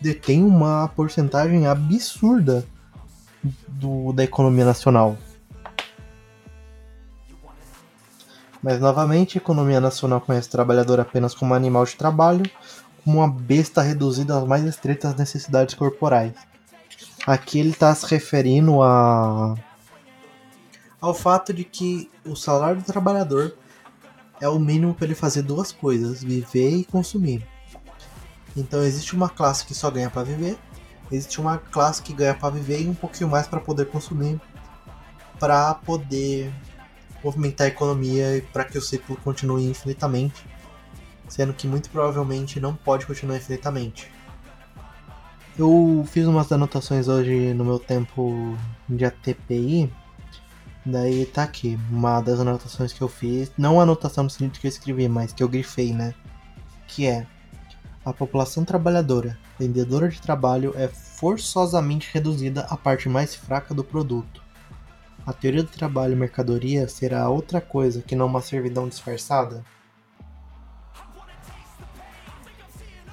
detém 0.00 0.44
uma 0.44 0.86
porcentagem 0.94 1.66
absurda 1.66 2.64
do, 3.66 4.12
da 4.12 4.22
economia 4.22 4.64
nacional. 4.64 5.16
Mas 8.62 8.80
novamente, 8.80 9.38
a 9.38 9.40
economia 9.40 9.80
nacional 9.80 10.20
conhece 10.20 10.48
o 10.48 10.52
trabalhador 10.52 10.98
apenas 11.00 11.34
como 11.34 11.54
animal 11.54 11.84
de 11.84 11.96
trabalho, 11.96 12.44
como 13.04 13.18
uma 13.18 13.30
besta 13.30 13.80
reduzida 13.82 14.36
às 14.36 14.44
mais 14.44 14.64
estreitas 14.64 15.14
necessidades 15.14 15.74
corporais. 15.74 16.34
Aqui 17.26 17.60
ele 17.60 17.70
está 17.70 17.94
se 17.94 18.06
referindo 18.06 18.82
a 18.82 19.54
ao 21.00 21.14
fato 21.14 21.52
de 21.52 21.62
que 21.62 22.10
o 22.24 22.34
salário 22.34 22.80
do 22.80 22.84
trabalhador 22.84 23.56
é 24.40 24.48
o 24.48 24.58
mínimo 24.58 24.94
para 24.94 25.06
ele 25.06 25.14
fazer 25.14 25.42
duas 25.42 25.70
coisas: 25.72 26.22
viver 26.22 26.70
e 26.70 26.84
consumir. 26.84 27.46
Então 28.56 28.82
existe 28.82 29.14
uma 29.14 29.28
classe 29.28 29.64
que 29.64 29.74
só 29.74 29.90
ganha 29.90 30.10
para 30.10 30.24
viver, 30.24 30.58
existe 31.12 31.40
uma 31.40 31.58
classe 31.58 32.02
que 32.02 32.12
ganha 32.12 32.34
para 32.34 32.50
viver 32.50 32.80
e 32.82 32.88
um 32.88 32.94
pouquinho 32.94 33.30
mais 33.30 33.46
para 33.46 33.60
poder 33.60 33.86
consumir, 33.86 34.40
para 35.38 35.74
poder 35.74 36.52
movimentar 37.22 37.66
a 37.66 37.68
economia 37.68 38.44
para 38.52 38.64
que 38.64 38.78
o 38.78 38.82
ciclo 38.82 39.16
continue 39.16 39.64
infinitamente, 39.64 40.46
sendo 41.28 41.52
que 41.52 41.66
muito 41.66 41.90
provavelmente 41.90 42.60
não 42.60 42.74
pode 42.74 43.06
continuar 43.06 43.36
infinitamente. 43.36 44.10
Eu 45.58 46.06
fiz 46.08 46.26
umas 46.26 46.52
anotações 46.52 47.08
hoje 47.08 47.52
no 47.52 47.64
meu 47.64 47.78
tempo 47.78 48.56
de 48.88 49.04
ATPI, 49.04 49.92
daí 50.86 51.26
tá 51.26 51.42
aqui, 51.42 51.78
uma 51.90 52.20
das 52.20 52.38
anotações 52.38 52.92
que 52.92 53.02
eu 53.02 53.08
fiz, 53.08 53.50
não 53.58 53.80
anotação 53.80 54.24
no 54.24 54.30
sentido 54.30 54.60
que 54.60 54.66
eu 54.66 54.70
escrevi, 54.70 55.08
mas 55.08 55.32
que 55.32 55.42
eu 55.42 55.48
grifei, 55.48 55.92
né? 55.92 56.14
Que 56.86 57.06
é 57.06 57.26
a 58.04 58.12
população 58.12 58.64
trabalhadora, 58.64 59.36
vendedora 59.58 60.08
de 60.08 60.20
trabalho, 60.20 60.72
é 60.76 60.86
forçosamente 60.86 62.08
reduzida 62.12 62.62
à 62.70 62.76
parte 62.76 63.08
mais 63.08 63.34
fraca 63.34 63.74
do 63.74 63.82
produto 63.82 64.47
a 65.28 65.32
teoria 65.34 65.62
do 65.62 65.68
trabalho 65.68 66.14
e 66.14 66.16
mercadoria 66.16 66.88
será 66.88 67.28
outra 67.28 67.60
coisa 67.60 68.00
que 68.00 68.16
não 68.16 68.24
uma 68.24 68.40
servidão 68.40 68.88
disfarçada? 68.88 69.62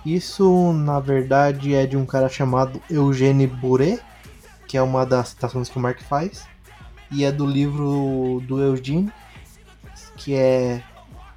Isso, 0.05 0.71
na 0.71 0.97
verdade, 1.01 1.75
é 1.75 1.85
de 1.85 1.97
um 1.97 2.05
cara 2.05 2.29
chamado 2.29 2.81
Eugène 2.89 3.45
Bourret, 3.45 3.99
que 4.65 4.77
é 4.77 4.81
uma 4.81 5.05
das 5.05 5.29
citações 5.29 5.67
que 5.67 5.77
o 5.77 5.81
Mark 5.81 6.01
faz, 6.03 6.47
e 7.11 7.25
é 7.25 7.33
do 7.33 7.45
livro 7.45 8.41
do 8.47 8.61
Eugene, 8.61 9.11
que 10.15 10.35
é 10.35 10.81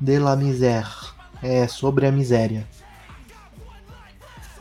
De 0.00 0.16
la 0.20 0.36
misère, 0.36 1.12
é 1.42 1.66
sobre 1.66 2.06
a 2.06 2.12
miséria. 2.12 2.64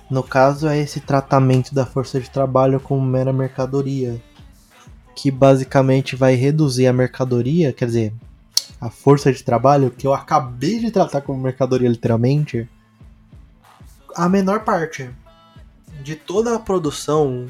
No 0.10 0.24
caso, 0.24 0.68
é 0.68 0.80
esse 0.80 1.00
tratamento 1.00 1.76
da 1.76 1.86
força 1.86 2.20
de 2.20 2.28
trabalho 2.28 2.80
como 2.80 3.02
mera 3.02 3.32
mercadoria, 3.32 4.20
que 5.18 5.32
basicamente 5.32 6.16
vai 6.16 6.36
reduzir 6.36 6.86
a 6.86 6.94
mercadoria, 6.94 7.74
quer 7.74 7.86
dizer, 7.86 8.14
a 8.80 8.88
força 8.88 9.34
de 9.34 9.44
trabalho, 9.44 9.90
que 9.90 10.06
eu 10.06 10.14
acabei 10.14 10.78
de 10.80 10.92
tratar 10.92 11.22
como 11.22 11.42
mercadoria 11.42 11.90
literalmente, 11.90 12.70
a 14.16 14.30
menor 14.30 14.64
parte 14.64 15.10
de 16.04 16.16
toda 16.16 16.56
a 16.56 16.60
produção, 16.60 17.48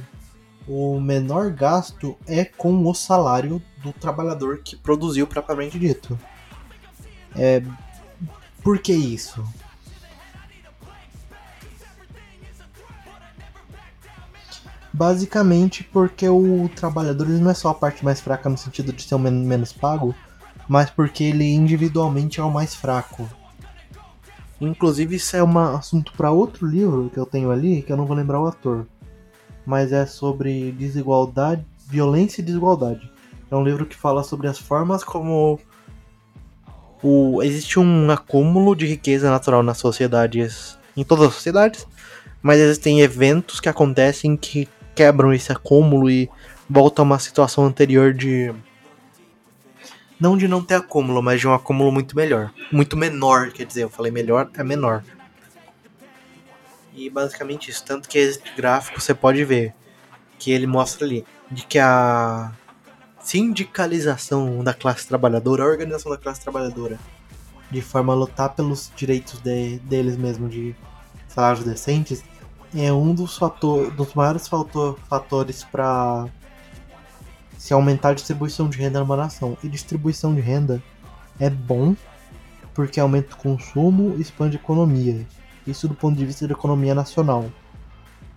o 0.66 0.98
menor 1.02 1.52
gasto 1.52 2.16
é 2.26 2.46
com 2.46 2.88
o 2.88 2.96
salário 2.96 3.62
do 3.84 3.92
trabalhador 3.92 4.62
que 4.64 4.78
produziu 4.78 5.28
propriamente 5.28 5.78
dito. 5.78 6.18
É, 7.36 7.62
por 8.64 8.80
que 8.80 8.94
isso? 8.94 9.44
Basicamente 14.94 15.84
porque 15.84 16.28
o 16.28 16.70
trabalhador 16.76 17.28
não 17.28 17.52
é 17.52 17.54
só 17.54 17.70
a 17.70 17.74
parte 17.74 18.04
mais 18.04 18.20
fraca 18.20 18.50
no 18.50 18.58
sentido 18.58 18.92
de 18.92 19.04
ser 19.04 19.16
o 19.16 19.20
men 19.20 19.34
menos 19.34 19.72
pago, 19.72 20.16
mas 20.68 20.90
porque 20.90 21.24
ele 21.24 21.46
individualmente 21.54 22.40
é 22.40 22.44
o 22.44 22.52
mais 22.52 22.74
fraco. 22.76 23.30
Inclusive 24.60 25.16
isso 25.18 25.36
é 25.36 25.44
um 25.44 25.58
assunto 25.60 26.14
para 26.14 26.32
outro 26.32 26.66
livro 26.66 27.12
que 27.14 27.20
eu 27.20 27.26
tenho 27.26 27.52
ali, 27.52 27.82
que 27.84 27.92
eu 27.92 27.98
não 27.98 28.06
vou 28.06 28.16
lembrar 28.16 28.42
o 28.42 28.48
ator. 28.48 28.88
Mas 29.66 29.92
é 29.92 30.06
sobre 30.06 30.72
desigualdade, 30.72 31.64
violência 31.88 32.42
e 32.42 32.46
desigualdade. 32.46 33.12
É 33.52 33.56
um 33.56 33.64
livro 33.64 33.86
que 33.86 33.96
fala 33.96 34.24
sobre 34.24 34.48
as 34.48 34.58
formas 34.58 35.04
como 35.04 35.60
o, 37.04 37.44
existe 37.44 37.80
um 37.80 38.10
acúmulo 38.10 38.76
de 38.76 38.88
riqueza 38.88 39.30
natural 39.30 39.62
nas 39.62 39.78
sociedades, 39.78 40.78
em 40.96 41.04
todas 41.04 41.28
as 41.28 41.34
sociedades, 41.36 41.88
mas 42.42 42.60
existem 42.60 43.02
eventos 43.02 43.60
que 43.60 43.70
acontecem 43.70 44.36
que 44.36 44.68
quebram 44.98 45.32
esse 45.32 45.52
acúmulo 45.52 46.10
e 46.10 46.28
voltam 46.68 47.04
a 47.04 47.06
uma 47.06 47.20
situação 47.20 47.66
anterior 47.66 48.12
de. 48.12 48.52
Não 50.20 50.36
de 50.36 50.48
não 50.48 50.64
ter 50.64 50.74
acúmulo, 50.74 51.22
mas 51.22 51.40
de 51.40 51.48
um 51.48 51.54
acúmulo 51.54 51.92
muito 51.92 52.16
melhor. 52.16 52.52
Muito 52.72 52.98
menor, 52.98 53.52
quer 53.52 53.68
dizer, 53.68 53.84
eu 53.84 53.90
falei 53.90 54.12
melhor, 54.12 54.50
é 54.56 54.64
menor. 54.64 55.04
E 56.96 57.08
basicamente 57.08 57.70
isso. 57.70 57.86
Tanto 57.86 58.10
que 58.10 58.18
esse 58.18 58.42
gráfico 58.58 59.00
você 59.00 59.14
pode 59.14 59.46
ver 59.46 59.76
que 60.40 60.52
ele 60.52 60.66
mostra 60.66 61.06
ali, 61.06 61.24
de 61.52 61.64
que 61.64 61.78
a 61.78 62.52
sindicalização 63.20 64.64
da 64.64 64.74
classe 64.74 65.08
trabalhadora, 65.08 65.64
a 65.64 65.68
organização 65.68 66.12
da 66.12 66.18
classe 66.18 66.42
trabalhadora, 66.42 67.00
de 67.70 67.82
forma 67.82 68.14
a 68.14 68.16
lutar 68.16 68.56
pelos 68.56 68.92
direitos 68.96 69.40
de, 69.42 69.78
deles 69.80 70.18
mesmo 70.18 70.50
de 70.50 70.76
salários 71.28 71.64
decentes, 71.64 72.24
é 72.76 72.92
um 72.92 73.14
dos, 73.14 73.38
fator, 73.38 73.92
dos 73.92 74.14
maiores 74.14 74.48
fator, 74.48 74.98
fatores 75.08 75.64
para 75.64 76.28
se 77.58 77.74
aumentar 77.74 78.10
a 78.10 78.14
distribuição 78.14 78.70
de 78.70 78.78
renda 78.78 79.00
numa 79.00 79.18
nação. 79.18 79.58
E 79.64 79.70
distribuição 79.70 80.34
de 80.34 80.42
renda 80.42 80.82
é 81.40 81.50
bom 81.50 81.96
porque 82.74 83.00
aumenta 83.00 83.34
o 83.34 83.38
consumo 83.38 84.16
e 84.18 84.22
expande 84.22 84.58
a 84.58 84.60
economia. 84.60 85.26
Isso 85.66 85.88
do 85.88 85.96
ponto 85.96 86.18
de 86.18 86.26
vista 86.26 86.48
da 86.48 86.54
economia 86.54 86.94
nacional. 86.94 87.46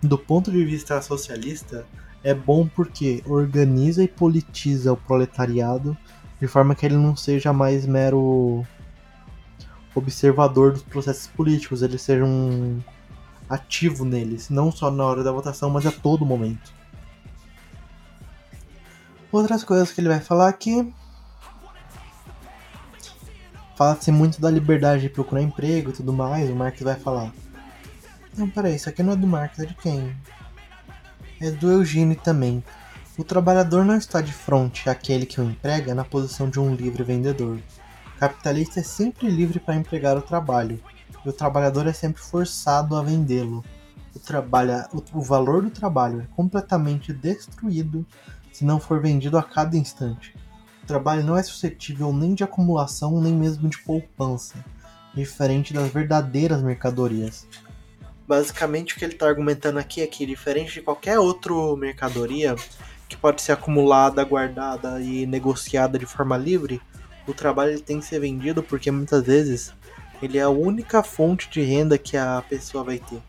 Do 0.01 0.17
ponto 0.17 0.51
de 0.51 0.65
vista 0.65 1.01
socialista, 1.01 1.85
é 2.23 2.33
bom 2.33 2.67
porque 2.67 3.23
organiza 3.25 4.03
e 4.03 4.07
politiza 4.07 4.93
o 4.93 4.97
proletariado 4.97 5.95
de 6.39 6.47
forma 6.47 6.73
que 6.73 6.85
ele 6.85 6.97
não 6.97 7.15
seja 7.15 7.53
mais 7.53 7.85
mero 7.85 8.65
observador 9.93 10.71
dos 10.71 10.81
processos 10.81 11.27
políticos, 11.27 11.83
ele 11.83 11.99
seja 11.99 12.25
um 12.25 12.79
ativo 13.51 14.05
neles, 14.05 14.49
não 14.49 14.71
só 14.71 14.89
na 14.89 15.03
hora 15.03 15.23
da 15.23 15.31
votação, 15.31 15.69
mas 15.69 15.85
a 15.85 15.91
todo 15.91 16.25
momento. 16.25 16.73
Outras 19.29 19.63
coisas 19.63 19.91
que 19.91 19.99
ele 19.99 20.07
vai 20.07 20.21
falar 20.21 20.47
aqui. 20.47 20.93
Fala-se 23.75 24.11
muito 24.11 24.39
da 24.39 24.49
liberdade 24.49 25.03
de 25.03 25.09
procurar 25.09 25.41
emprego 25.41 25.89
e 25.89 25.93
tudo 25.93 26.13
mais, 26.13 26.49
o 26.49 26.55
Marx 26.55 26.81
vai 26.81 26.95
falar. 26.95 27.33
Não, 28.37 28.49
peraí, 28.49 28.75
isso 28.75 28.87
aqui 28.87 29.03
não 29.03 29.13
é 29.13 29.15
do 29.15 29.27
Marx, 29.27 29.59
é 29.59 29.65
de 29.65 29.73
quem? 29.73 30.15
É 31.41 31.51
do 31.51 31.69
Eugênio 31.69 32.15
também. 32.15 32.63
O 33.17 33.23
trabalhador 33.23 33.83
não 33.83 33.97
está 33.97 34.21
de 34.21 34.31
frente 34.31 34.89
àquele 34.89 35.25
que 35.25 35.41
o 35.41 35.43
emprega 35.43 35.93
na 35.93 36.05
posição 36.05 36.49
de 36.49 36.59
um 36.59 36.73
livre 36.73 37.03
vendedor. 37.03 37.57
O 38.15 38.19
capitalista 38.19 38.79
é 38.79 38.83
sempre 38.83 39.29
livre 39.29 39.59
para 39.59 39.75
empregar 39.75 40.17
o 40.17 40.21
trabalho, 40.21 40.81
e 41.25 41.29
o 41.29 41.33
trabalhador 41.33 41.87
é 41.87 41.93
sempre 41.93 42.21
forçado 42.21 42.95
a 42.95 43.01
vendê-lo. 43.01 43.63
O, 44.13 44.97
o, 44.97 45.19
o 45.19 45.21
valor 45.21 45.61
do 45.61 45.69
trabalho 45.69 46.21
é 46.21 46.35
completamente 46.35 47.13
destruído 47.13 48.05
se 48.51 48.65
não 48.65 48.79
for 48.79 49.01
vendido 49.01 49.37
a 49.37 49.43
cada 49.43 49.77
instante. 49.77 50.35
O 50.83 50.85
trabalho 50.85 51.23
não 51.23 51.37
é 51.37 51.43
suscetível 51.43 52.11
nem 52.11 52.33
de 52.33 52.43
acumulação 52.43 53.21
nem 53.21 53.33
mesmo 53.33 53.69
de 53.69 53.77
poupança, 53.79 54.55
diferente 55.13 55.73
das 55.73 55.89
verdadeiras 55.89 56.61
mercadorias. 56.61 57.47
Basicamente, 58.27 58.93
o 58.93 58.97
que 58.97 59.05
ele 59.05 59.13
está 59.13 59.27
argumentando 59.27 59.79
aqui 59.79 60.01
é 60.01 60.07
que, 60.07 60.25
diferente 60.25 60.73
de 60.73 60.81
qualquer 60.81 61.19
outra 61.19 61.53
mercadoria 61.77 62.55
que 63.07 63.17
pode 63.17 63.41
ser 63.41 63.51
acumulada, 63.51 64.23
guardada 64.23 65.01
e 65.01 65.25
negociada 65.25 65.99
de 65.99 66.05
forma 66.05 66.37
livre, 66.37 66.81
o 67.27 67.33
trabalho 67.33 67.79
tem 67.79 67.99
que 67.99 68.05
ser 68.05 68.19
vendido 68.19 68.63
porque 68.63 68.89
muitas 68.89 69.25
vezes 69.25 69.73
ele 70.21 70.37
é 70.37 70.41
a 70.41 70.49
única 70.49 71.01
fonte 71.01 71.49
de 71.49 71.61
renda 71.61 71.97
que 71.97 72.15
a 72.15 72.43
pessoa 72.47 72.83
vai 72.83 72.99
ter. 72.99 73.21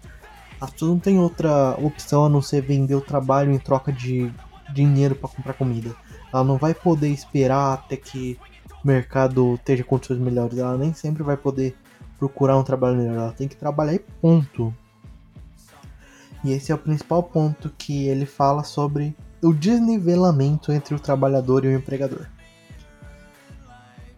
As 0.61 0.71
pessoas 0.71 0.93
não 0.93 0.99
têm 0.99 1.19
outra 1.19 1.75
opção 1.79 2.27
a 2.27 2.29
não 2.29 2.41
ser 2.41 2.61
vender 2.61 2.95
o 2.95 3.01
trabalho 3.01 3.53
em 3.53 3.59
troca 3.59 3.93
de 3.93 4.33
dinheiro 4.73 5.15
para 5.15 5.29
comprar 5.29 5.55
comida. 5.55 5.95
Ela 6.33 6.45
não 6.45 6.57
vai 6.57 6.75
poder 6.75 7.09
esperar 7.09 7.75
até 7.75 7.97
que 7.97 8.39
o 8.83 8.87
mercado 8.87 9.55
esteja 9.55 9.85
condições 9.85 10.21
melhores. 10.21 10.59
Ela 10.59 10.79
nem 10.79 10.95
sempre 10.95 11.23
vai 11.23 11.37
poder 11.37 11.77
procurar 12.19 12.57
um 12.57 12.63
trabalho 12.63 12.97
melhor. 12.97 13.17
Ela 13.17 13.33
tem 13.33 13.49
que 13.49 13.57
trabalhar 13.57 13.95
e 13.95 13.99
ponto. 13.99 14.75
E 16.45 16.53
esse 16.53 16.73
é 16.73 16.75
o 16.75 16.79
principal 16.79 17.23
ponto 17.23 17.71
que 17.77 18.07
ele 18.07 18.27
fala 18.27 18.63
sobre 18.65 19.17
o 19.43 19.53
desnivelamento 19.53 20.73
entre 20.73 20.95
o 20.95 21.01
trabalhador 21.01 21.65
e 21.65 21.69
o 21.69 21.77
empregador. 21.77 22.27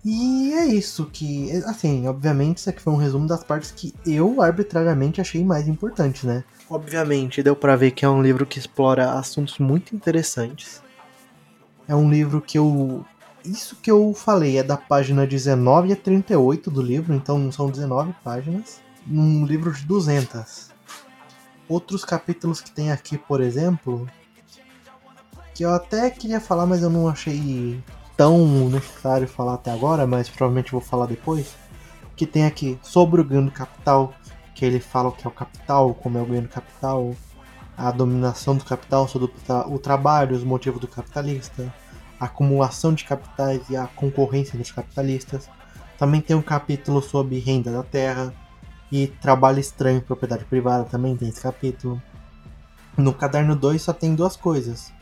E 0.04 0.52
é 0.52 0.66
isso 0.66 1.06
que, 1.06 1.50
assim, 1.64 2.06
obviamente 2.06 2.58
isso 2.58 2.68
aqui 2.68 2.82
foi 2.82 2.92
um 2.92 2.98
resumo 2.98 3.26
das 3.26 3.42
partes 3.42 3.70
que 3.70 3.94
eu 4.04 4.42
arbitrariamente 4.42 5.20
achei 5.20 5.42
mais 5.42 5.66
importantes, 5.66 6.24
né? 6.24 6.44
Obviamente 6.68 7.42
deu 7.42 7.56
para 7.56 7.74
ver 7.74 7.92
que 7.92 8.04
é 8.04 8.08
um 8.08 8.22
livro 8.22 8.44
que 8.44 8.58
explora 8.58 9.12
assuntos 9.12 9.58
muito 9.58 9.96
interessantes. 9.96 10.82
É 11.88 11.94
um 11.94 12.10
livro 12.10 12.42
que 12.42 12.58
eu 12.58 13.04
isso 13.44 13.76
que 13.76 13.90
eu 13.90 14.14
falei 14.14 14.56
é 14.56 14.62
da 14.62 14.76
página 14.76 15.26
19 15.26 15.92
a 15.92 15.96
38 15.96 16.70
do 16.70 16.80
livro, 16.80 17.14
então 17.14 17.52
são 17.52 17.70
19 17.70 18.14
páginas, 18.24 18.80
num 19.06 19.44
livro 19.44 19.72
de 19.72 19.84
200. 19.84 20.70
Outros 21.68 22.04
capítulos 22.04 22.62
que 22.62 22.70
tem 22.70 22.90
aqui, 22.90 23.18
por 23.18 23.42
exemplo, 23.42 24.08
que 25.54 25.62
eu 25.62 25.74
até 25.74 26.10
queria 26.10 26.40
falar, 26.40 26.64
mas 26.64 26.82
eu 26.82 26.88
não 26.88 27.06
achei 27.06 27.82
tão 28.16 28.68
necessário 28.68 29.26
falar 29.26 29.54
até 29.54 29.70
agora, 29.70 30.06
mas 30.06 30.28
provavelmente 30.28 30.72
vou 30.72 30.80
falar 30.80 31.06
depois, 31.06 31.54
que 32.16 32.26
tem 32.26 32.44
aqui 32.44 32.78
sobre 32.82 33.20
o 33.20 33.24
ganho 33.24 33.46
do 33.46 33.50
capital, 33.50 34.14
que 34.54 34.64
ele 34.64 34.80
fala 34.80 35.08
o 35.08 35.12
que 35.12 35.26
é 35.26 35.28
o 35.28 35.32
capital, 35.32 35.94
como 35.94 36.18
é 36.18 36.22
o 36.22 36.26
ganho 36.26 36.42
do 36.42 36.48
capital, 36.48 37.14
a 37.76 37.90
dominação 37.90 38.56
do 38.56 38.64
capital 38.64 39.08
sobre 39.08 39.30
o 39.66 39.78
trabalho, 39.78 40.36
os 40.36 40.44
motivos 40.44 40.80
do 40.80 40.86
capitalista, 40.86 41.72
a 42.20 42.26
acumulação 42.26 42.94
de 42.94 43.04
capitais 43.04 43.68
e 43.68 43.76
a 43.76 43.86
concorrência 43.86 44.56
dos 44.56 44.70
capitalistas. 44.70 45.48
Também 45.98 46.20
tem 46.20 46.36
um 46.36 46.42
capítulo 46.42 47.02
sobre 47.02 47.38
renda 47.38 47.72
da 47.72 47.82
terra 47.82 48.32
e 48.92 49.08
trabalho 49.08 49.58
estranho 49.58 50.00
propriedade 50.00 50.44
privada, 50.44 50.84
também 50.84 51.16
tem 51.16 51.28
esse 51.28 51.40
capítulo. 51.40 52.00
No 52.96 53.12
caderno 53.12 53.56
2 53.56 53.82
só 53.82 53.92
tem 53.92 54.14
duas 54.14 54.36
coisas 54.36 54.92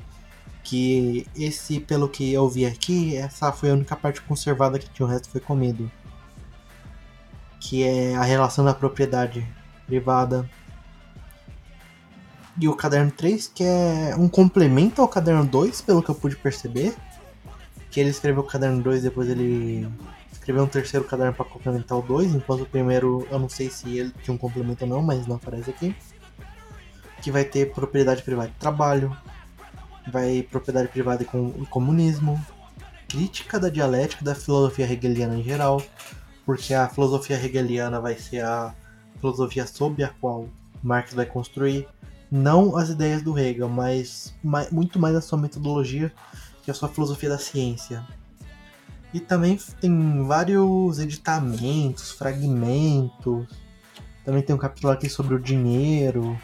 que 0.62 1.26
esse, 1.36 1.80
pelo 1.80 2.08
que 2.08 2.32
eu 2.32 2.48
vi 2.48 2.64
aqui, 2.64 3.16
essa 3.16 3.52
foi 3.52 3.70
a 3.70 3.74
única 3.74 3.96
parte 3.96 4.20
conservada 4.22 4.78
que 4.78 4.88
tinha, 4.90 5.06
o 5.06 5.10
resto 5.10 5.28
foi 5.28 5.40
comido. 5.40 5.90
Que 7.60 7.82
é 7.82 8.14
a 8.14 8.22
relação 8.22 8.64
da 8.64 8.74
propriedade 8.74 9.46
privada. 9.86 10.48
E 12.58 12.68
o 12.68 12.76
caderno 12.76 13.10
3, 13.10 13.48
que 13.48 13.64
é 13.64 14.14
um 14.16 14.28
complemento 14.28 15.00
ao 15.00 15.08
caderno 15.08 15.44
2, 15.44 15.80
pelo 15.82 16.02
que 16.02 16.10
eu 16.10 16.14
pude 16.14 16.36
perceber. 16.36 16.94
Que 17.90 18.00
ele 18.00 18.10
escreveu 18.10 18.42
o 18.42 18.46
caderno 18.46 18.82
2, 18.82 19.02
depois 19.02 19.28
ele 19.28 19.88
escreveu 20.30 20.64
um 20.64 20.68
terceiro 20.68 21.06
caderno 21.06 21.32
para 21.32 21.44
complementar 21.44 21.98
o 21.98 22.02
2, 22.02 22.34
enquanto 22.34 22.62
o 22.62 22.66
primeiro 22.66 23.26
eu 23.30 23.38
não 23.38 23.48
sei 23.48 23.70
se 23.70 23.96
ele 23.96 24.12
tinha 24.22 24.34
um 24.34 24.38
complemento 24.38 24.84
ou 24.84 24.90
não, 24.90 25.02
mas 25.02 25.26
não 25.26 25.36
aparece 25.36 25.70
aqui. 25.70 25.94
Que 27.20 27.30
vai 27.30 27.44
ter 27.44 27.72
propriedade 27.72 28.22
privada 28.22 28.48
de 28.48 28.56
trabalho, 28.56 29.16
vai 30.11 30.42
propriedade 30.42 30.88
privada 30.88 31.22
e 31.22 31.66
comunismo, 31.66 32.40
crítica 33.09 33.61
da 33.61 33.68
dialética 33.68 34.24
da 34.24 34.34
filosofia 34.34 34.90
hegeliana 34.90 35.36
em 35.36 35.42
geral, 35.42 35.82
porque 36.44 36.74
a 36.74 36.88
filosofia 36.88 37.36
hegeliana 37.36 38.00
vai 38.00 38.16
ser 38.16 38.44
a 38.44 38.74
filosofia 39.20 39.66
sob 39.66 40.03
a 40.03 40.09
qual 40.09 40.48
Marx 40.82 41.14
vai 41.14 41.26
construir, 41.26 41.86
não 42.30 42.76
as 42.76 42.88
ideias 42.88 43.22
do 43.22 43.38
Hegel, 43.38 43.68
mas 43.68 44.34
muito 44.70 44.98
mais 44.98 45.14
a 45.14 45.20
sua 45.20 45.38
metodologia 45.38 46.11
e 46.66 46.70
a 46.70 46.74
sua 46.74 46.88
filosofia 46.88 47.28
da 47.28 47.38
ciência. 47.38 48.03
E 49.12 49.20
também 49.20 49.59
tem 49.80 50.26
vários 50.26 50.98
editamentos, 50.98 52.12
fragmentos. 52.12 53.46
Também 54.24 54.42
tem 54.42 54.57
um 54.57 54.59
capítulo 54.59 54.92
aqui 54.92 55.09
sobre 55.09 55.34
o 55.34 55.38
dinheiro 55.38 56.38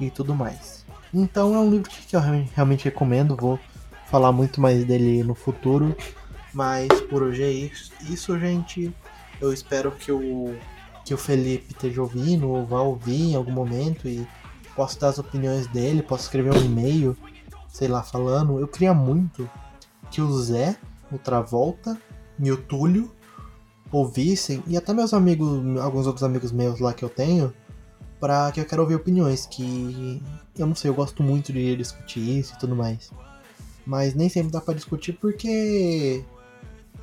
e 0.00 0.10
tudo 0.10 0.34
mais. 0.34 0.79
Então 1.12 1.54
é 1.54 1.58
um 1.58 1.70
livro 1.70 1.90
que 1.90 2.14
eu 2.14 2.20
realmente 2.20 2.84
recomendo, 2.84 3.36
vou 3.36 3.58
falar 4.06 4.32
muito 4.32 4.60
mais 4.60 4.84
dele 4.84 5.22
no 5.22 5.34
futuro. 5.34 5.94
Mas 6.52 6.88
por 7.08 7.22
hoje 7.22 7.42
é 7.42 7.50
isso, 7.50 7.92
isso 8.08 8.38
gente. 8.38 8.92
Eu 9.40 9.52
espero 9.52 9.90
que 9.92 10.12
o, 10.12 10.54
que 11.04 11.14
o 11.14 11.18
Felipe 11.18 11.72
esteja 11.72 12.02
ouvindo 12.02 12.48
ou 12.48 12.66
vá 12.66 12.80
ouvir 12.80 13.32
em 13.32 13.34
algum 13.34 13.52
momento 13.52 14.08
e 14.08 14.26
possa 14.74 14.98
dar 14.98 15.08
as 15.08 15.18
opiniões 15.18 15.66
dele, 15.68 16.02
possa 16.02 16.24
escrever 16.24 16.52
um 16.52 16.64
e-mail, 16.64 17.16
sei 17.68 17.88
lá, 17.88 18.02
falando. 18.02 18.58
Eu 18.58 18.68
queria 18.68 18.92
muito 18.92 19.48
que 20.10 20.20
o 20.20 20.32
Zé, 20.38 20.76
o 21.10 21.18
Travolta 21.18 21.96
e 22.38 22.50
o 22.50 22.56
Túlio 22.56 23.10
ouvissem, 23.92 24.62
e 24.66 24.76
até 24.76 24.92
meus 24.92 25.12
amigos, 25.12 25.78
alguns 25.80 26.06
outros 26.06 26.22
amigos 26.22 26.52
meus 26.52 26.78
lá 26.78 26.92
que 26.92 27.04
eu 27.04 27.08
tenho, 27.08 27.52
para 28.20 28.52
que 28.52 28.60
eu 28.60 28.66
quero 28.66 28.82
ouvir 28.82 28.94
opiniões, 28.94 29.46
que 29.46 30.22
eu 30.56 30.66
não 30.66 30.74
sei, 30.74 30.90
eu 30.90 30.94
gosto 30.94 31.22
muito 31.22 31.52
de 31.52 31.74
discutir 31.74 32.38
isso 32.38 32.54
e 32.54 32.58
tudo 32.58 32.76
mais. 32.76 33.10
Mas 33.86 34.14
nem 34.14 34.28
sempre 34.28 34.52
dá 34.52 34.60
para 34.60 34.74
discutir 34.74 35.14
porque 35.14 36.22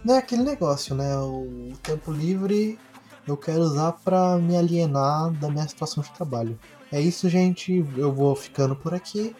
não 0.05 0.15
é 0.15 0.19
aquele 0.19 0.43
negócio, 0.43 0.95
né? 0.95 1.17
O 1.17 1.73
tempo 1.83 2.11
livre 2.11 2.79
eu 3.27 3.35
quero 3.35 3.59
usar 3.59 3.91
para 3.91 4.37
me 4.37 4.55
alienar 4.55 5.31
da 5.33 5.49
minha 5.49 5.67
situação 5.67 6.01
de 6.01 6.09
trabalho. 6.11 6.57
É 6.89 7.01
isso, 7.01 7.27
gente. 7.27 7.85
Eu 7.97 8.13
vou 8.13 8.33
ficando 8.35 8.73
por 8.73 8.93
aqui. 8.93 9.35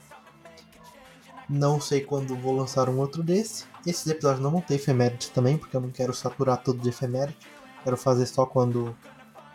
Não 1.49 1.79
sei 1.79 2.01
quando 2.01 2.35
vou 2.35 2.53
lançar 2.53 2.89
um 2.89 2.97
outro 2.97 3.23
desse. 3.23 3.63
Esses 3.85 4.05
episódios 4.07 4.41
não 4.41 4.51
vão 4.51 4.59
ter 4.59 4.75
efemérides 4.75 5.29
também, 5.29 5.57
porque 5.57 5.77
eu 5.77 5.79
não 5.79 5.89
quero 5.89 6.13
saturar 6.13 6.61
tudo 6.61 6.81
de 6.81 6.89
efeméride. 6.89 7.37
Quero 7.81 7.95
fazer 7.95 8.25
só 8.25 8.45
quando 8.45 8.93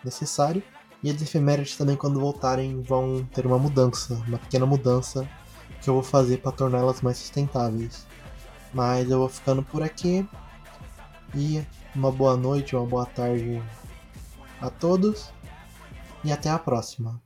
necessário. 0.03 0.63
E 1.03 1.11
as 1.11 1.21
efemérides 1.21 1.77
também, 1.77 1.97
quando 1.97 2.21
voltarem, 2.21 2.81
vão 2.83 3.25
ter 3.35 3.45
uma 3.45 3.59
mudança, 3.59 4.15
uma 4.27 4.39
pequena 4.39 4.65
mudança 4.65 5.29
que 5.81 5.91
eu 5.91 5.95
vou 5.95 6.03
fazer 6.03 6.39
para 6.39 6.53
torná-las 6.53 7.01
mais 7.01 7.19
sustentáveis. 7.19 8.07
Mas 8.73 9.11
eu 9.11 9.19
vou 9.19 9.29
ficando 9.29 9.63
por 9.63 9.83
aqui. 9.83 10.27
E 11.35 11.65
uma 11.95 12.13
boa 12.13 12.37
noite, 12.37 12.77
uma 12.77 12.87
boa 12.87 13.05
tarde 13.05 13.61
a 14.61 14.71
todos. 14.71 15.31
E 16.25 16.31
até 16.31 16.49
a 16.51 16.59
próxima. 16.59 17.21